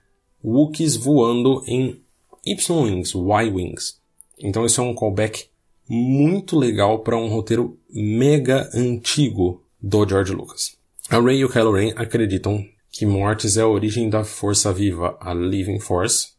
Wookiees 0.44 0.96
voando 0.96 1.64
em 1.68 2.02
Y-Wings, 2.46 3.14
Y-Wings. 3.14 4.00
Então 4.40 4.66
isso 4.66 4.82
é 4.82 4.84
um 4.84 4.96
callback 4.96 5.46
muito 5.88 6.58
legal 6.58 7.00
para 7.00 7.18
um 7.18 7.28
roteiro 7.28 7.78
mega 7.90 8.70
antigo 8.74 9.62
do 9.82 10.08
George 10.08 10.34
Lucas. 10.34 10.78
A 11.10 11.20
Rey 11.20 11.40
e 11.40 11.46
o 11.46 11.50
Kylo 11.50 11.74
Ren 11.74 11.94
acreditam 11.96 12.64
que 12.92 13.06
Mortis 13.06 13.58
é 13.58 13.62
a 13.62 13.68
origem 13.68 14.10
da 14.10 14.24
força 14.24 14.72
viva, 14.72 15.18
a 15.20 15.34
Living 15.34 15.80
Force, 15.80 16.34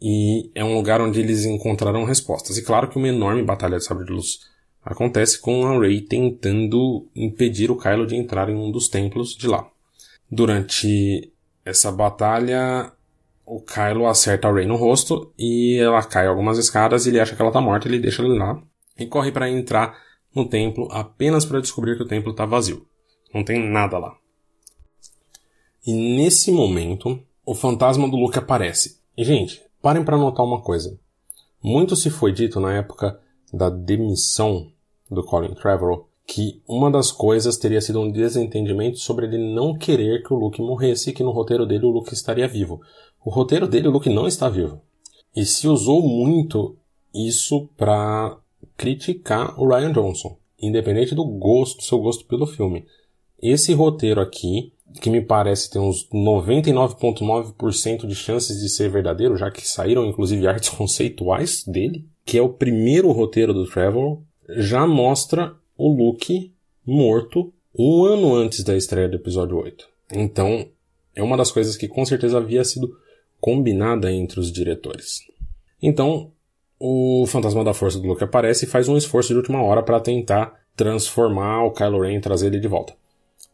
e 0.00 0.50
é 0.54 0.64
um 0.64 0.74
lugar 0.74 1.00
onde 1.00 1.20
eles 1.20 1.44
encontrarão 1.44 2.04
respostas. 2.04 2.56
E 2.58 2.62
claro 2.62 2.88
que 2.88 2.98
uma 2.98 3.08
enorme 3.08 3.42
batalha 3.42 3.78
de 3.78 3.84
sabre 3.84 4.04
de 4.04 4.12
luz 4.12 4.40
acontece 4.84 5.40
com 5.40 5.66
a 5.66 5.78
Rey 5.78 6.00
tentando 6.00 7.06
impedir 7.14 7.70
o 7.70 7.76
Kylo 7.76 8.06
de 8.06 8.16
entrar 8.16 8.48
em 8.48 8.54
um 8.54 8.70
dos 8.70 8.88
templos 8.88 9.36
de 9.36 9.46
lá. 9.48 9.66
Durante 10.30 11.32
essa 11.64 11.90
batalha, 11.90 12.92
o 13.44 13.60
Kylo 13.60 14.06
acerta 14.06 14.48
a 14.48 14.52
Rey 14.52 14.66
no 14.66 14.76
rosto 14.76 15.32
e 15.38 15.76
ela 15.78 16.02
cai 16.02 16.26
algumas 16.26 16.58
escadas 16.58 17.06
ele 17.06 17.20
acha 17.20 17.34
que 17.34 17.42
ela 17.42 17.52
tá 17.52 17.60
morta, 17.60 17.88
ele 17.88 17.98
deixa 17.98 18.22
ela 18.22 18.34
lá 18.34 18.62
e 18.98 19.06
corre 19.06 19.30
para 19.32 19.50
entrar 19.50 19.96
no 20.36 20.46
templo 20.46 20.86
apenas 20.90 21.46
para 21.46 21.60
descobrir 21.60 21.96
que 21.96 22.02
o 22.02 22.06
templo 22.06 22.30
está 22.30 22.44
vazio. 22.44 22.86
Não 23.34 23.42
tem 23.42 23.58
nada 23.58 23.98
lá. 23.98 24.14
E 25.86 25.92
nesse 25.92 26.52
momento, 26.52 27.18
o 27.44 27.54
fantasma 27.54 28.08
do 28.08 28.16
Luke 28.16 28.38
aparece. 28.38 29.00
E 29.16 29.24
gente, 29.24 29.62
parem 29.80 30.04
para 30.04 30.18
notar 30.18 30.44
uma 30.44 30.60
coisa. 30.60 30.98
Muito 31.62 31.96
se 31.96 32.10
foi 32.10 32.32
dito 32.32 32.60
na 32.60 32.74
época 32.74 33.18
da 33.52 33.70
demissão 33.70 34.70
do 35.10 35.24
Colin 35.24 35.54
Trevorrow 35.54 36.06
que 36.26 36.60
uma 36.68 36.90
das 36.90 37.12
coisas 37.12 37.56
teria 37.56 37.80
sido 37.80 38.00
um 38.00 38.10
desentendimento 38.10 38.98
sobre 38.98 39.26
ele 39.26 39.54
não 39.54 39.78
querer 39.78 40.24
que 40.24 40.34
o 40.34 40.36
Luke 40.36 40.60
morresse 40.60 41.10
e 41.10 41.12
que 41.12 41.22
no 41.22 41.30
roteiro 41.30 41.64
dele 41.64 41.86
o 41.86 41.90
Luke 41.90 42.12
estaria 42.12 42.48
vivo. 42.48 42.80
O 43.24 43.30
roteiro 43.30 43.68
dele 43.68 43.88
o 43.88 43.92
Luke 43.92 44.10
não 44.10 44.26
está 44.26 44.48
vivo. 44.48 44.82
E 45.34 45.44
se 45.46 45.68
usou 45.68 46.02
muito 46.02 46.76
isso 47.14 47.68
para 47.76 48.36
criticar 48.76 49.58
o 49.60 49.68
Ryan 49.68 49.92
Johnson, 49.92 50.36
independente 50.60 51.14
do 51.14 51.24
gosto, 51.24 51.78
do 51.78 51.82
seu 51.82 51.98
gosto 51.98 52.24
pelo 52.26 52.46
filme. 52.46 52.84
Esse 53.40 53.72
roteiro 53.72 54.20
aqui, 54.20 54.72
que 55.00 55.10
me 55.10 55.20
parece 55.20 55.70
ter 55.70 55.78
uns 55.78 56.08
99,9% 56.10 58.06
de 58.06 58.14
chances 58.14 58.60
de 58.60 58.68
ser 58.68 58.90
verdadeiro, 58.90 59.36
já 59.36 59.50
que 59.50 59.66
saíram 59.66 60.06
inclusive 60.06 60.46
artes 60.48 60.70
conceituais 60.70 61.64
dele, 61.64 62.04
que 62.24 62.38
é 62.38 62.42
o 62.42 62.48
primeiro 62.48 63.10
roteiro 63.12 63.52
do 63.52 63.66
Trevor, 63.66 64.20
já 64.48 64.86
mostra 64.86 65.54
o 65.76 65.88
Luke 65.88 66.52
morto 66.84 67.52
um 67.78 68.04
ano 68.04 68.34
antes 68.34 68.64
da 68.64 68.76
estreia 68.76 69.08
do 69.08 69.16
episódio 69.16 69.58
8. 69.58 69.86
Então, 70.12 70.68
é 71.14 71.22
uma 71.22 71.36
das 71.36 71.50
coisas 71.50 71.76
que 71.76 71.88
com 71.88 72.04
certeza 72.04 72.38
havia 72.38 72.64
sido 72.64 72.96
combinada 73.40 74.10
entre 74.10 74.40
os 74.40 74.50
diretores. 74.50 75.20
Então, 75.82 76.32
o 76.78 77.24
Fantasma 77.26 77.64
da 77.64 77.74
Força 77.74 77.98
do 77.98 78.06
Luke 78.06 78.24
aparece 78.24 78.64
e 78.64 78.68
faz 78.68 78.88
um 78.88 78.96
esforço 78.96 79.28
de 79.28 79.36
última 79.36 79.62
hora 79.62 79.82
para 79.82 80.00
tentar 80.00 80.54
transformar 80.76 81.64
o 81.64 81.72
Kylo 81.72 82.02
Ren 82.02 82.16
e 82.16 82.20
trazer 82.20 82.48
ele 82.48 82.60
de 82.60 82.68
volta. 82.68 82.94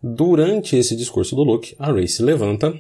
Durante 0.02 0.76
esse 0.76 0.96
discurso 0.96 1.36
do 1.36 1.44
Luke, 1.44 1.76
a 1.78 1.92
Rey 1.92 2.08
se 2.08 2.22
levanta, 2.22 2.74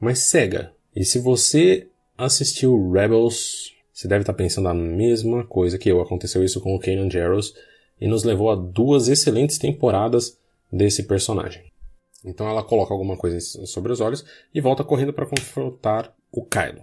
mas 0.00 0.20
cega. 0.20 0.72
E 0.94 1.04
se 1.04 1.20
você 1.20 1.86
assistiu 2.18 2.90
Rebels 2.90 3.74
você 3.94 4.08
deve 4.08 4.22
estar 4.22 4.34
pensando 4.34 4.66
a 4.66 4.74
mesma 4.74 5.44
coisa 5.44 5.78
que 5.78 5.88
eu. 5.88 6.00
Aconteceu 6.00 6.42
isso 6.42 6.60
com 6.60 6.74
o 6.74 6.80
Kanan 6.80 7.08
Jarrus 7.08 7.54
e 8.00 8.08
nos 8.08 8.24
levou 8.24 8.50
a 8.50 8.56
duas 8.56 9.06
excelentes 9.06 9.56
temporadas 9.56 10.36
desse 10.70 11.04
personagem. 11.04 11.62
Então 12.24 12.48
ela 12.48 12.62
coloca 12.62 12.94
alguma 12.94 13.16
coisa 13.16 13.38
sobre 13.66 13.92
os 13.92 14.00
olhos 14.00 14.24
e 14.54 14.60
volta 14.60 14.82
correndo 14.82 15.12
para 15.12 15.26
confrontar 15.26 16.14
o 16.32 16.44
Kylo. 16.44 16.82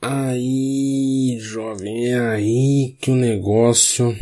Aí, 0.00 1.36
jovem, 1.40 2.12
é 2.12 2.18
aí 2.18 2.96
que 3.00 3.10
o 3.10 3.16
negócio 3.16 4.14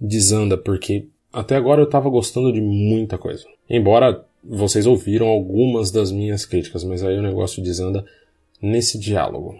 desanda, 0.00 0.56
porque 0.56 1.06
até 1.32 1.56
agora 1.56 1.82
eu 1.82 1.88
tava 1.88 2.08
gostando 2.08 2.52
de 2.52 2.60
muita 2.60 3.18
coisa. 3.18 3.44
Embora 3.68 4.24
vocês 4.44 4.86
ouviram 4.86 5.26
algumas 5.26 5.90
das 5.90 6.10
minhas 6.10 6.44
críticas, 6.44 6.84
mas 6.84 7.02
aí 7.02 7.16
o 7.16 7.22
negócio 7.22 7.62
desanda 7.62 8.04
nesse 8.60 8.98
diálogo. 8.98 9.56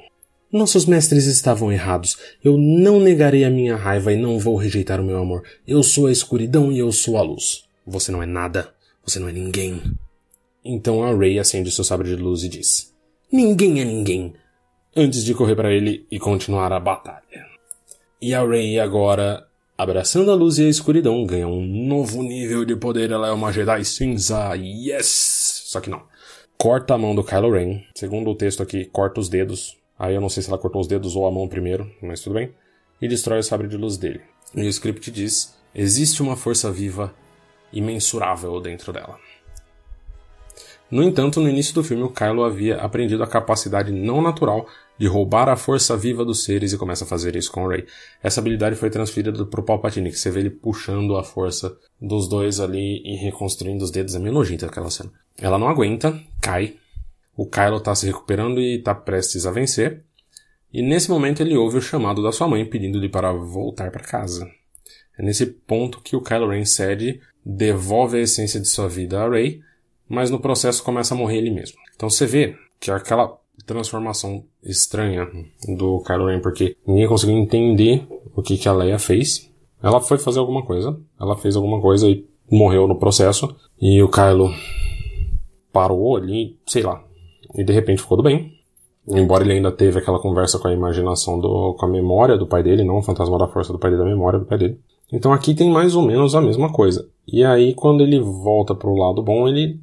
Nossos 0.51 0.85
mestres 0.85 1.27
estavam 1.27 1.73
errados. 1.73 2.19
Eu 2.45 2.59
não 2.59 3.01
negarei 3.01 3.45
a 3.45 3.51
minha 3.51 3.75
raiva 3.75 4.13
e 4.13 4.17
não 4.17 4.39
vou 4.39 4.57
rejeitar 4.57 5.01
o 5.01 5.05
meu 5.05 5.19
amor. 5.19 5.43
Eu 5.67 5.83
sou 5.83 6.09
a 6.09 6.13
escuridão 6.13 6.71
e 6.71 6.79
eu 6.79 6.93
sou 6.93 7.17
a 7.17 7.23
luz. 7.23 7.65
Você 7.87 8.13
não 8.13 8.23
é 8.23 8.27
nada. 8.27 8.69
Você 9.05 9.19
não 9.19 9.29
é 9.29 9.33
ninguém. 9.33 9.81
Então 10.65 11.03
a 11.03 11.15
Rey 11.15 11.39
acende 11.39 11.71
seu 11.71 11.85
sabre 11.85 12.09
de 12.09 12.17
luz 12.17 12.43
e 12.43 12.49
diz: 12.49 12.95
Ninguém 13.31 13.81
é 13.81 13.85
ninguém. 13.85 14.35
Antes 14.95 15.25
de 15.25 15.35
correr 15.35 15.57
para 15.57 15.73
ele 15.73 16.07
e 16.11 16.19
continuar 16.19 16.73
a 16.73 16.81
batalha. 16.81 17.47
E 18.21 18.35
a 18.35 18.47
Rey 18.47 18.79
agora, 18.79 19.47
abraçando 19.77 20.31
a 20.31 20.35
luz 20.35 20.59
e 20.59 20.67
a 20.67 20.69
escuridão, 20.69 21.25
ganha 21.25 21.49
um 21.49 21.65
novo 21.65 22.23
nível 22.23 22.65
de 22.65 22.77
poder. 22.77 23.11
Ela 23.11 23.29
é 23.29 23.33
uma 23.33 23.53
Jedi 23.53 23.85
cinza. 23.85 24.55
Yes! 24.55 25.65
Só 25.67 25.81
que 25.81 25.91
não. 25.91 26.03
Corta 26.59 26.95
a 26.95 26.99
mão 26.99 27.15
do 27.15 27.25
Kylo 27.25 27.51
Ren. 27.51 27.81
Segundo 27.95 28.31
o 28.31 28.35
texto 28.35 28.63
aqui, 28.63 28.85
corta 28.85 29.19
os 29.21 29.29
dedos 29.29 29.77
Aí 30.03 30.17
eu 30.17 30.21
não 30.21 30.29
sei 30.29 30.43
se 30.43 30.49
ela 30.49 30.59
cortou 30.59 30.81
os 30.81 30.89
dedos 30.89 31.15
ou 31.15 31.29
a 31.29 31.31
mão 31.31 31.47
primeiro, 31.47 31.89
mas 32.03 32.21
tudo 32.21 32.35
bem. 32.35 32.53
E 33.01 33.07
destrói 33.07 33.39
o 33.39 33.43
sabre 33.43 33.69
de 33.69 33.77
luz 33.77 33.97
dele. 33.97 34.21
E 34.53 34.63
o 34.63 34.69
script 34.69 35.13
diz: 35.13 35.57
existe 35.73 36.21
uma 36.21 36.37
força 36.37 36.73
viva 36.73 37.15
imensurável 37.73 38.61
dentro 38.61 38.93
dela. 38.93 39.17
No 40.93 41.03
entanto, 41.03 41.41
no 41.41 41.49
início 41.49 41.73
do 41.75 41.83
filme, 41.83 42.03
o 42.03 42.11
Kylo 42.11 42.45
havia 42.45 42.77
aprendido 42.77 43.23
a 43.23 43.27
capacidade 43.27 43.91
não 43.91 44.21
natural 44.21 44.69
de 44.99 45.07
roubar 45.07 45.49
a 45.49 45.57
força 45.57 45.97
viva 45.97 46.23
dos 46.23 46.45
seres 46.45 46.75
e 46.75 46.77
começa 46.77 47.05
a 47.05 47.07
fazer 47.07 47.35
isso 47.35 47.51
com 47.51 47.65
o 47.65 47.69
Rey. 47.69 47.87
Essa 48.23 48.41
habilidade 48.41 48.77
foi 48.77 48.91
transferida 48.91 49.47
pro 49.47 49.63
Palpatine, 49.63 50.11
que 50.11 50.19
você 50.19 50.31
vê 50.31 50.41
ele 50.41 50.51
puxando 50.51 51.17
a 51.17 51.25
força 51.25 51.75
dos 51.99 52.29
dois 52.29 52.61
ali 52.61 53.01
e 53.07 53.17
reconstruindo 53.17 53.83
os 53.83 53.91
dedos. 53.91 54.15
É 54.15 54.19
meio 54.19 54.35
nojenta 54.35 54.67
aquela 54.67 54.91
cena. 54.91 55.11
Ela 55.39 55.57
não 55.57 55.67
aguenta, 55.67 56.21
cai, 56.43 56.77
o 57.35 57.47
Kylo 57.47 57.79
está 57.79 57.95
se 57.95 58.05
recuperando 58.05 58.61
e 58.61 58.77
está 58.77 58.95
prestes 58.95 59.47
a 59.47 59.51
vencer. 59.51 60.05
E 60.71 60.83
nesse 60.83 61.11
momento 61.11 61.41
ele 61.41 61.57
ouve 61.57 61.79
o 61.79 61.83
chamado 61.83 62.23
da 62.23 62.33
sua 62.33 62.47
mãe 62.47 62.67
pedindo-lhe 62.67 63.09
para 63.09 63.33
voltar 63.33 63.91
para 63.91 64.05
casa. 64.05 64.47
É 65.19 65.23
nesse 65.23 65.47
ponto 65.47 66.03
que 66.03 66.15
o 66.15 66.21
Kylo 66.21 66.51
Ren 66.51 66.67
cede, 66.67 67.19
devolve 67.43 68.19
a 68.19 68.21
essência 68.21 68.61
de 68.61 68.69
sua 68.69 68.89
vida 68.89 69.23
a 69.23 69.27
Rey, 69.27 69.63
mas 70.13 70.31
no 70.31 70.39
processo 70.39 70.85
começa 70.85 71.15
a 71.15 71.17
morrer 71.17 71.39
ele 71.39 71.51
mesmo. 71.51 71.79
Então 71.97 72.11
você 72.11 72.27
vê 72.27 72.55
que 72.79 72.91
aquela 72.91 73.35
transformação 73.65 74.45
estranha 74.63 75.27
do 75.67 76.03
Kylo 76.03 76.27
Ren, 76.27 76.41
porque 76.41 76.77
ninguém 76.87 77.09
conseguiu 77.09 77.39
entender 77.39 78.07
o 78.37 78.43
que, 78.43 78.59
que 78.59 78.69
a 78.69 78.75
Leia 78.75 78.99
fez. 78.99 79.51
Ela 79.83 80.03
foi 80.03 80.19
fazer 80.19 80.39
alguma 80.39 80.67
coisa, 80.67 81.01
ela 81.19 81.35
fez 81.35 81.57
alguma 81.57 81.81
coisa 81.81 82.07
e 82.07 82.27
morreu 82.51 82.87
no 82.87 82.99
processo, 82.99 83.57
e 83.81 84.03
o 84.03 84.11
Kylo 84.11 84.51
parou 85.73 86.19
ali, 86.19 86.59
sei 86.67 86.83
lá, 86.83 87.03
e 87.55 87.65
de 87.65 87.73
repente 87.73 88.03
ficou 88.03 88.19
do 88.19 88.23
bem. 88.23 88.53
Embora 89.09 89.43
ele 89.43 89.55
ainda 89.55 89.73
teve 89.73 89.99
aquela 89.99 90.19
conversa 90.21 90.59
com 90.59 90.69
a 90.69 90.75
imaginação 90.75 91.41
do, 91.41 91.73
com 91.73 91.87
a 91.87 91.89
memória 91.89 92.37
do 92.37 92.47
pai 92.47 92.63
dele, 92.63 92.85
não 92.85 92.99
o 92.99 93.03
fantasma 93.03 93.39
da 93.39 93.49
força 93.49 93.73
do 93.73 93.79
pai 93.79 93.91
dele, 93.91 94.03
a 94.03 94.07
memória 94.07 94.39
do 94.39 94.45
pai 94.45 94.59
dele. 94.59 94.79
Então 95.11 95.33
aqui 95.33 95.55
tem 95.55 95.71
mais 95.71 95.97
ou 95.97 96.03
menos 96.03 96.35
a 96.35 96.41
mesma 96.41 96.71
coisa. 96.71 97.09
E 97.27 97.43
aí 97.43 97.73
quando 97.73 98.03
ele 98.03 98.21
volta 98.21 98.75
pro 98.75 98.95
lado 98.95 99.23
bom, 99.23 99.49
ele 99.49 99.81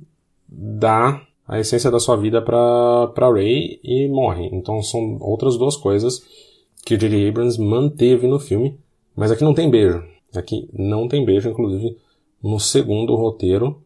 dá 0.52 1.22
a 1.48 1.60
essência 1.60 1.90
da 1.90 2.00
sua 2.00 2.16
vida 2.16 2.42
para 2.42 3.32
Ray 3.32 3.80
e 3.84 4.08
morre. 4.08 4.50
Então 4.52 4.82
são 4.82 5.18
outras 5.20 5.58
duas 5.58 5.76
coisas 5.76 6.22
que 6.86 6.96
o 6.96 6.98
J.J. 6.98 7.30
Abrams 7.30 7.60
manteve 7.60 8.28
no 8.28 8.40
filme, 8.40 8.80
mas 9.16 9.32
aqui 9.32 9.44
não 9.44 9.54
tem 9.54 9.70
beijo. 9.70 10.04
Aqui 10.36 10.70
não 10.74 11.08
tem 11.08 11.26
beijo, 11.26 11.50
inclusive 11.50 11.98
no 12.42 12.60
segundo 12.60 13.16
roteiro 13.16 13.82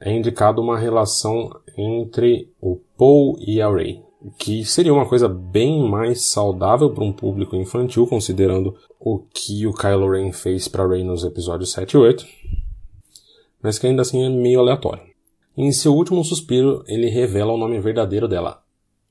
é 0.00 0.12
indicado 0.12 0.62
uma 0.62 0.78
relação 0.78 1.50
entre 1.76 2.52
o 2.60 2.80
Paul 2.96 3.36
e 3.40 3.60
a 3.60 3.68
Ray, 3.68 4.00
que 4.38 4.64
seria 4.64 4.94
uma 4.94 5.08
coisa 5.08 5.28
bem 5.28 5.82
mais 5.88 6.22
saudável 6.22 6.90
para 6.90 7.04
um 7.04 7.12
público 7.12 7.56
infantil, 7.56 8.06
considerando 8.06 8.76
o 8.98 9.18
que 9.18 9.66
o 9.66 9.72
Kylo 9.72 10.10
Ren 10.10 10.32
fez 10.32 10.68
para 10.68 10.86
Ray 10.86 11.02
nos 11.02 11.24
episódios 11.24 11.72
7 11.72 11.92
e 11.92 11.96
8, 11.96 12.26
mas 13.60 13.78
que 13.78 13.86
ainda 13.86 14.02
assim 14.02 14.24
é 14.24 14.28
meio 14.28 14.60
aleatório. 14.60 15.07
Em 15.60 15.72
seu 15.72 15.92
último 15.92 16.22
suspiro, 16.22 16.84
ele 16.86 17.08
revela 17.08 17.52
o 17.52 17.58
nome 17.58 17.80
verdadeiro 17.80 18.28
dela, 18.28 18.62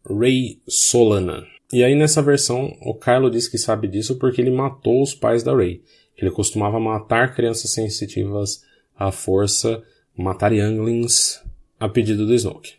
Ray 0.10 0.62
Solana. 0.66 1.46
E 1.74 1.84
aí 1.84 1.94
nessa 1.94 2.22
versão, 2.22 2.74
o 2.82 2.96
Kylo 2.96 3.30
diz 3.30 3.50
que 3.50 3.58
sabe 3.58 3.86
disso 3.86 4.18
porque 4.18 4.40
ele 4.40 4.50
matou 4.50 5.02
os 5.04 5.14
pais 5.14 5.44
da 5.44 5.54
Ray. 5.54 5.82
Ele 6.18 6.32
costumava 6.32 6.80
matar 6.80 7.36
crianças 7.36 7.72
sensitivas 7.72 8.64
à 8.98 9.12
força 9.12 9.84
matar 10.18 10.54
Younglings 10.54 11.44
a 11.78 11.90
pedido 11.90 12.26
do 12.26 12.34
Snoke. 12.34 12.76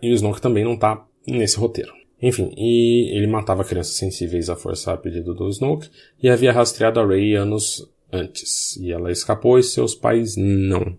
E 0.00 0.12
o 0.12 0.14
Snoke 0.14 0.40
também 0.40 0.62
não 0.62 0.76
tá 0.76 1.04
nesse 1.26 1.58
roteiro. 1.58 1.92
Enfim, 2.22 2.52
e 2.56 3.10
ele 3.16 3.26
matava 3.26 3.64
crianças 3.64 3.96
sensíveis 3.96 4.48
à 4.48 4.54
força 4.54 4.92
a 4.92 4.96
pedido 4.96 5.34
do 5.34 5.48
Snoke 5.48 5.90
e 6.22 6.28
havia 6.28 6.52
rastreado 6.52 7.00
a 7.00 7.04
Rey 7.04 7.34
anos 7.34 7.84
antes. 8.12 8.76
E 8.76 8.92
ela 8.92 9.10
escapou 9.10 9.58
e 9.58 9.62
seus 9.64 9.92
pais 9.92 10.36
não. 10.36 10.96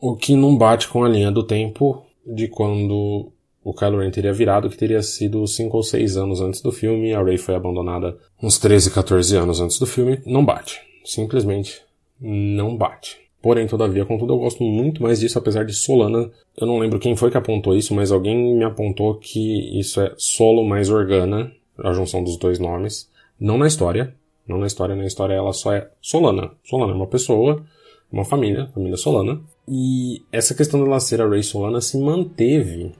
O 0.00 0.14
que 0.16 0.36
não 0.36 0.56
bate 0.56 0.88
com 0.88 1.04
a 1.04 1.08
linha 1.08 1.30
do 1.30 1.42
tempo 1.42 2.04
de 2.24 2.48
quando 2.48 3.32
o 3.64 3.74
Kylo 3.74 3.98
Ren 3.98 4.10
teria 4.10 4.32
virado, 4.32 4.70
que 4.70 4.76
teria 4.76 5.02
sido 5.02 5.46
5 5.46 5.76
ou 5.76 5.82
6 5.82 6.16
anos 6.16 6.40
antes 6.40 6.60
do 6.60 6.72
filme, 6.72 7.12
a 7.12 7.22
Rey 7.22 7.36
foi 7.36 7.54
abandonada 7.54 8.16
uns 8.42 8.58
13, 8.58 8.90
14 8.92 9.36
anos 9.36 9.60
antes 9.60 9.78
do 9.78 9.86
filme, 9.86 10.20
não 10.24 10.44
bate. 10.44 10.80
Simplesmente 11.04 11.82
não 12.20 12.76
bate. 12.76 13.18
Porém, 13.40 13.66
todavia, 13.66 14.04
contudo, 14.04 14.34
eu 14.34 14.38
gosto 14.38 14.62
muito 14.64 15.02
mais 15.02 15.20
disso, 15.20 15.38
apesar 15.38 15.64
de 15.64 15.72
Solana. 15.72 16.30
Eu 16.56 16.66
não 16.66 16.78
lembro 16.78 16.98
quem 16.98 17.16
foi 17.16 17.30
que 17.30 17.36
apontou 17.36 17.76
isso, 17.76 17.94
mas 17.94 18.10
alguém 18.10 18.56
me 18.56 18.64
apontou 18.64 19.14
que 19.14 19.78
isso 19.78 20.00
é 20.00 20.12
Solo 20.16 20.64
mais 20.64 20.90
Organa, 20.90 21.52
a 21.78 21.92
junção 21.92 22.22
dos 22.22 22.36
dois 22.36 22.58
nomes. 22.58 23.08
Não 23.38 23.56
na 23.56 23.66
história. 23.66 24.14
Não 24.46 24.58
na 24.58 24.66
história, 24.66 24.96
na 24.96 25.06
história 25.06 25.34
ela 25.34 25.52
só 25.52 25.72
é 25.72 25.88
Solana. 26.00 26.52
Solana 26.64 26.92
é 26.92 26.96
uma 26.96 27.06
pessoa, 27.06 27.64
uma 28.10 28.24
família, 28.24 28.66
família 28.74 28.96
Solana. 28.96 29.40
E 29.68 30.22
essa 30.32 30.54
questão 30.54 30.98
ser 30.98 31.20
a 31.20 31.28
Rey 31.28 31.42
Solana 31.42 31.80
se 31.80 31.98
manteve 31.98 32.92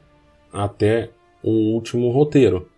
até 0.53 1.11
o 1.43 1.51
último 1.73 2.11
roteiro. 2.11 2.69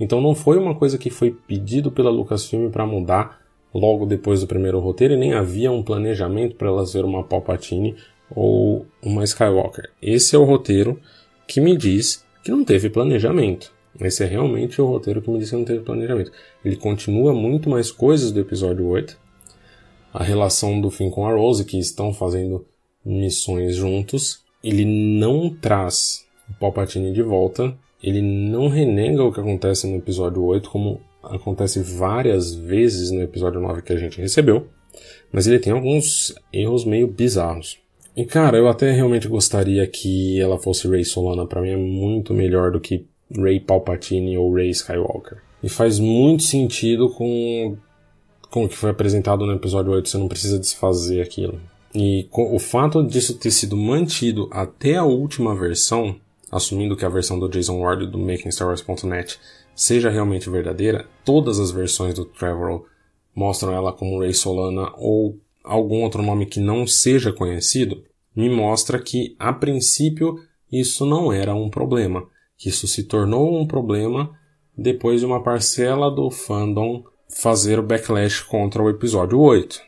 Então 0.00 0.20
não 0.20 0.34
foi 0.34 0.58
uma 0.58 0.74
coisa 0.74 0.98
que 0.98 1.10
foi 1.10 1.30
pedido 1.30 1.90
pela 1.90 2.10
Lucasfilm 2.10 2.70
para 2.70 2.86
mudar 2.86 3.40
logo 3.72 4.06
depois 4.06 4.40
do 4.40 4.46
primeiro 4.46 4.80
roteiro 4.80 5.14
e 5.14 5.16
nem 5.16 5.34
havia 5.34 5.70
um 5.70 5.82
planejamento 5.82 6.56
para 6.56 6.68
ela 6.68 6.86
ser 6.86 7.04
uma 7.04 7.22
Palpatine 7.22 7.94
ou 8.34 8.86
uma 9.02 9.24
Skywalker. 9.24 9.90
Esse 10.02 10.34
é 10.34 10.38
o 10.38 10.44
roteiro 10.44 11.00
que 11.46 11.60
me 11.60 11.76
diz 11.76 12.24
que 12.42 12.50
não 12.50 12.64
teve 12.64 12.90
planejamento. 12.90 13.72
Esse 14.00 14.22
é 14.22 14.26
realmente 14.26 14.80
o 14.80 14.86
roteiro 14.86 15.20
que 15.22 15.30
me 15.30 15.38
diz 15.38 15.50
que 15.50 15.56
não 15.56 15.64
teve 15.64 15.80
planejamento. 15.80 16.32
Ele 16.64 16.76
continua 16.76 17.32
muito 17.32 17.68
mais 17.68 17.90
coisas 17.90 18.30
do 18.30 18.40
episódio 18.40 18.86
8. 18.86 19.18
A 20.12 20.22
relação 20.22 20.80
do 20.80 20.90
Finn 20.90 21.10
com 21.10 21.26
a 21.26 21.32
Rose, 21.32 21.64
que 21.64 21.78
estão 21.78 22.12
fazendo 22.12 22.64
missões 23.08 23.76
juntos. 23.76 24.42
Ele 24.62 24.84
não 24.84 25.50
traz 25.50 26.26
o 26.48 26.58
Palpatine 26.58 27.12
de 27.12 27.22
volta. 27.22 27.74
Ele 28.02 28.22
não 28.22 28.68
renega 28.68 29.24
o 29.24 29.32
que 29.32 29.40
acontece 29.40 29.86
no 29.86 29.96
episódio 29.96 30.42
8 30.44 30.70
como 30.70 31.00
acontece 31.22 31.80
várias 31.82 32.54
vezes 32.54 33.10
no 33.10 33.22
episódio 33.22 33.60
9 33.60 33.82
que 33.82 33.92
a 33.92 33.96
gente 33.96 34.20
recebeu, 34.20 34.68
mas 35.32 35.46
ele 35.46 35.58
tem 35.58 35.72
alguns 35.72 36.34
erros 36.52 36.84
meio 36.84 37.06
bizarros. 37.06 37.78
E 38.16 38.24
cara, 38.24 38.56
eu 38.56 38.68
até 38.68 38.90
realmente 38.90 39.28
gostaria 39.28 39.86
que 39.86 40.40
ela 40.40 40.58
fosse 40.58 40.88
Rey 40.88 41.04
Solana, 41.04 41.46
para 41.46 41.60
mim 41.60 41.70
é 41.70 41.76
muito 41.76 42.34
melhor 42.34 42.72
do 42.72 42.80
que 42.80 43.06
Rey 43.30 43.60
Palpatine 43.60 44.36
ou 44.36 44.52
Rey 44.52 44.70
Skywalker. 44.70 45.38
E 45.62 45.68
faz 45.68 45.98
muito 45.98 46.42
sentido 46.42 47.10
com, 47.10 47.76
com 48.50 48.64
o 48.64 48.68
que 48.68 48.76
foi 48.76 48.90
apresentado 48.90 49.46
no 49.46 49.52
episódio 49.52 49.92
8, 49.92 50.08
você 50.08 50.18
não 50.18 50.28
precisa 50.28 50.58
desfazer 50.58 51.20
aquilo. 51.20 51.60
E 51.94 52.28
o 52.32 52.58
fato 52.58 53.02
disso 53.02 53.38
ter 53.38 53.50
sido 53.50 53.76
mantido 53.76 54.48
até 54.50 54.96
a 54.96 55.04
última 55.04 55.54
versão, 55.54 56.20
assumindo 56.50 56.96
que 56.96 57.04
a 57.04 57.08
versão 57.08 57.38
do 57.38 57.48
Jason 57.48 57.80
Ward 57.80 58.06
do 58.06 58.18
MakingStarWars.net 58.18 59.38
seja 59.74 60.10
realmente 60.10 60.50
verdadeira, 60.50 61.06
todas 61.24 61.58
as 61.58 61.70
versões 61.70 62.14
do 62.14 62.24
Trevorrow 62.24 62.84
mostram 63.34 63.72
ela 63.72 63.92
como 63.92 64.20
Rey 64.20 64.34
Solana 64.34 64.92
ou 64.96 65.38
algum 65.64 66.02
outro 66.02 66.22
nome 66.22 66.46
que 66.46 66.60
não 66.60 66.86
seja 66.86 67.32
conhecido, 67.32 68.02
me 68.34 68.50
mostra 68.50 69.00
que, 69.00 69.36
a 69.38 69.52
princípio, 69.52 70.40
isso 70.70 71.06
não 71.06 71.32
era 71.32 71.54
um 71.54 71.70
problema, 71.70 72.26
que 72.56 72.68
isso 72.68 72.86
se 72.86 73.04
tornou 73.04 73.60
um 73.60 73.66
problema 73.66 74.30
depois 74.76 75.20
de 75.20 75.26
uma 75.26 75.42
parcela 75.42 76.10
do 76.10 76.30
fandom 76.30 77.04
fazer 77.28 77.78
o 77.78 77.82
backlash 77.82 78.42
contra 78.42 78.82
o 78.82 78.88
episódio 78.88 79.38
8. 79.38 79.87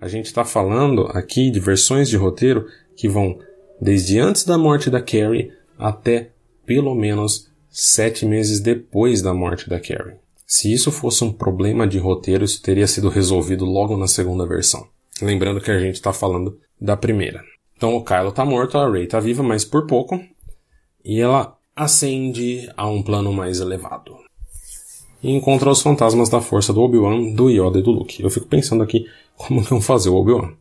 A 0.00 0.08
gente 0.08 0.26
está 0.26 0.44
falando 0.44 1.06
aqui 1.12 1.50
de 1.50 1.58
versões 1.58 2.08
de 2.08 2.16
roteiro 2.16 2.66
que 2.94 3.08
vão 3.08 3.38
desde 3.80 4.18
antes 4.18 4.44
da 4.44 4.58
morte 4.58 4.90
da 4.90 5.00
Carrie 5.00 5.52
até 5.78 6.30
pelo 6.64 6.94
menos 6.94 7.50
sete 7.70 8.26
meses 8.26 8.60
depois 8.60 9.22
da 9.22 9.32
morte 9.32 9.68
da 9.68 9.80
Carrie. 9.80 10.16
Se 10.46 10.72
isso 10.72 10.92
fosse 10.92 11.24
um 11.24 11.32
problema 11.32 11.86
de 11.86 11.98
roteiro, 11.98 12.44
isso 12.44 12.62
teria 12.62 12.86
sido 12.86 13.08
resolvido 13.08 13.64
logo 13.64 13.96
na 13.96 14.06
segunda 14.06 14.46
versão. 14.46 14.86
Lembrando 15.20 15.60
que 15.60 15.70
a 15.70 15.78
gente 15.78 15.94
está 15.94 16.12
falando 16.12 16.58
da 16.80 16.96
primeira. 16.96 17.42
Então 17.76 17.94
o 17.94 18.04
Kylo 18.04 18.32
tá 18.32 18.44
morto, 18.44 18.78
a 18.78 18.90
Rey 18.90 19.06
tá 19.06 19.18
viva, 19.18 19.42
mas 19.42 19.64
por 19.64 19.86
pouco. 19.86 20.20
E 21.04 21.20
ela 21.20 21.56
ascende 21.74 22.70
a 22.76 22.88
um 22.88 23.02
plano 23.02 23.32
mais 23.32 23.60
elevado. 23.60 24.25
E 25.26 25.32
encontra 25.32 25.68
os 25.68 25.82
fantasmas 25.82 26.28
da 26.28 26.40
força 26.40 26.72
do 26.72 26.80
Obi-Wan, 26.80 27.34
do 27.34 27.50
Yoda 27.50 27.80
e 27.80 27.82
do 27.82 27.90
Luke. 27.90 28.22
Eu 28.22 28.30
fico 28.30 28.46
pensando 28.46 28.84
aqui 28.84 29.06
como 29.36 29.60
que 29.60 29.70
vão 29.70 29.80
fazer 29.80 30.08
o 30.08 30.14
Obi-Wan. 30.14 30.52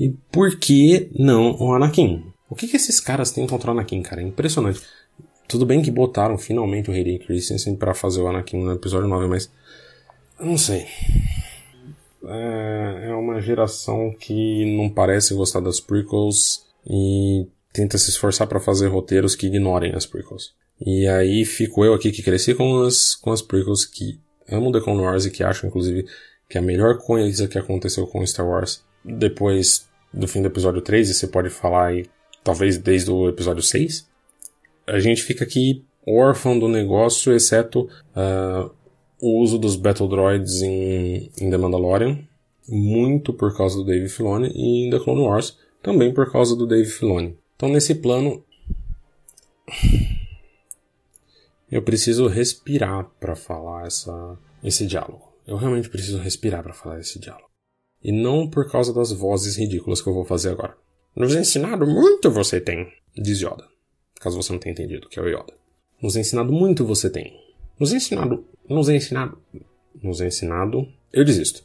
E 0.00 0.08
por 0.32 0.56
que 0.56 1.10
não 1.14 1.54
o 1.60 1.74
Anakin? 1.74 2.24
O 2.48 2.54
que, 2.54 2.66
que 2.66 2.76
esses 2.76 3.00
caras 3.00 3.30
têm 3.30 3.46
contra 3.46 3.68
o 3.70 3.74
Anakin, 3.74 4.00
cara? 4.00 4.22
É 4.22 4.24
impressionante. 4.24 4.80
Tudo 5.46 5.66
bem 5.66 5.82
que 5.82 5.90
botaram 5.90 6.38
finalmente 6.38 6.90
o 6.90 6.94
Hayden 6.94 7.18
Christensen 7.18 7.76
para 7.76 7.92
fazer 7.92 8.22
o 8.22 8.28
Anakin 8.28 8.56
no 8.56 8.72
episódio 8.72 9.06
9, 9.06 9.26
mas. 9.26 9.50
Não 10.40 10.56
sei. 10.56 10.86
É, 12.24 13.08
é 13.10 13.14
uma 13.14 13.42
geração 13.42 14.14
que 14.18 14.74
não 14.74 14.88
parece 14.88 15.34
gostar 15.34 15.60
das 15.60 15.80
prequels 15.80 16.64
e 16.88 17.46
tenta 17.74 17.98
se 17.98 18.08
esforçar 18.08 18.46
para 18.46 18.58
fazer 18.58 18.86
roteiros 18.86 19.34
que 19.34 19.48
ignorem 19.48 19.94
as 19.94 20.06
prequels. 20.06 20.54
E 20.80 21.06
aí 21.08 21.44
fico 21.44 21.84
eu 21.84 21.94
aqui 21.94 22.12
que 22.12 22.22
cresci 22.22 22.54
com 22.54 22.82
as, 22.82 23.14
com 23.14 23.32
as 23.32 23.42
prequels 23.42 23.84
que 23.84 24.18
amo 24.50 24.72
The 24.72 24.80
Clone 24.80 25.00
Wars 25.00 25.26
e 25.26 25.30
que 25.30 25.42
acho, 25.42 25.66
inclusive, 25.66 26.06
que 26.48 26.56
a 26.56 26.62
melhor 26.62 26.98
coisa 26.98 27.48
que 27.48 27.58
aconteceu 27.58 28.06
com 28.06 28.26
Star 28.26 28.46
Wars 28.46 28.82
depois 29.04 29.88
do 30.12 30.26
fim 30.26 30.40
do 30.40 30.48
episódio 30.48 30.80
3, 30.80 31.10
e 31.10 31.14
você 31.14 31.26
pode 31.26 31.50
falar 31.50 31.88
aí, 31.88 32.06
talvez 32.42 32.78
desde 32.78 33.10
o 33.10 33.28
episódio 33.28 33.62
6, 33.62 34.08
a 34.86 34.98
gente 34.98 35.22
fica 35.22 35.44
aqui 35.44 35.84
órfão 36.06 36.58
do 36.58 36.68
negócio, 36.68 37.34
exceto 37.34 37.88
uh, 38.16 38.70
o 39.20 39.42
uso 39.42 39.58
dos 39.58 39.76
Battle 39.76 40.08
Droids 40.08 40.62
em, 40.62 41.30
em 41.38 41.50
The 41.50 41.58
Mandalorian, 41.58 42.18
muito 42.66 43.32
por 43.32 43.56
causa 43.56 43.76
do 43.76 43.84
Dave 43.84 44.08
Filoni, 44.08 44.50
e 44.54 44.86
em 44.86 44.90
The 44.90 44.98
Clone 45.00 45.22
Wars, 45.22 45.58
também 45.82 46.12
por 46.12 46.30
causa 46.30 46.56
do 46.56 46.66
Dave 46.66 46.88
Filoni. 46.88 47.36
Então, 47.56 47.68
nesse 47.68 47.94
plano, 47.94 48.42
eu 51.70 51.82
preciso 51.82 52.26
respirar 52.26 53.04
para 53.20 53.36
falar 53.36 53.86
essa, 53.86 54.38
esse 54.62 54.86
diálogo. 54.86 55.32
Eu 55.46 55.56
realmente 55.56 55.88
preciso 55.88 56.18
respirar 56.18 56.62
para 56.62 56.74
falar 56.74 57.00
esse 57.00 57.18
diálogo. 57.18 57.48
E 58.02 58.12
não 58.12 58.48
por 58.48 58.70
causa 58.70 58.92
das 58.92 59.12
vozes 59.12 59.56
ridículas 59.56 60.00
que 60.00 60.08
eu 60.08 60.14
vou 60.14 60.24
fazer 60.24 60.50
agora. 60.50 60.76
Nos 61.16 61.34
ensinado 61.34 61.86
muito 61.86 62.30
você 62.30 62.60
tem, 62.60 62.92
diz 63.16 63.40
Yoda 63.40 63.64
caso 64.18 64.36
você 64.36 64.52
não 64.52 64.58
tenha 64.58 64.72
entendido, 64.72 65.08
que 65.08 65.18
é 65.18 65.22
o 65.22 65.28
Yoda. 65.28 65.52
Nos 66.02 66.16
ensinado 66.16 66.52
muito 66.52 66.84
você 66.84 67.08
tem. 67.08 67.32
Nos 67.78 67.92
ensinado. 67.92 68.44
Nos 68.68 68.88
ensinado. 68.88 69.38
Nos 70.02 70.20
ensinado. 70.20 70.88
Eu 71.12 71.24
desisto. 71.24 71.62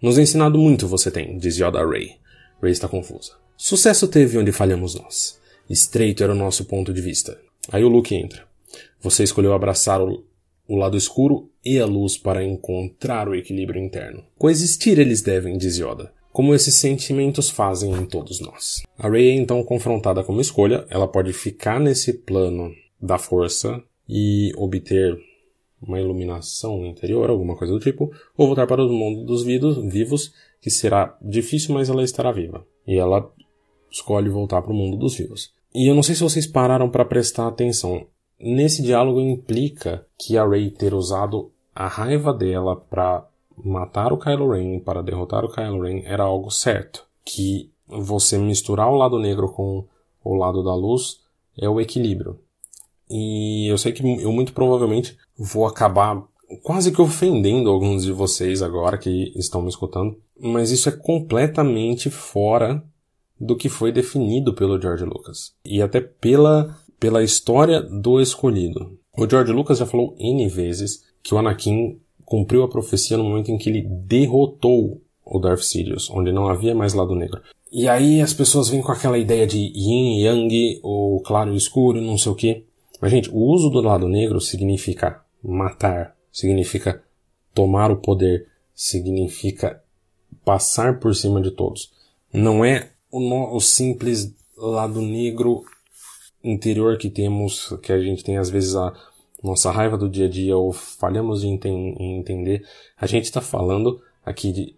Nos 0.00 0.18
ensinado 0.18 0.58
muito 0.58 0.86
você 0.86 1.10
tem, 1.10 1.38
diz 1.38 1.56
Yoda 1.56 1.80
a 1.80 1.88
Rey. 1.88 2.16
Rey 2.62 2.72
está 2.72 2.88
confusa. 2.88 3.32
Sucesso 3.56 4.08
teve 4.08 4.38
onde 4.38 4.52
falhamos 4.52 4.94
nós. 4.94 5.40
Estreito 5.68 6.22
era 6.22 6.32
o 6.32 6.36
nosso 6.36 6.64
ponto 6.64 6.92
de 6.92 7.00
vista. 7.00 7.38
Aí 7.70 7.82
o 7.82 7.88
Luke 7.88 8.14
entra. 8.14 8.45
Você 9.06 9.22
escolheu 9.22 9.52
abraçar 9.54 10.02
o, 10.02 10.24
o 10.66 10.74
lado 10.74 10.96
escuro 10.96 11.48
e 11.64 11.78
a 11.78 11.86
luz 11.86 12.18
para 12.18 12.44
encontrar 12.44 13.28
o 13.28 13.36
equilíbrio 13.36 13.80
interno. 13.80 14.24
Coexistir 14.36 14.98
eles 14.98 15.22
devem, 15.22 15.56
diz 15.56 15.78
Yoda 15.78 16.12
como 16.32 16.52
esses 16.54 16.74
sentimentos 16.74 17.48
fazem 17.48 17.90
em 17.92 18.04
todos 18.04 18.40
nós. 18.40 18.82
A 18.98 19.08
Rey 19.08 19.30
é 19.30 19.34
então 19.34 19.62
confrontada 19.62 20.22
com 20.22 20.32
uma 20.32 20.42
escolha, 20.42 20.84
ela 20.90 21.08
pode 21.08 21.32
ficar 21.32 21.80
nesse 21.80 22.12
plano 22.12 22.74
da 23.00 23.16
força 23.16 23.82
e 24.06 24.52
obter 24.54 25.16
uma 25.80 25.98
iluminação 25.98 26.84
interior, 26.84 27.30
alguma 27.30 27.56
coisa 27.56 27.72
do 27.72 27.80
tipo, 27.80 28.12
ou 28.36 28.48
voltar 28.48 28.66
para 28.66 28.84
o 28.84 28.92
mundo 28.92 29.24
dos 29.24 29.44
vivos, 29.44 30.34
que 30.60 30.68
será 30.68 31.16
difícil, 31.22 31.72
mas 31.72 31.88
ela 31.88 32.02
estará 32.02 32.30
viva. 32.32 32.66
E 32.86 32.98
ela 32.98 33.32
escolhe 33.90 34.28
voltar 34.28 34.60
para 34.60 34.72
o 34.72 34.76
mundo 34.76 34.98
dos 34.98 35.14
vivos. 35.14 35.54
E 35.74 35.88
eu 35.88 35.94
não 35.94 36.02
sei 36.02 36.16
se 36.16 36.22
vocês 36.22 36.46
pararam 36.46 36.90
para 36.90 37.04
prestar 37.06 37.48
atenção. 37.48 38.06
Nesse 38.38 38.82
diálogo 38.82 39.20
implica 39.20 40.06
que 40.18 40.36
a 40.36 40.46
Rey 40.46 40.70
ter 40.70 40.94
usado 40.94 41.50
a 41.74 41.88
raiva 41.88 42.32
dela 42.32 42.76
para 42.76 43.26
matar 43.56 44.12
o 44.12 44.18
Kylo 44.18 44.50
Ren 44.50 44.78
para 44.80 45.02
derrotar 45.02 45.44
o 45.44 45.50
Kylo 45.50 45.82
Ren 45.82 46.02
era 46.04 46.24
algo 46.24 46.50
certo. 46.50 47.04
Que 47.24 47.70
você 47.86 48.38
misturar 48.38 48.90
o 48.90 48.96
lado 48.96 49.18
negro 49.18 49.50
com 49.50 49.84
o 50.22 50.34
lado 50.34 50.62
da 50.62 50.74
luz 50.74 51.20
é 51.56 51.68
o 51.68 51.80
equilíbrio. 51.80 52.38
E 53.08 53.70
eu 53.70 53.78
sei 53.78 53.92
que 53.92 54.02
eu 54.02 54.32
muito 54.32 54.52
provavelmente 54.52 55.16
vou 55.38 55.66
acabar 55.66 56.22
quase 56.62 56.92
que 56.92 57.00
ofendendo 57.00 57.70
alguns 57.70 58.04
de 58.04 58.12
vocês 58.12 58.62
agora 58.62 58.98
que 58.98 59.32
estão 59.36 59.62
me 59.62 59.68
escutando, 59.68 60.18
mas 60.38 60.70
isso 60.70 60.88
é 60.88 60.92
completamente 60.92 62.10
fora 62.10 62.84
do 63.38 63.56
que 63.56 63.68
foi 63.68 63.92
definido 63.92 64.54
pelo 64.54 64.80
George 64.80 65.04
Lucas 65.04 65.54
e 65.64 65.82
até 65.82 66.00
pela 66.00 66.76
pela 66.98 67.22
história 67.22 67.80
do 67.80 68.20
escolhido. 68.20 68.98
O 69.16 69.28
George 69.28 69.52
Lucas 69.52 69.78
já 69.78 69.86
falou 69.86 70.14
N 70.18 70.48
vezes 70.48 71.04
que 71.22 71.34
o 71.34 71.38
Anakin 71.38 71.98
cumpriu 72.24 72.62
a 72.62 72.68
profecia 72.68 73.16
no 73.16 73.24
momento 73.24 73.50
em 73.50 73.58
que 73.58 73.68
ele 73.68 73.82
derrotou 73.82 75.00
o 75.24 75.38
Darth 75.38 75.62
Sidious, 75.62 76.10
onde 76.10 76.32
não 76.32 76.48
havia 76.48 76.74
mais 76.74 76.94
lado 76.94 77.14
negro. 77.14 77.40
E 77.72 77.88
aí 77.88 78.20
as 78.20 78.32
pessoas 78.32 78.68
vêm 78.68 78.80
com 78.80 78.92
aquela 78.92 79.18
ideia 79.18 79.46
de 79.46 79.58
yin 79.58 80.20
yang, 80.22 80.80
o 80.82 81.20
claro 81.24 81.52
e 81.52 81.56
escuro, 81.56 82.00
não 82.00 82.16
sei 82.16 82.32
o 82.32 82.34
quê. 82.34 82.64
Mas, 83.00 83.10
gente, 83.10 83.30
o 83.30 83.38
uso 83.38 83.68
do 83.70 83.80
lado 83.80 84.08
negro 84.08 84.40
significa 84.40 85.20
matar, 85.42 86.16
significa 86.32 87.02
tomar 87.52 87.90
o 87.90 87.96
poder, 87.96 88.46
significa 88.74 89.82
passar 90.44 91.00
por 91.00 91.14
cima 91.14 91.40
de 91.40 91.50
todos. 91.50 91.92
Não 92.32 92.64
é 92.64 92.90
o, 93.10 93.20
no, 93.20 93.54
o 93.54 93.60
simples 93.60 94.32
lado 94.56 95.00
negro 95.00 95.64
interior 96.42 96.96
que 96.98 97.10
temos, 97.10 97.76
que 97.82 97.92
a 97.92 98.00
gente 98.00 98.22
tem 98.24 98.38
às 98.38 98.50
vezes 98.50 98.76
a, 98.76 98.92
nossa 99.42 99.70
raiva 99.70 99.96
do 99.96 100.08
dia 100.08 100.26
a 100.26 100.28
dia 100.28 100.56
ou 100.56 100.72
falhamos 100.72 101.44
em, 101.44 101.58
em 101.64 102.18
entender, 102.18 102.64
a 102.96 103.06
gente 103.06 103.24
está 103.24 103.40
falando 103.40 104.00
aqui 104.24 104.52
de 104.52 104.74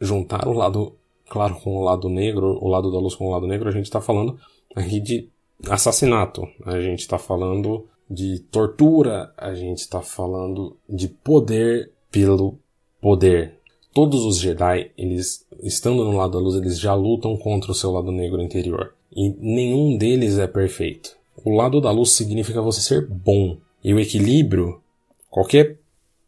juntar 0.00 0.48
o 0.48 0.52
lado 0.52 0.96
claro 1.28 1.56
com 1.56 1.76
o 1.76 1.82
lado 1.82 2.08
negro, 2.08 2.58
o 2.60 2.68
lado 2.68 2.90
da 2.90 2.98
luz 2.98 3.14
com 3.14 3.26
o 3.26 3.30
lado 3.30 3.46
negro, 3.46 3.68
a 3.68 3.72
gente 3.72 3.84
está 3.84 4.00
falando 4.00 4.38
aqui 4.74 5.00
de 5.00 5.28
assassinato, 5.68 6.46
a 6.64 6.80
gente 6.80 7.00
está 7.00 7.18
falando 7.18 7.86
de 8.08 8.38
tortura, 8.50 9.32
a 9.36 9.54
gente 9.54 9.78
está 9.78 10.00
falando 10.00 10.76
de 10.88 11.08
poder 11.08 11.92
pelo 12.10 12.58
poder. 13.00 13.58
Todos 13.92 14.24
os 14.24 14.38
Jedi, 14.38 14.92
eles 14.96 15.46
estando 15.62 16.04
no 16.04 16.16
lado 16.16 16.32
da 16.32 16.38
luz, 16.38 16.54
eles 16.54 16.78
já 16.78 16.94
lutam 16.94 17.36
contra 17.36 17.72
o 17.72 17.74
seu 17.74 17.90
lado 17.90 18.12
negro 18.12 18.42
interior. 18.42 18.94
E 19.16 19.30
nenhum 19.40 19.96
deles 19.96 20.38
é 20.38 20.46
perfeito. 20.46 21.16
O 21.42 21.50
lado 21.50 21.80
da 21.80 21.90
luz 21.90 22.10
significa 22.10 22.60
você 22.60 22.82
ser 22.82 23.06
bom. 23.06 23.56
E 23.82 23.94
o 23.94 23.98
equilíbrio, 23.98 24.82
qualquer 25.30 25.78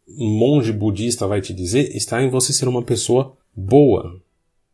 monge 0.07 0.73
budista 0.73 1.27
vai 1.27 1.39
te 1.39 1.53
dizer, 1.53 1.95
está 1.95 2.19
em 2.23 2.29
você 2.29 2.51
ser 2.51 2.67
uma 2.67 2.81
pessoa 2.81 3.37
boa. 3.55 4.19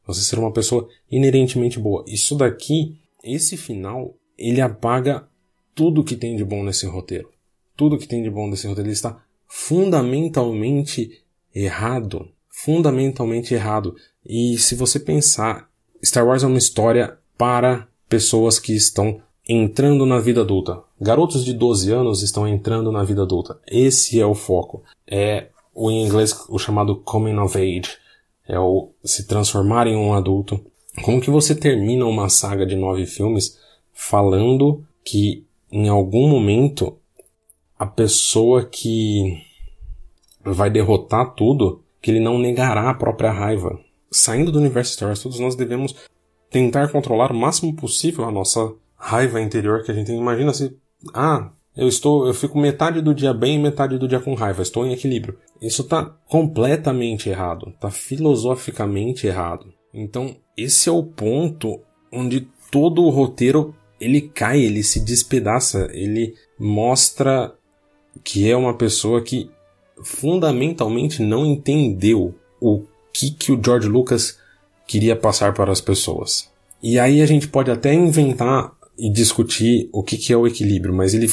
Você 0.07 0.21
ser 0.21 0.39
uma 0.39 0.53
pessoa 0.53 0.87
inerentemente 1.11 1.77
boa. 1.77 2.05
Isso 2.07 2.35
daqui, 2.35 2.95
esse 3.21 3.57
final, 3.57 4.15
ele 4.37 4.61
apaga 4.61 5.27
tudo 5.73 6.03
que 6.03 6.15
tem 6.15 6.37
de 6.37 6.45
bom 6.45 6.63
nesse 6.63 6.85
roteiro. 6.85 7.29
Tudo 7.75 7.97
que 7.97 8.07
tem 8.07 8.23
de 8.23 8.29
bom 8.29 8.47
nesse 8.47 8.65
roteiro 8.65 8.87
ele 8.87 8.93
está 8.93 9.21
fundamentalmente 9.45 11.21
errado. 11.53 12.29
Fundamentalmente 12.47 13.53
errado. 13.53 13.93
E 14.25 14.57
se 14.57 14.73
você 14.75 14.99
pensar, 14.99 15.69
Star 16.01 16.25
Wars 16.25 16.43
é 16.43 16.47
uma 16.47 16.57
história 16.57 17.17
para 17.37 17.89
pessoas 18.07 18.59
que 18.59 18.75
estão 18.75 19.21
entrando 19.47 20.05
na 20.05 20.19
vida 20.19 20.41
adulta. 20.41 20.81
Garotos 20.99 21.45
de 21.45 21.53
12 21.53 21.91
anos 21.91 22.23
estão 22.23 22.47
entrando 22.47 22.91
na 22.91 23.03
vida 23.03 23.21
adulta. 23.21 23.59
Esse 23.67 24.19
é 24.19 24.25
o 24.25 24.33
foco. 24.33 24.83
É 25.07 25.49
o 25.73 25.91
em 25.91 26.05
inglês 26.05 26.35
o 26.49 26.57
chamado 26.57 26.95
coming 26.97 27.37
of 27.37 27.57
age. 27.57 27.97
É 28.47 28.59
o 28.59 28.91
se 29.03 29.27
transformar 29.27 29.87
em 29.87 29.95
um 29.95 30.13
adulto. 30.13 30.59
Como 31.03 31.21
que 31.21 31.29
você 31.29 31.53
termina 31.53 32.05
uma 32.05 32.29
saga 32.29 32.65
de 32.65 32.75
nove 32.75 33.05
filmes 33.05 33.59
falando 33.93 34.83
que 35.03 35.45
em 35.71 35.87
algum 35.89 36.27
momento 36.27 36.97
a 37.77 37.85
pessoa 37.85 38.63
que 38.65 39.43
vai 40.43 40.69
derrotar 40.69 41.33
tudo, 41.33 41.83
que 42.01 42.11
ele 42.11 42.19
não 42.19 42.37
negará 42.37 42.89
a 42.89 42.93
própria 42.93 43.31
raiva. 43.31 43.79
Saindo 44.11 44.51
do 44.51 44.59
universo 44.59 44.93
Star 44.93 45.09
Wars, 45.09 45.21
todos 45.21 45.39
nós 45.39 45.55
devemos 45.55 45.95
tentar 46.55 46.87
controlar 46.87 47.33
o 47.33 47.35
máximo 47.35 47.75
possível 47.75 48.23
a 48.23 48.31
nossa 48.31 48.71
raiva 48.95 49.41
interior 49.41 49.83
que 49.83 49.91
a 49.91 49.93
gente 49.93 50.07
tem. 50.07 50.17
Imagina 50.17 50.53
se, 50.53 50.73
ah, 51.13 51.51
eu 51.75 51.85
estou, 51.85 52.25
eu 52.25 52.33
fico 52.33 52.57
metade 52.57 53.01
do 53.01 53.13
dia 53.13 53.33
bem 53.33 53.55
e 53.55 53.61
metade 53.61 53.97
do 53.97 54.07
dia 54.07 54.21
com 54.21 54.33
raiva, 54.35 54.61
estou 54.61 54.85
em 54.85 54.93
equilíbrio. 54.93 55.37
Isso 55.61 55.81
está 55.81 56.05
completamente 56.29 57.27
errado, 57.27 57.73
está 57.75 57.91
filosoficamente 57.91 59.27
errado. 59.27 59.65
Então, 59.93 60.37
esse 60.55 60.87
é 60.87 60.91
o 60.93 61.03
ponto 61.03 61.81
onde 62.09 62.47
todo 62.71 63.03
o 63.03 63.09
roteiro 63.09 63.75
ele 63.99 64.21
cai, 64.21 64.61
ele 64.61 64.81
se 64.81 65.01
despedaça, 65.01 65.89
ele 65.91 66.35
mostra 66.57 67.53
que 68.23 68.49
é 68.49 68.55
uma 68.55 68.77
pessoa 68.77 69.21
que 69.21 69.51
fundamentalmente 70.01 71.21
não 71.21 71.45
entendeu 71.45 72.33
o 72.61 72.85
que, 73.11 73.31
que 73.31 73.51
o 73.51 73.61
George 73.61 73.89
Lucas 73.89 74.39
queria 74.87 75.15
passar 75.15 75.53
para 75.53 75.71
as 75.71 75.81
pessoas. 75.81 76.49
E 76.81 76.99
aí 76.99 77.21
a 77.21 77.25
gente 77.25 77.47
pode 77.47 77.71
até 77.71 77.93
inventar 77.93 78.71
e 78.97 79.09
discutir 79.11 79.89
o 79.91 80.03
que, 80.03 80.17
que 80.17 80.31
é 80.31 80.37
o 80.37 80.47
equilíbrio, 80.47 80.93
mas 80.93 81.13
ele. 81.13 81.31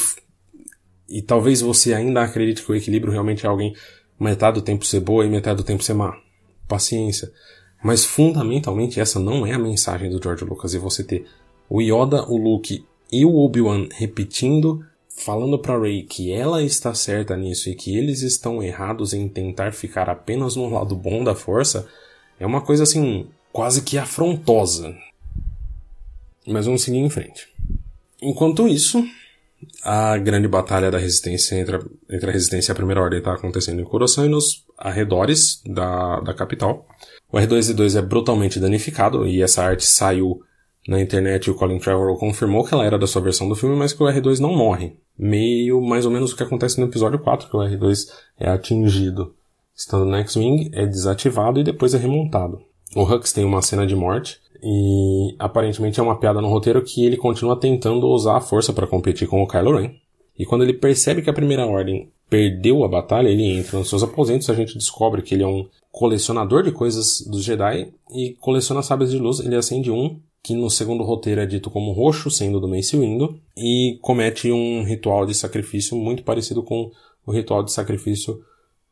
E 1.07 1.21
talvez 1.21 1.61
você 1.61 1.93
ainda 1.93 2.21
acredite 2.21 2.63
que 2.63 2.71
o 2.71 2.75
equilíbrio 2.75 3.11
realmente 3.11 3.45
é 3.45 3.49
alguém 3.49 3.75
metade 4.19 4.59
do 4.59 4.63
tempo 4.63 4.85
ser 4.85 5.01
boa 5.01 5.25
e 5.25 5.29
metade 5.29 5.57
do 5.57 5.63
tempo 5.63 5.83
ser 5.83 5.93
má. 5.93 6.17
Paciência. 6.67 7.31
Mas 7.83 8.05
fundamentalmente 8.05 8.99
essa 8.99 9.19
não 9.19 9.45
é 9.45 9.53
a 9.53 9.59
mensagem 9.59 10.09
do 10.09 10.21
George 10.21 10.45
Lucas. 10.45 10.73
E 10.73 10.77
você 10.77 11.03
ter 11.03 11.25
o 11.69 11.81
Yoda, 11.81 12.23
o 12.29 12.37
Luke 12.37 12.85
e 13.11 13.25
o 13.25 13.35
Obi-Wan 13.35 13.87
repetindo, 13.91 14.83
falando 15.15 15.59
para 15.59 15.79
Rey 15.79 16.03
que 16.03 16.31
ela 16.31 16.63
está 16.63 16.93
certa 16.93 17.35
nisso 17.35 17.69
e 17.69 17.75
que 17.75 17.95
eles 17.95 18.21
estão 18.21 18.63
errados 18.63 19.13
em 19.13 19.27
tentar 19.27 19.73
ficar 19.73 20.09
apenas 20.09 20.55
no 20.55 20.69
lado 20.69 20.95
bom 20.95 21.23
da 21.23 21.35
força, 21.35 21.87
é 22.39 22.45
uma 22.45 22.61
coisa 22.61 22.83
assim, 22.83 23.27
quase 23.53 23.83
que 23.83 23.99
afrontosa. 23.99 24.95
Mas 26.45 26.65
vamos 26.65 26.81
seguir 26.81 26.97
em 26.97 27.09
frente. 27.09 27.47
Enquanto 28.21 28.67
isso, 28.67 29.01
a 29.83 30.17
grande 30.17 30.47
batalha 30.47 30.89
da 30.89 30.97
resistência 30.97 31.55
entre 31.55 31.75
a, 31.77 31.79
entre 32.09 32.29
a 32.29 32.33
resistência 32.33 32.71
e 32.71 32.73
a 32.73 32.75
primeira 32.75 32.99
ordem 32.99 33.19
está 33.19 33.33
acontecendo 33.33 33.79
em 33.79 33.85
Coruscant 33.85 34.25
e 34.25 34.29
nos 34.29 34.65
arredores 34.77 35.61
da, 35.65 36.19
da 36.21 36.33
capital. 36.33 36.85
O 37.31 37.37
R2-D2 37.37 37.97
é 37.97 38.01
brutalmente 38.01 38.59
danificado 38.59 39.25
e 39.27 39.41
essa 39.41 39.63
arte 39.63 39.85
saiu 39.85 40.41
na 40.87 40.99
internet 40.99 41.45
e 41.45 41.51
o 41.51 41.55
Colin 41.55 41.79
Trevorrow 41.79 42.17
confirmou 42.17 42.65
que 42.65 42.73
ela 42.73 42.85
era 42.85 42.97
da 42.97 43.07
sua 43.07 43.21
versão 43.21 43.47
do 43.47 43.55
filme, 43.55 43.75
mas 43.75 43.93
que 43.93 44.03
o 44.03 44.05
R2 44.07 44.39
não 44.39 44.53
morre. 44.53 44.97
Meio 45.17 45.79
mais 45.79 46.05
ou 46.05 46.11
menos 46.11 46.33
o 46.33 46.35
que 46.35 46.43
acontece 46.43 46.79
no 46.79 46.87
episódio 46.87 47.19
4, 47.19 47.49
que 47.49 47.55
o 47.55 47.59
R2 47.59 48.09
é 48.39 48.49
atingido 48.49 49.35
estando 49.75 50.05
no 50.05 50.15
X-Wing, 50.17 50.71
é 50.73 50.85
desativado 50.85 51.59
e 51.59 51.63
depois 51.63 51.93
é 51.93 51.97
remontado. 51.97 52.72
O 52.95 53.03
Hux 53.03 53.31
tem 53.33 53.43
uma 53.43 53.61
cena 53.61 53.85
de 53.85 53.95
morte 53.95 54.39
e 54.61 55.35
aparentemente 55.39 55.99
é 55.99 56.03
uma 56.03 56.17
piada 56.17 56.41
no 56.41 56.49
roteiro 56.49 56.81
que 56.83 57.05
ele 57.05 57.17
continua 57.17 57.59
tentando 57.59 58.07
usar 58.07 58.37
a 58.37 58.41
força 58.41 58.71
para 58.71 58.87
competir 58.87 59.27
com 59.27 59.41
o 59.41 59.47
Kylo 59.47 59.77
Ren. 59.77 59.91
E 60.37 60.45
quando 60.45 60.63
ele 60.63 60.73
percebe 60.73 61.21
que 61.21 61.29
a 61.29 61.33
Primeira 61.33 61.65
Ordem 61.65 62.09
perdeu 62.29 62.83
a 62.83 62.87
batalha, 62.87 63.27
ele 63.27 63.43
entra 63.43 63.77
nos 63.77 63.89
seus 63.89 64.01
aposentos, 64.01 64.49
a 64.49 64.53
gente 64.53 64.77
descobre 64.77 65.21
que 65.21 65.35
ele 65.35 65.43
é 65.43 65.47
um 65.47 65.67
colecionador 65.91 66.63
de 66.63 66.71
coisas 66.71 67.21
dos 67.21 67.43
Jedi 67.43 67.93
e 68.11 68.35
coleciona 68.39 68.81
sabres 68.81 69.11
de 69.11 69.19
luz. 69.19 69.39
Ele 69.39 69.55
acende 69.55 69.91
um, 69.91 70.19
que 70.41 70.55
no 70.55 70.69
segundo 70.69 71.03
roteiro 71.03 71.41
é 71.41 71.45
dito 71.45 71.69
como 71.69 71.91
roxo, 71.91 72.31
sendo 72.31 72.59
do 72.59 72.67
Mace 72.67 72.97
Windu, 72.97 73.39
e 73.55 73.97
comete 74.01 74.51
um 74.51 74.83
ritual 74.83 75.25
de 75.25 75.35
sacrifício 75.35 75.95
muito 75.95 76.23
parecido 76.23 76.63
com 76.63 76.91
o 77.25 77.31
ritual 77.31 77.63
de 77.63 77.71
sacrifício 77.71 78.41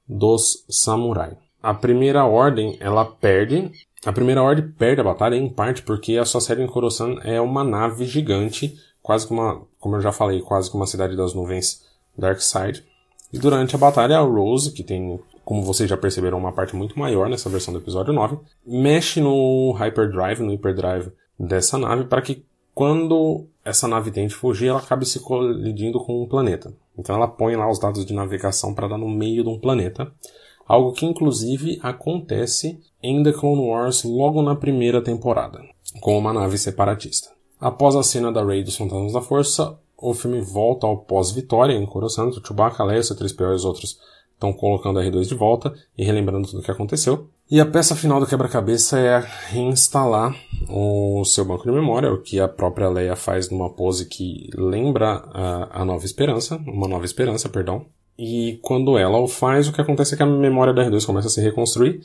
dos 0.07 0.63
samurai. 0.69 1.35
A 1.61 1.73
primeira 1.73 2.25
ordem, 2.25 2.77
ela 2.79 3.05
perde 3.05 3.71
a 4.05 4.11
primeira 4.11 4.41
ordem 4.41 4.67
perde 4.67 5.01
a 5.01 5.03
batalha 5.03 5.35
em 5.35 5.49
parte 5.49 5.83
porque 5.83 6.17
a 6.17 6.25
sua 6.25 6.41
sede 6.41 6.61
em 6.61 6.67
Coruscant 6.67 7.19
é 7.23 7.39
uma 7.39 7.63
nave 7.63 8.05
gigante, 8.05 8.75
quase 9.01 9.29
uma, 9.29 9.61
como 9.79 9.95
eu 9.95 10.01
já 10.01 10.11
falei, 10.11 10.41
quase 10.41 10.69
que 10.69 10.75
uma 10.75 10.87
cidade 10.87 11.15
das 11.15 11.33
nuvens 11.33 11.85
Darkseid. 12.17 12.83
E 13.31 13.39
durante 13.39 13.75
a 13.75 13.79
batalha, 13.79 14.17
a 14.17 14.21
Rose, 14.21 14.71
que 14.71 14.83
tem, 14.83 15.19
como 15.45 15.63
vocês 15.63 15.89
já 15.89 15.95
perceberam, 15.95 16.37
uma 16.37 16.51
parte 16.51 16.75
muito 16.75 16.97
maior 16.97 17.29
nessa 17.29 17.49
versão 17.49 17.73
do 17.73 17.79
episódio 17.79 18.11
9, 18.11 18.37
mexe 18.65 19.21
no 19.21 19.71
hyperdrive, 19.73 20.41
no 20.41 20.51
hyperdrive 20.51 21.11
dessa 21.39 21.77
nave 21.77 22.05
para 22.05 22.21
que 22.21 22.43
quando 22.73 23.45
essa 23.63 23.87
nave 23.87 24.11
tente 24.11 24.33
fugir, 24.33 24.69
ela 24.69 24.79
acabe 24.79 25.05
se 25.05 25.19
colidindo 25.19 25.99
com 25.99 26.23
um 26.23 26.27
planeta. 26.27 26.73
Então 26.97 27.15
ela 27.15 27.27
põe 27.27 27.55
lá 27.55 27.69
os 27.69 27.79
dados 27.79 28.05
de 28.05 28.13
navegação 28.13 28.73
para 28.73 28.87
dar 28.87 28.97
no 28.97 29.09
meio 29.09 29.43
de 29.43 29.49
um 29.49 29.59
planeta. 29.59 30.11
Algo 30.71 30.93
que 30.93 31.05
inclusive 31.05 31.77
acontece 31.83 32.79
em 33.03 33.21
The 33.21 33.33
Clone 33.33 33.67
Wars 33.67 34.05
logo 34.05 34.41
na 34.41 34.55
primeira 34.55 35.01
temporada, 35.01 35.59
com 35.99 36.17
uma 36.17 36.31
nave 36.31 36.57
separatista. 36.57 37.27
Após 37.59 37.93
a 37.93 38.01
cena 38.01 38.31
da 38.31 38.41
Rey 38.41 38.63
dos 38.63 38.77
Fantasmas 38.77 39.11
da 39.11 39.19
Força, 39.19 39.77
o 39.97 40.13
filme 40.13 40.39
volta 40.39 40.87
ao 40.87 40.99
pós-vitória 40.99 41.73
em 41.73 41.85
Coruscant, 41.85 42.33
Chewbacca, 42.41 42.85
Leia, 42.85 43.03
C-3PO 43.03 43.51
e 43.51 43.55
os 43.55 43.65
outros 43.65 43.99
estão 44.31 44.53
colocando 44.53 44.99
a 44.99 45.03
R2 45.03 45.27
de 45.27 45.35
volta 45.35 45.73
e 45.97 46.05
relembrando 46.05 46.47
tudo 46.47 46.61
o 46.61 46.63
que 46.63 46.71
aconteceu. 46.71 47.27
E 47.49 47.59
a 47.59 47.65
peça 47.65 47.93
final 47.93 48.21
do 48.21 48.25
quebra-cabeça 48.25 48.97
é 48.97 49.19
reinstalar 49.49 50.33
o 50.69 51.25
seu 51.25 51.43
banco 51.43 51.65
de 51.65 51.71
memória, 51.73 52.13
o 52.13 52.21
que 52.21 52.39
a 52.39 52.47
própria 52.47 52.87
Leia 52.87 53.17
faz 53.17 53.49
numa 53.49 53.69
pose 53.69 54.05
que 54.05 54.49
lembra 54.55 55.21
a, 55.33 55.81
a 55.81 55.83
Nova 55.83 56.05
Esperança, 56.05 56.55
uma 56.65 56.87
Nova 56.87 57.03
Esperança, 57.03 57.49
perdão. 57.49 57.87
E 58.23 58.59
quando 58.61 58.99
ela 58.99 59.17
o 59.17 59.27
faz, 59.27 59.67
o 59.67 59.73
que 59.73 59.81
acontece 59.81 60.13
é 60.13 60.17
que 60.17 60.21
a 60.21 60.27
memória 60.27 60.71
da 60.71 60.87
R2 60.87 61.07
começa 61.07 61.27
a 61.27 61.31
se 61.31 61.41
reconstruir 61.41 62.01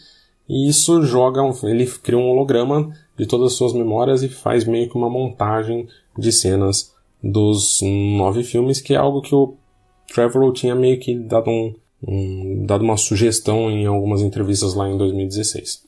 e 0.48 0.66
isso 0.66 1.02
joga, 1.02 1.42
ele 1.64 1.86
cria 1.86 2.16
um 2.16 2.30
holograma 2.30 2.90
de 3.18 3.26
todas 3.26 3.52
as 3.52 3.58
suas 3.58 3.74
memórias 3.74 4.22
e 4.22 4.28
faz 4.30 4.64
meio 4.64 4.88
que 4.88 4.96
uma 4.96 5.10
montagem 5.10 5.86
de 6.16 6.32
cenas 6.32 6.94
dos 7.22 7.80
nove 7.82 8.42
filmes, 8.44 8.80
que 8.80 8.94
é 8.94 8.96
algo 8.96 9.20
que 9.20 9.34
o 9.34 9.58
Trevorrow 10.14 10.54
tinha 10.54 10.74
meio 10.74 10.98
que 10.98 11.14
dado, 11.18 11.50
um, 11.50 11.74
um, 12.06 12.64
dado 12.64 12.82
uma 12.82 12.96
sugestão 12.96 13.70
em 13.70 13.84
algumas 13.84 14.22
entrevistas 14.22 14.72
lá 14.72 14.88
em 14.88 14.96
2016. 14.96 15.84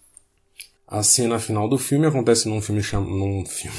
A 0.87 1.03
cena 1.03 1.39
final 1.39 1.71
do 1.71 1.79
filme 1.79 2.07
acontece 2.07 2.51
num 2.51 2.61
filme 2.61 2.83
cham... 2.83 3.03
num 3.03 3.47
filme 3.47 3.79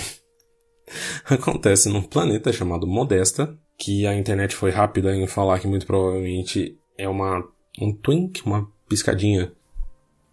acontece 1.29 1.89
num 1.89 2.01
planeta 2.01 2.51
chamado 2.51 2.87
Modesta, 2.87 3.55
que 3.79 4.05
a 4.05 4.13
internet 4.13 4.53
foi 4.53 4.71
rápida 4.71 5.15
em 5.15 5.25
falar 5.25 5.57
que 5.59 5.67
muito 5.67 5.87
provavelmente 5.87 6.77
é 6.97 7.07
uma 7.07 7.43
um 7.81 7.93
twink, 7.93 8.45
uma 8.45 8.67
piscadinha 8.89 9.53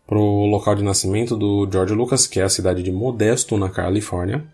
pro 0.05 0.47
local 0.47 0.75
de 0.75 0.83
nascimento 0.83 1.37
do 1.37 1.69
George 1.71 1.95
Lucas, 1.95 2.27
que 2.27 2.41
é 2.41 2.43
a 2.43 2.49
cidade 2.49 2.83
de 2.83 2.91
Modesto, 2.91 3.57
na 3.57 3.71
Califórnia. 3.71 4.45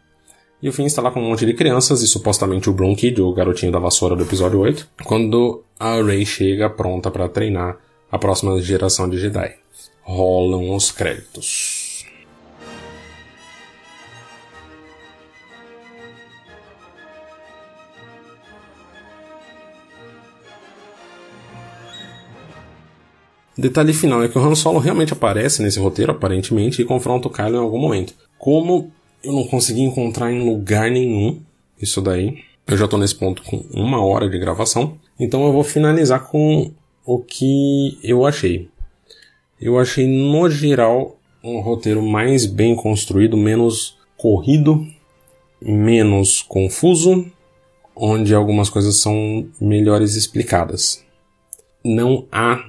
E 0.62 0.68
o 0.68 0.72
fim 0.72 0.84
está 0.84 1.00
lá 1.02 1.10
com 1.10 1.20
um 1.20 1.30
monte 1.30 1.46
de 1.46 1.54
crianças 1.54 2.02
e 2.02 2.06
supostamente 2.06 2.70
o 2.70 2.72
Brown 2.72 2.94
o 3.18 3.32
garotinho 3.32 3.72
da 3.72 3.78
vassoura 3.78 4.14
do 4.14 4.22
episódio 4.22 4.60
8, 4.60 4.88
quando 5.04 5.64
a 5.78 6.00
Rey 6.00 6.24
chega 6.24 6.70
pronta 6.70 7.10
para 7.10 7.28
treinar 7.28 7.78
a 8.10 8.18
próxima 8.18 8.60
geração 8.60 9.08
de 9.08 9.18
Jedi. 9.18 9.54
Rolam 10.02 10.74
os 10.74 10.92
créditos. 10.92 11.81
Detalhe 23.56 23.92
final 23.92 24.22
é 24.22 24.28
que 24.28 24.38
o 24.38 24.40
Han 24.40 24.54
Solo 24.54 24.78
realmente 24.78 25.12
aparece 25.12 25.62
nesse 25.62 25.78
roteiro, 25.78 26.12
aparentemente, 26.12 26.80
e 26.80 26.84
confronta 26.84 27.28
o 27.28 27.30
Kylo 27.30 27.56
em 27.56 27.60
algum 27.60 27.78
momento. 27.78 28.14
Como 28.38 28.90
eu 29.22 29.32
não 29.32 29.44
consegui 29.44 29.82
encontrar 29.82 30.32
em 30.32 30.44
lugar 30.44 30.90
nenhum 30.90 31.40
isso 31.80 32.00
daí, 32.00 32.42
eu 32.66 32.76
já 32.76 32.88
tô 32.88 32.96
nesse 32.96 33.14
ponto 33.14 33.42
com 33.42 33.64
uma 33.72 34.02
hora 34.02 34.28
de 34.28 34.38
gravação, 34.38 34.96
então 35.18 35.44
eu 35.44 35.52
vou 35.52 35.62
finalizar 35.64 36.26
com 36.28 36.70
o 37.04 37.18
que 37.18 37.98
eu 38.02 38.24
achei. 38.24 38.68
Eu 39.60 39.78
achei, 39.78 40.06
no 40.06 40.48
geral, 40.48 41.18
um 41.42 41.60
roteiro 41.60 42.02
mais 42.02 42.46
bem 42.46 42.74
construído, 42.74 43.36
menos 43.36 43.98
corrido, 44.16 44.86
menos 45.60 46.42
confuso, 46.42 47.26
onde 47.94 48.34
algumas 48.34 48.70
coisas 48.70 49.00
são 49.00 49.46
melhores 49.60 50.14
explicadas. 50.14 51.04
Não 51.84 52.26
há 52.30 52.64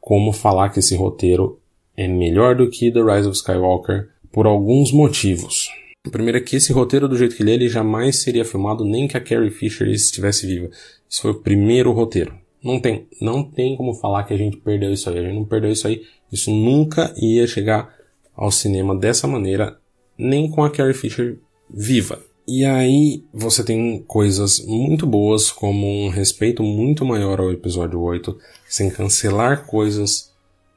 como 0.00 0.32
falar 0.32 0.70
que 0.70 0.78
esse 0.78 0.94
roteiro 0.96 1.58
é 1.96 2.08
melhor 2.08 2.56
do 2.56 2.70
que 2.70 2.90
The 2.90 3.00
Rise 3.00 3.28
of 3.28 3.36
Skywalker 3.36 4.08
por 4.32 4.46
alguns 4.46 4.92
motivos. 4.92 5.68
O 6.06 6.10
primeiro 6.10 6.38
é 6.38 6.40
que 6.40 6.56
esse 6.56 6.72
roteiro, 6.72 7.08
do 7.08 7.16
jeito 7.16 7.36
que 7.36 7.42
ele 7.42 7.50
é, 7.50 7.54
ele 7.54 7.68
jamais 7.68 8.16
seria 8.16 8.44
filmado 8.44 8.84
nem 8.84 9.06
que 9.06 9.16
a 9.16 9.20
Carrie 9.20 9.50
Fisher 9.50 9.86
estivesse 9.88 10.46
viva. 10.46 10.70
Isso 11.08 11.22
foi 11.22 11.32
o 11.32 11.40
primeiro 11.40 11.92
roteiro. 11.92 12.34
Não 12.62 12.80
tem, 12.80 13.06
não 13.20 13.42
tem 13.42 13.76
como 13.76 13.94
falar 13.94 14.24
que 14.24 14.32
a 14.32 14.36
gente 14.36 14.56
perdeu 14.56 14.92
isso 14.92 15.10
aí. 15.10 15.18
A 15.18 15.22
gente 15.22 15.34
não 15.34 15.44
perdeu 15.44 15.70
isso 15.70 15.86
aí. 15.86 16.02
Isso 16.32 16.50
nunca 16.50 17.12
ia 17.16 17.46
chegar 17.46 17.94
ao 18.34 18.50
cinema 18.50 18.96
dessa 18.96 19.26
maneira, 19.26 19.78
nem 20.16 20.50
com 20.50 20.64
a 20.64 20.70
Carrie 20.70 20.94
Fisher 20.94 21.38
viva. 21.68 22.22
E 22.48 22.64
aí 22.64 23.22
você 23.32 23.62
tem 23.62 24.02
coisas 24.06 24.64
muito 24.66 25.06
boas, 25.06 25.52
como 25.52 25.86
um 25.86 26.08
respeito 26.08 26.62
muito 26.62 27.04
maior 27.04 27.40
ao 27.40 27.52
episódio 27.52 28.00
8, 28.00 28.36
sem 28.70 28.88
cancelar 28.88 29.66
coisas 29.66 30.32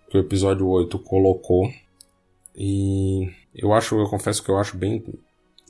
que 0.09 0.17
o 0.17 0.19
episódio 0.19 0.67
8 0.67 0.97
colocou. 0.97 1.71
E 2.55 3.29
eu 3.53 3.71
acho, 3.71 3.95
eu 3.95 4.07
confesso 4.07 4.41
que 4.41 4.49
eu 4.49 4.57
acho 4.57 4.75
bem 4.75 5.05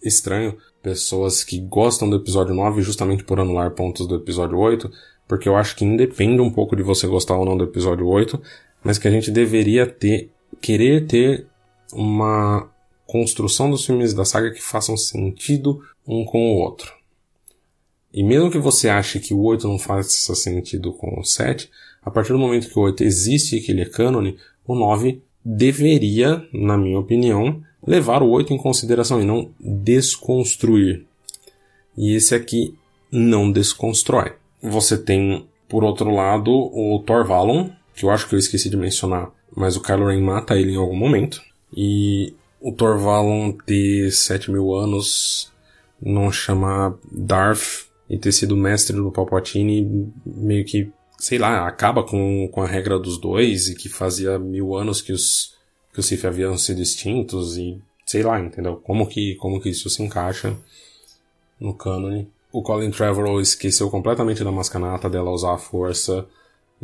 estranho 0.01 0.57
pessoas 0.81 1.43
que 1.43 1.59
gostam 1.59 2.09
do 2.09 2.15
episódio 2.15 2.55
9 2.55 2.81
justamente 2.81 3.25
por 3.25 3.41
anular 3.41 3.71
pontos 3.71 4.07
do 4.07 4.15
episódio 4.15 4.57
8, 4.57 4.89
porque 5.27 5.49
eu 5.49 5.57
acho 5.57 5.75
que 5.75 5.83
independe 5.83 6.41
um 6.41 6.49
pouco 6.49 6.77
de 6.77 6.81
você 6.81 7.05
gostar 7.07 7.35
ou 7.35 7.43
não 7.43 7.57
do 7.57 7.65
episódio 7.65 8.07
8, 8.07 8.41
mas 8.81 8.97
que 8.97 9.07
a 9.07 9.11
gente 9.11 9.29
deveria 9.29 9.85
ter, 9.85 10.31
querer 10.61 11.05
ter 11.05 11.45
uma 11.91 12.69
construção 13.05 13.69
dos 13.69 13.85
filmes 13.85 14.13
da 14.13 14.23
saga 14.23 14.49
que 14.51 14.61
façam 14.61 14.95
sentido 14.95 15.83
um 16.07 16.23
com 16.23 16.53
o 16.53 16.59
outro. 16.61 16.93
E 18.13 18.23
mesmo 18.23 18.49
que 18.49 18.59
você 18.59 18.87
ache 18.87 19.19
que 19.19 19.33
o 19.33 19.41
8 19.41 19.67
não 19.67 19.77
faça 19.77 20.33
sentido 20.35 20.93
com 20.93 21.19
o 21.19 21.23
7, 21.25 21.69
a 22.05 22.11
partir 22.11 22.33
do 22.33 22.39
momento 22.39 22.69
que 22.69 22.77
o 22.77 22.81
8 22.81 23.03
existe 23.03 23.57
e 23.57 23.61
que 23.61 23.71
ele 23.71 23.81
é 23.81 23.85
cânone, 23.85 24.37
o 24.65 24.75
9 24.75 25.21
deveria, 25.43 26.45
na 26.53 26.77
minha 26.77 26.99
opinião, 26.99 27.61
levar 27.85 28.21
o 28.21 28.29
8 28.29 28.53
em 28.53 28.57
consideração 28.57 29.21
e 29.21 29.25
não 29.25 29.51
desconstruir. 29.59 31.05
E 31.97 32.15
esse 32.15 32.33
aqui 32.33 32.75
não 33.11 33.51
desconstrói. 33.51 34.33
Você 34.61 34.97
tem, 34.97 35.45
por 35.67 35.83
outro 35.83 36.09
lado, 36.09 36.51
o 36.51 36.99
Thor 37.05 37.25
Valon, 37.25 37.69
que 37.95 38.05
eu 38.05 38.09
acho 38.09 38.27
que 38.27 38.35
eu 38.35 38.39
esqueci 38.39 38.69
de 38.69 38.77
mencionar, 38.77 39.31
mas 39.55 39.75
o 39.75 39.81
Kylo 39.81 40.07
Ren 40.07 40.21
mata 40.21 40.57
ele 40.57 40.71
em 40.71 40.77
algum 40.77 40.95
momento. 40.95 41.41
E 41.75 42.33
o 42.59 42.71
Thor 42.71 42.97
Valon 42.97 43.51
ter 43.51 44.11
7 44.11 44.49
mil 44.49 44.73
anos, 44.73 45.51
não 46.01 46.31
chamar 46.31 46.95
Darth 47.11 47.85
e 48.09 48.17
ter 48.17 48.31
sido 48.31 48.57
mestre 48.57 48.95
do 48.95 49.11
Palpatine, 49.11 50.11
meio 50.25 50.65
que, 50.65 50.91
sei 51.23 51.37
lá, 51.37 51.65
acaba 51.65 52.03
com, 52.03 52.49
com 52.49 52.61
a 52.61 52.67
regra 52.67 52.99
dos 52.99 53.17
dois 53.17 53.69
e 53.69 53.75
que 53.75 53.87
fazia 53.87 54.37
mil 54.37 54.75
anos 54.75 55.01
que 55.01 55.13
os, 55.13 55.55
que 55.93 56.01
os 56.01 56.05
Sith 56.05 56.25
haviam 56.25 56.57
sido 56.57 56.81
extintos 56.81 57.55
e 57.55 57.81
sei 58.05 58.23
lá, 58.23 58.37
entendeu? 58.41 58.75
Como 58.75 59.07
que, 59.07 59.35
como 59.35 59.61
que 59.61 59.69
isso 59.69 59.89
se 59.89 60.03
encaixa 60.03 60.53
no 61.61 61.73
cânone. 61.73 62.29
O 62.51 62.61
Colin 62.61 62.91
Trevorrow 62.91 63.39
esqueceu 63.39 63.89
completamente 63.89 64.43
da 64.43 64.51
mascanata 64.51 65.09
dela 65.09 65.31
usar 65.31 65.53
a 65.53 65.57
força 65.57 66.27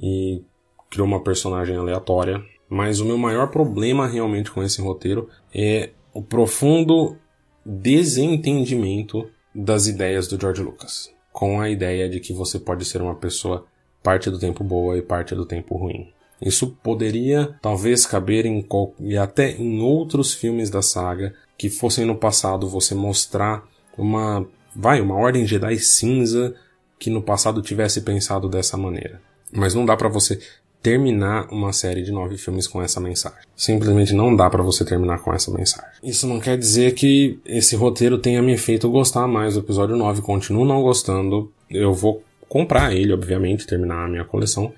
e 0.01 0.41
criou 0.89 1.05
uma 1.05 1.21
personagem 1.21 1.75
aleatória. 1.75 2.41
Mas 2.69 3.01
o 3.01 3.05
meu 3.05 3.17
maior 3.17 3.51
problema 3.51 4.07
realmente 4.07 4.51
com 4.51 4.63
esse 4.63 4.81
roteiro 4.81 5.27
é 5.53 5.89
o 6.13 6.23
profundo 6.23 7.17
desentendimento 7.65 9.29
das 9.53 9.85
ideias 9.85 10.29
do 10.29 10.39
George 10.39 10.63
Lucas. 10.63 11.13
Com 11.29 11.59
a 11.59 11.69
ideia 11.69 12.07
de 12.07 12.21
que 12.21 12.31
você 12.31 12.57
pode 12.57 12.85
ser 12.85 13.01
uma 13.01 13.15
pessoa 13.15 13.67
parte 14.01 14.29
do 14.29 14.39
tempo 14.39 14.63
boa 14.63 14.97
e 14.97 15.01
parte 15.01 15.35
do 15.35 15.45
tempo 15.45 15.75
ruim. 15.75 16.07
Isso 16.41 16.67
poderia 16.81 17.55
talvez 17.61 18.05
caber 18.05 18.45
em 18.45 18.65
e 18.99 19.17
até 19.17 19.51
em 19.51 19.81
outros 19.81 20.33
filmes 20.33 20.69
da 20.69 20.81
saga 20.81 21.33
que 21.57 21.69
fossem 21.69 22.05
no 22.05 22.15
passado 22.15 22.69
você 22.69 22.95
mostrar 22.95 23.67
uma 23.97 24.47
vai 24.73 25.01
uma 25.01 25.15
ordem 25.15 25.45
Jedi 25.45 25.77
cinza 25.79 26.55
que 26.97 27.09
no 27.09 27.21
passado 27.21 27.61
tivesse 27.61 28.01
pensado 28.01 28.47
dessa 28.47 28.77
maneira. 28.77 29.21
Mas 29.51 29.73
não 29.73 29.85
dá 29.85 29.97
para 29.97 30.07
você 30.07 30.39
terminar 30.81 31.47
uma 31.51 31.73
série 31.73 32.01
de 32.01 32.11
nove 32.11 32.37
filmes 32.37 32.67
com 32.67 32.81
essa 32.81 32.99
mensagem. 32.99 33.39
Simplesmente 33.55 34.13
não 34.13 34.33
dá 34.33 34.49
para 34.49 34.63
você 34.63 34.85
terminar 34.85 35.19
com 35.19 35.33
essa 35.33 35.51
mensagem. 35.51 35.89
Isso 36.01 36.25
não 36.25 36.39
quer 36.39 36.57
dizer 36.57 36.93
que 36.93 37.39
esse 37.45 37.75
roteiro 37.75 38.17
tenha 38.17 38.41
me 38.41 38.57
feito 38.57 38.89
gostar 38.89 39.27
mais 39.27 39.55
do 39.55 39.59
episódio 39.59 39.97
9. 39.97 40.21
Continuo 40.21 40.65
não 40.65 40.81
gostando. 40.81 41.51
Eu 41.69 41.93
vou 41.93 42.23
comprar 42.49 42.93
ele, 42.93 43.13
obviamente, 43.13 43.65
terminar 43.65 44.03
a 44.03 44.09
minha 44.09 44.25
coleção. 44.25 44.73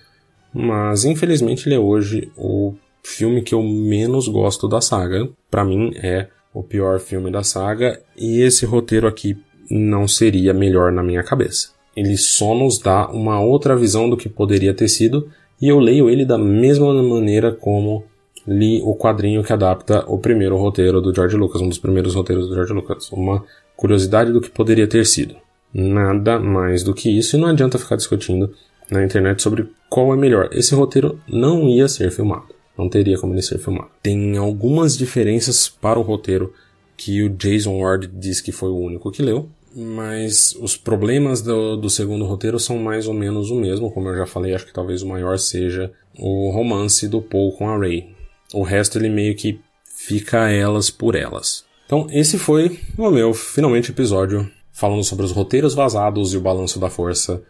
Mas 0.53 1.05
infelizmente 1.05 1.67
ele 1.67 1.75
é 1.75 1.79
hoje 1.79 2.29
o 2.37 2.73
filme 3.01 3.41
que 3.41 3.55
eu 3.55 3.63
menos 3.63 4.27
gosto 4.27 4.67
da 4.67 4.81
saga. 4.81 5.27
Para 5.49 5.65
mim 5.65 5.91
é 5.95 6.27
o 6.53 6.61
pior 6.61 6.99
filme 6.99 7.31
da 7.31 7.43
saga 7.43 7.99
e 8.15 8.41
esse 8.41 8.65
roteiro 8.65 9.07
aqui 9.07 9.37
não 9.69 10.07
seria 10.07 10.53
melhor 10.53 10.91
na 10.91 11.01
minha 11.01 11.23
cabeça. 11.23 11.69
Ele 11.95 12.17
só 12.17 12.53
nos 12.53 12.77
dá 12.77 13.09
uma 13.09 13.39
outra 13.39 13.75
visão 13.75 14.09
do 14.09 14.17
que 14.17 14.29
poderia 14.29 14.73
ter 14.73 14.89
sido 14.89 15.29
e 15.61 15.69
eu 15.69 15.79
leio 15.79 16.09
ele 16.09 16.25
da 16.25 16.37
mesma 16.37 16.93
maneira 17.01 17.51
como 17.51 18.03
li 18.45 18.81
o 18.83 18.95
quadrinho 18.95 19.43
que 19.43 19.53
adapta 19.53 20.03
o 20.07 20.17
primeiro 20.17 20.57
roteiro 20.57 20.99
do 20.99 21.13
George 21.13 21.37
Lucas, 21.37 21.61
um 21.61 21.69
dos 21.69 21.77
primeiros 21.77 22.15
roteiros 22.15 22.47
do 22.47 22.55
George 22.55 22.73
Lucas. 22.73 23.11
Uma 23.11 23.45
curiosidade 23.75 24.31
do 24.31 24.41
que 24.41 24.49
poderia 24.49 24.87
ter 24.87 25.05
sido. 25.05 25.35
Nada 25.73 26.39
mais 26.39 26.83
do 26.83 26.93
que 26.93 27.09
isso, 27.09 27.35
e 27.35 27.39
não 27.39 27.47
adianta 27.47 27.79
ficar 27.79 27.95
discutindo 27.95 28.53
na 28.89 29.03
internet 29.03 29.41
sobre 29.41 29.69
qual 29.89 30.13
é 30.13 30.17
melhor. 30.17 30.49
Esse 30.51 30.75
roteiro 30.75 31.19
não 31.27 31.67
ia 31.69 31.87
ser 31.87 32.11
filmado. 32.11 32.53
Não 32.77 32.89
teria 32.89 33.17
como 33.17 33.33
ele 33.33 33.41
ser 33.41 33.57
filmado. 33.57 33.89
Tem 34.01 34.37
algumas 34.37 34.97
diferenças 34.97 35.69
para 35.69 35.99
o 35.99 36.03
roteiro 36.03 36.53
que 36.97 37.23
o 37.23 37.29
Jason 37.29 37.79
Ward 37.79 38.07
diz 38.07 38.41
que 38.41 38.51
foi 38.51 38.69
o 38.69 38.77
único 38.77 39.11
que 39.11 39.21
leu, 39.21 39.49
mas 39.75 40.55
os 40.59 40.75
problemas 40.75 41.41
do, 41.41 41.75
do, 41.77 41.89
segundo 41.89 42.25
roteiro 42.25 42.59
são 42.59 42.77
mais 42.77 43.07
ou 43.07 43.13
menos 43.13 43.49
o 43.49 43.55
mesmo, 43.55 43.89
como 43.89 44.09
eu 44.09 44.17
já 44.17 44.25
falei, 44.25 44.53
acho 44.53 44.65
que 44.65 44.73
talvez 44.73 45.01
o 45.01 45.07
maior 45.07 45.39
seja 45.39 45.91
o 46.17 46.51
romance 46.51 47.07
do 47.07 47.21
Paul 47.21 47.53
com 47.53 47.69
a 47.69 47.77
Ray. 47.77 48.09
O 48.53 48.63
resto 48.63 48.97
ele 48.97 49.09
meio 49.09 49.35
que 49.35 49.59
fica 49.83 50.49
elas 50.49 50.89
por 50.89 51.15
elas. 51.15 51.63
Então 51.85 52.07
esse 52.11 52.37
foi 52.37 52.79
o 52.97 53.09
meu 53.09 53.33
finalmente 53.33 53.91
episódio 53.91 54.49
falando 54.81 55.03
sobre 55.03 55.23
os 55.23 55.31
roteiros 55.31 55.75
vazados 55.75 56.33
e 56.33 56.37
o 56.37 56.41
balanço 56.41 56.79
da 56.79 56.89
força 56.89 57.43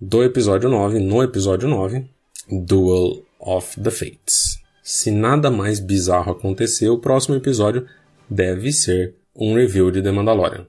do 0.00 0.22
episódio 0.22 0.70
9, 0.70 1.00
no 1.00 1.20
episódio 1.24 1.68
9, 1.68 2.08
Duel 2.48 3.24
of 3.40 3.80
the 3.80 3.90
Fates. 3.90 4.60
Se 4.80 5.10
nada 5.10 5.50
mais 5.50 5.80
bizarro 5.80 6.30
acontecer, 6.30 6.88
o 6.88 7.00
próximo 7.00 7.34
episódio 7.34 7.84
deve 8.30 8.70
ser 8.70 9.16
um 9.34 9.56
review 9.56 9.90
de 9.90 10.00
The 10.00 10.12
Mandalorian. 10.12 10.68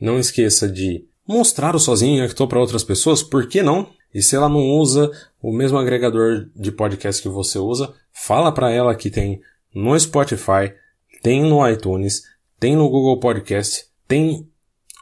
Não 0.00 0.18
esqueça 0.18 0.68
de 0.68 1.04
mostrar 1.24 1.76
o 1.76 1.78
sozinho 1.78 2.24
e 2.24 2.26
estou 2.26 2.48
para 2.48 2.58
outras 2.58 2.82
pessoas, 2.82 3.22
por 3.22 3.46
que 3.46 3.62
não? 3.62 3.88
E 4.12 4.20
se 4.20 4.34
ela 4.34 4.48
não 4.48 4.72
usa 4.72 5.08
o 5.40 5.52
mesmo 5.52 5.78
agregador 5.78 6.48
de 6.56 6.72
podcast 6.72 7.22
que 7.22 7.28
você 7.28 7.60
usa, 7.60 7.94
fala 8.12 8.50
para 8.50 8.72
ela 8.72 8.92
que 8.96 9.08
tem 9.08 9.40
no 9.72 9.96
Spotify, 10.00 10.74
tem 11.22 11.44
no 11.44 11.64
iTunes, 11.68 12.24
tem 12.58 12.74
no 12.74 12.88
Google 12.88 13.20
Podcast, 13.20 13.86
tem 14.08 14.48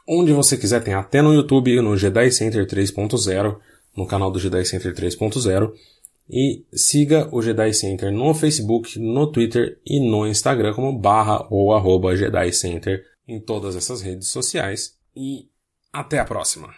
onde 0.07 0.31
você 0.31 0.57
quiser, 0.57 0.83
tem 0.83 0.93
até 0.93 1.21
no 1.21 1.33
YouTube, 1.33 1.81
no 1.81 1.97
Jedi 1.97 2.31
Center 2.31 2.65
3.0, 2.65 3.57
no 3.95 4.07
canal 4.07 4.31
do 4.31 4.39
Jedi 4.39 4.65
Center 4.65 4.93
3.0. 4.93 5.71
E 6.29 6.63
siga 6.73 7.27
o 7.31 7.41
Jedi 7.41 7.73
Center 7.73 8.11
no 8.11 8.33
Facebook, 8.33 8.97
no 8.97 9.27
Twitter 9.27 9.79
e 9.85 9.99
no 9.99 10.25
Instagram 10.25 10.73
como 10.73 10.97
barra 10.97 11.45
ou 11.49 11.73
arroba 11.73 12.15
Jedi 12.15 12.51
Center 12.53 13.03
em 13.27 13.39
todas 13.39 13.75
essas 13.75 14.01
redes 14.01 14.29
sociais 14.29 14.97
e 15.15 15.47
até 15.91 16.19
a 16.19 16.25
próxima! 16.25 16.69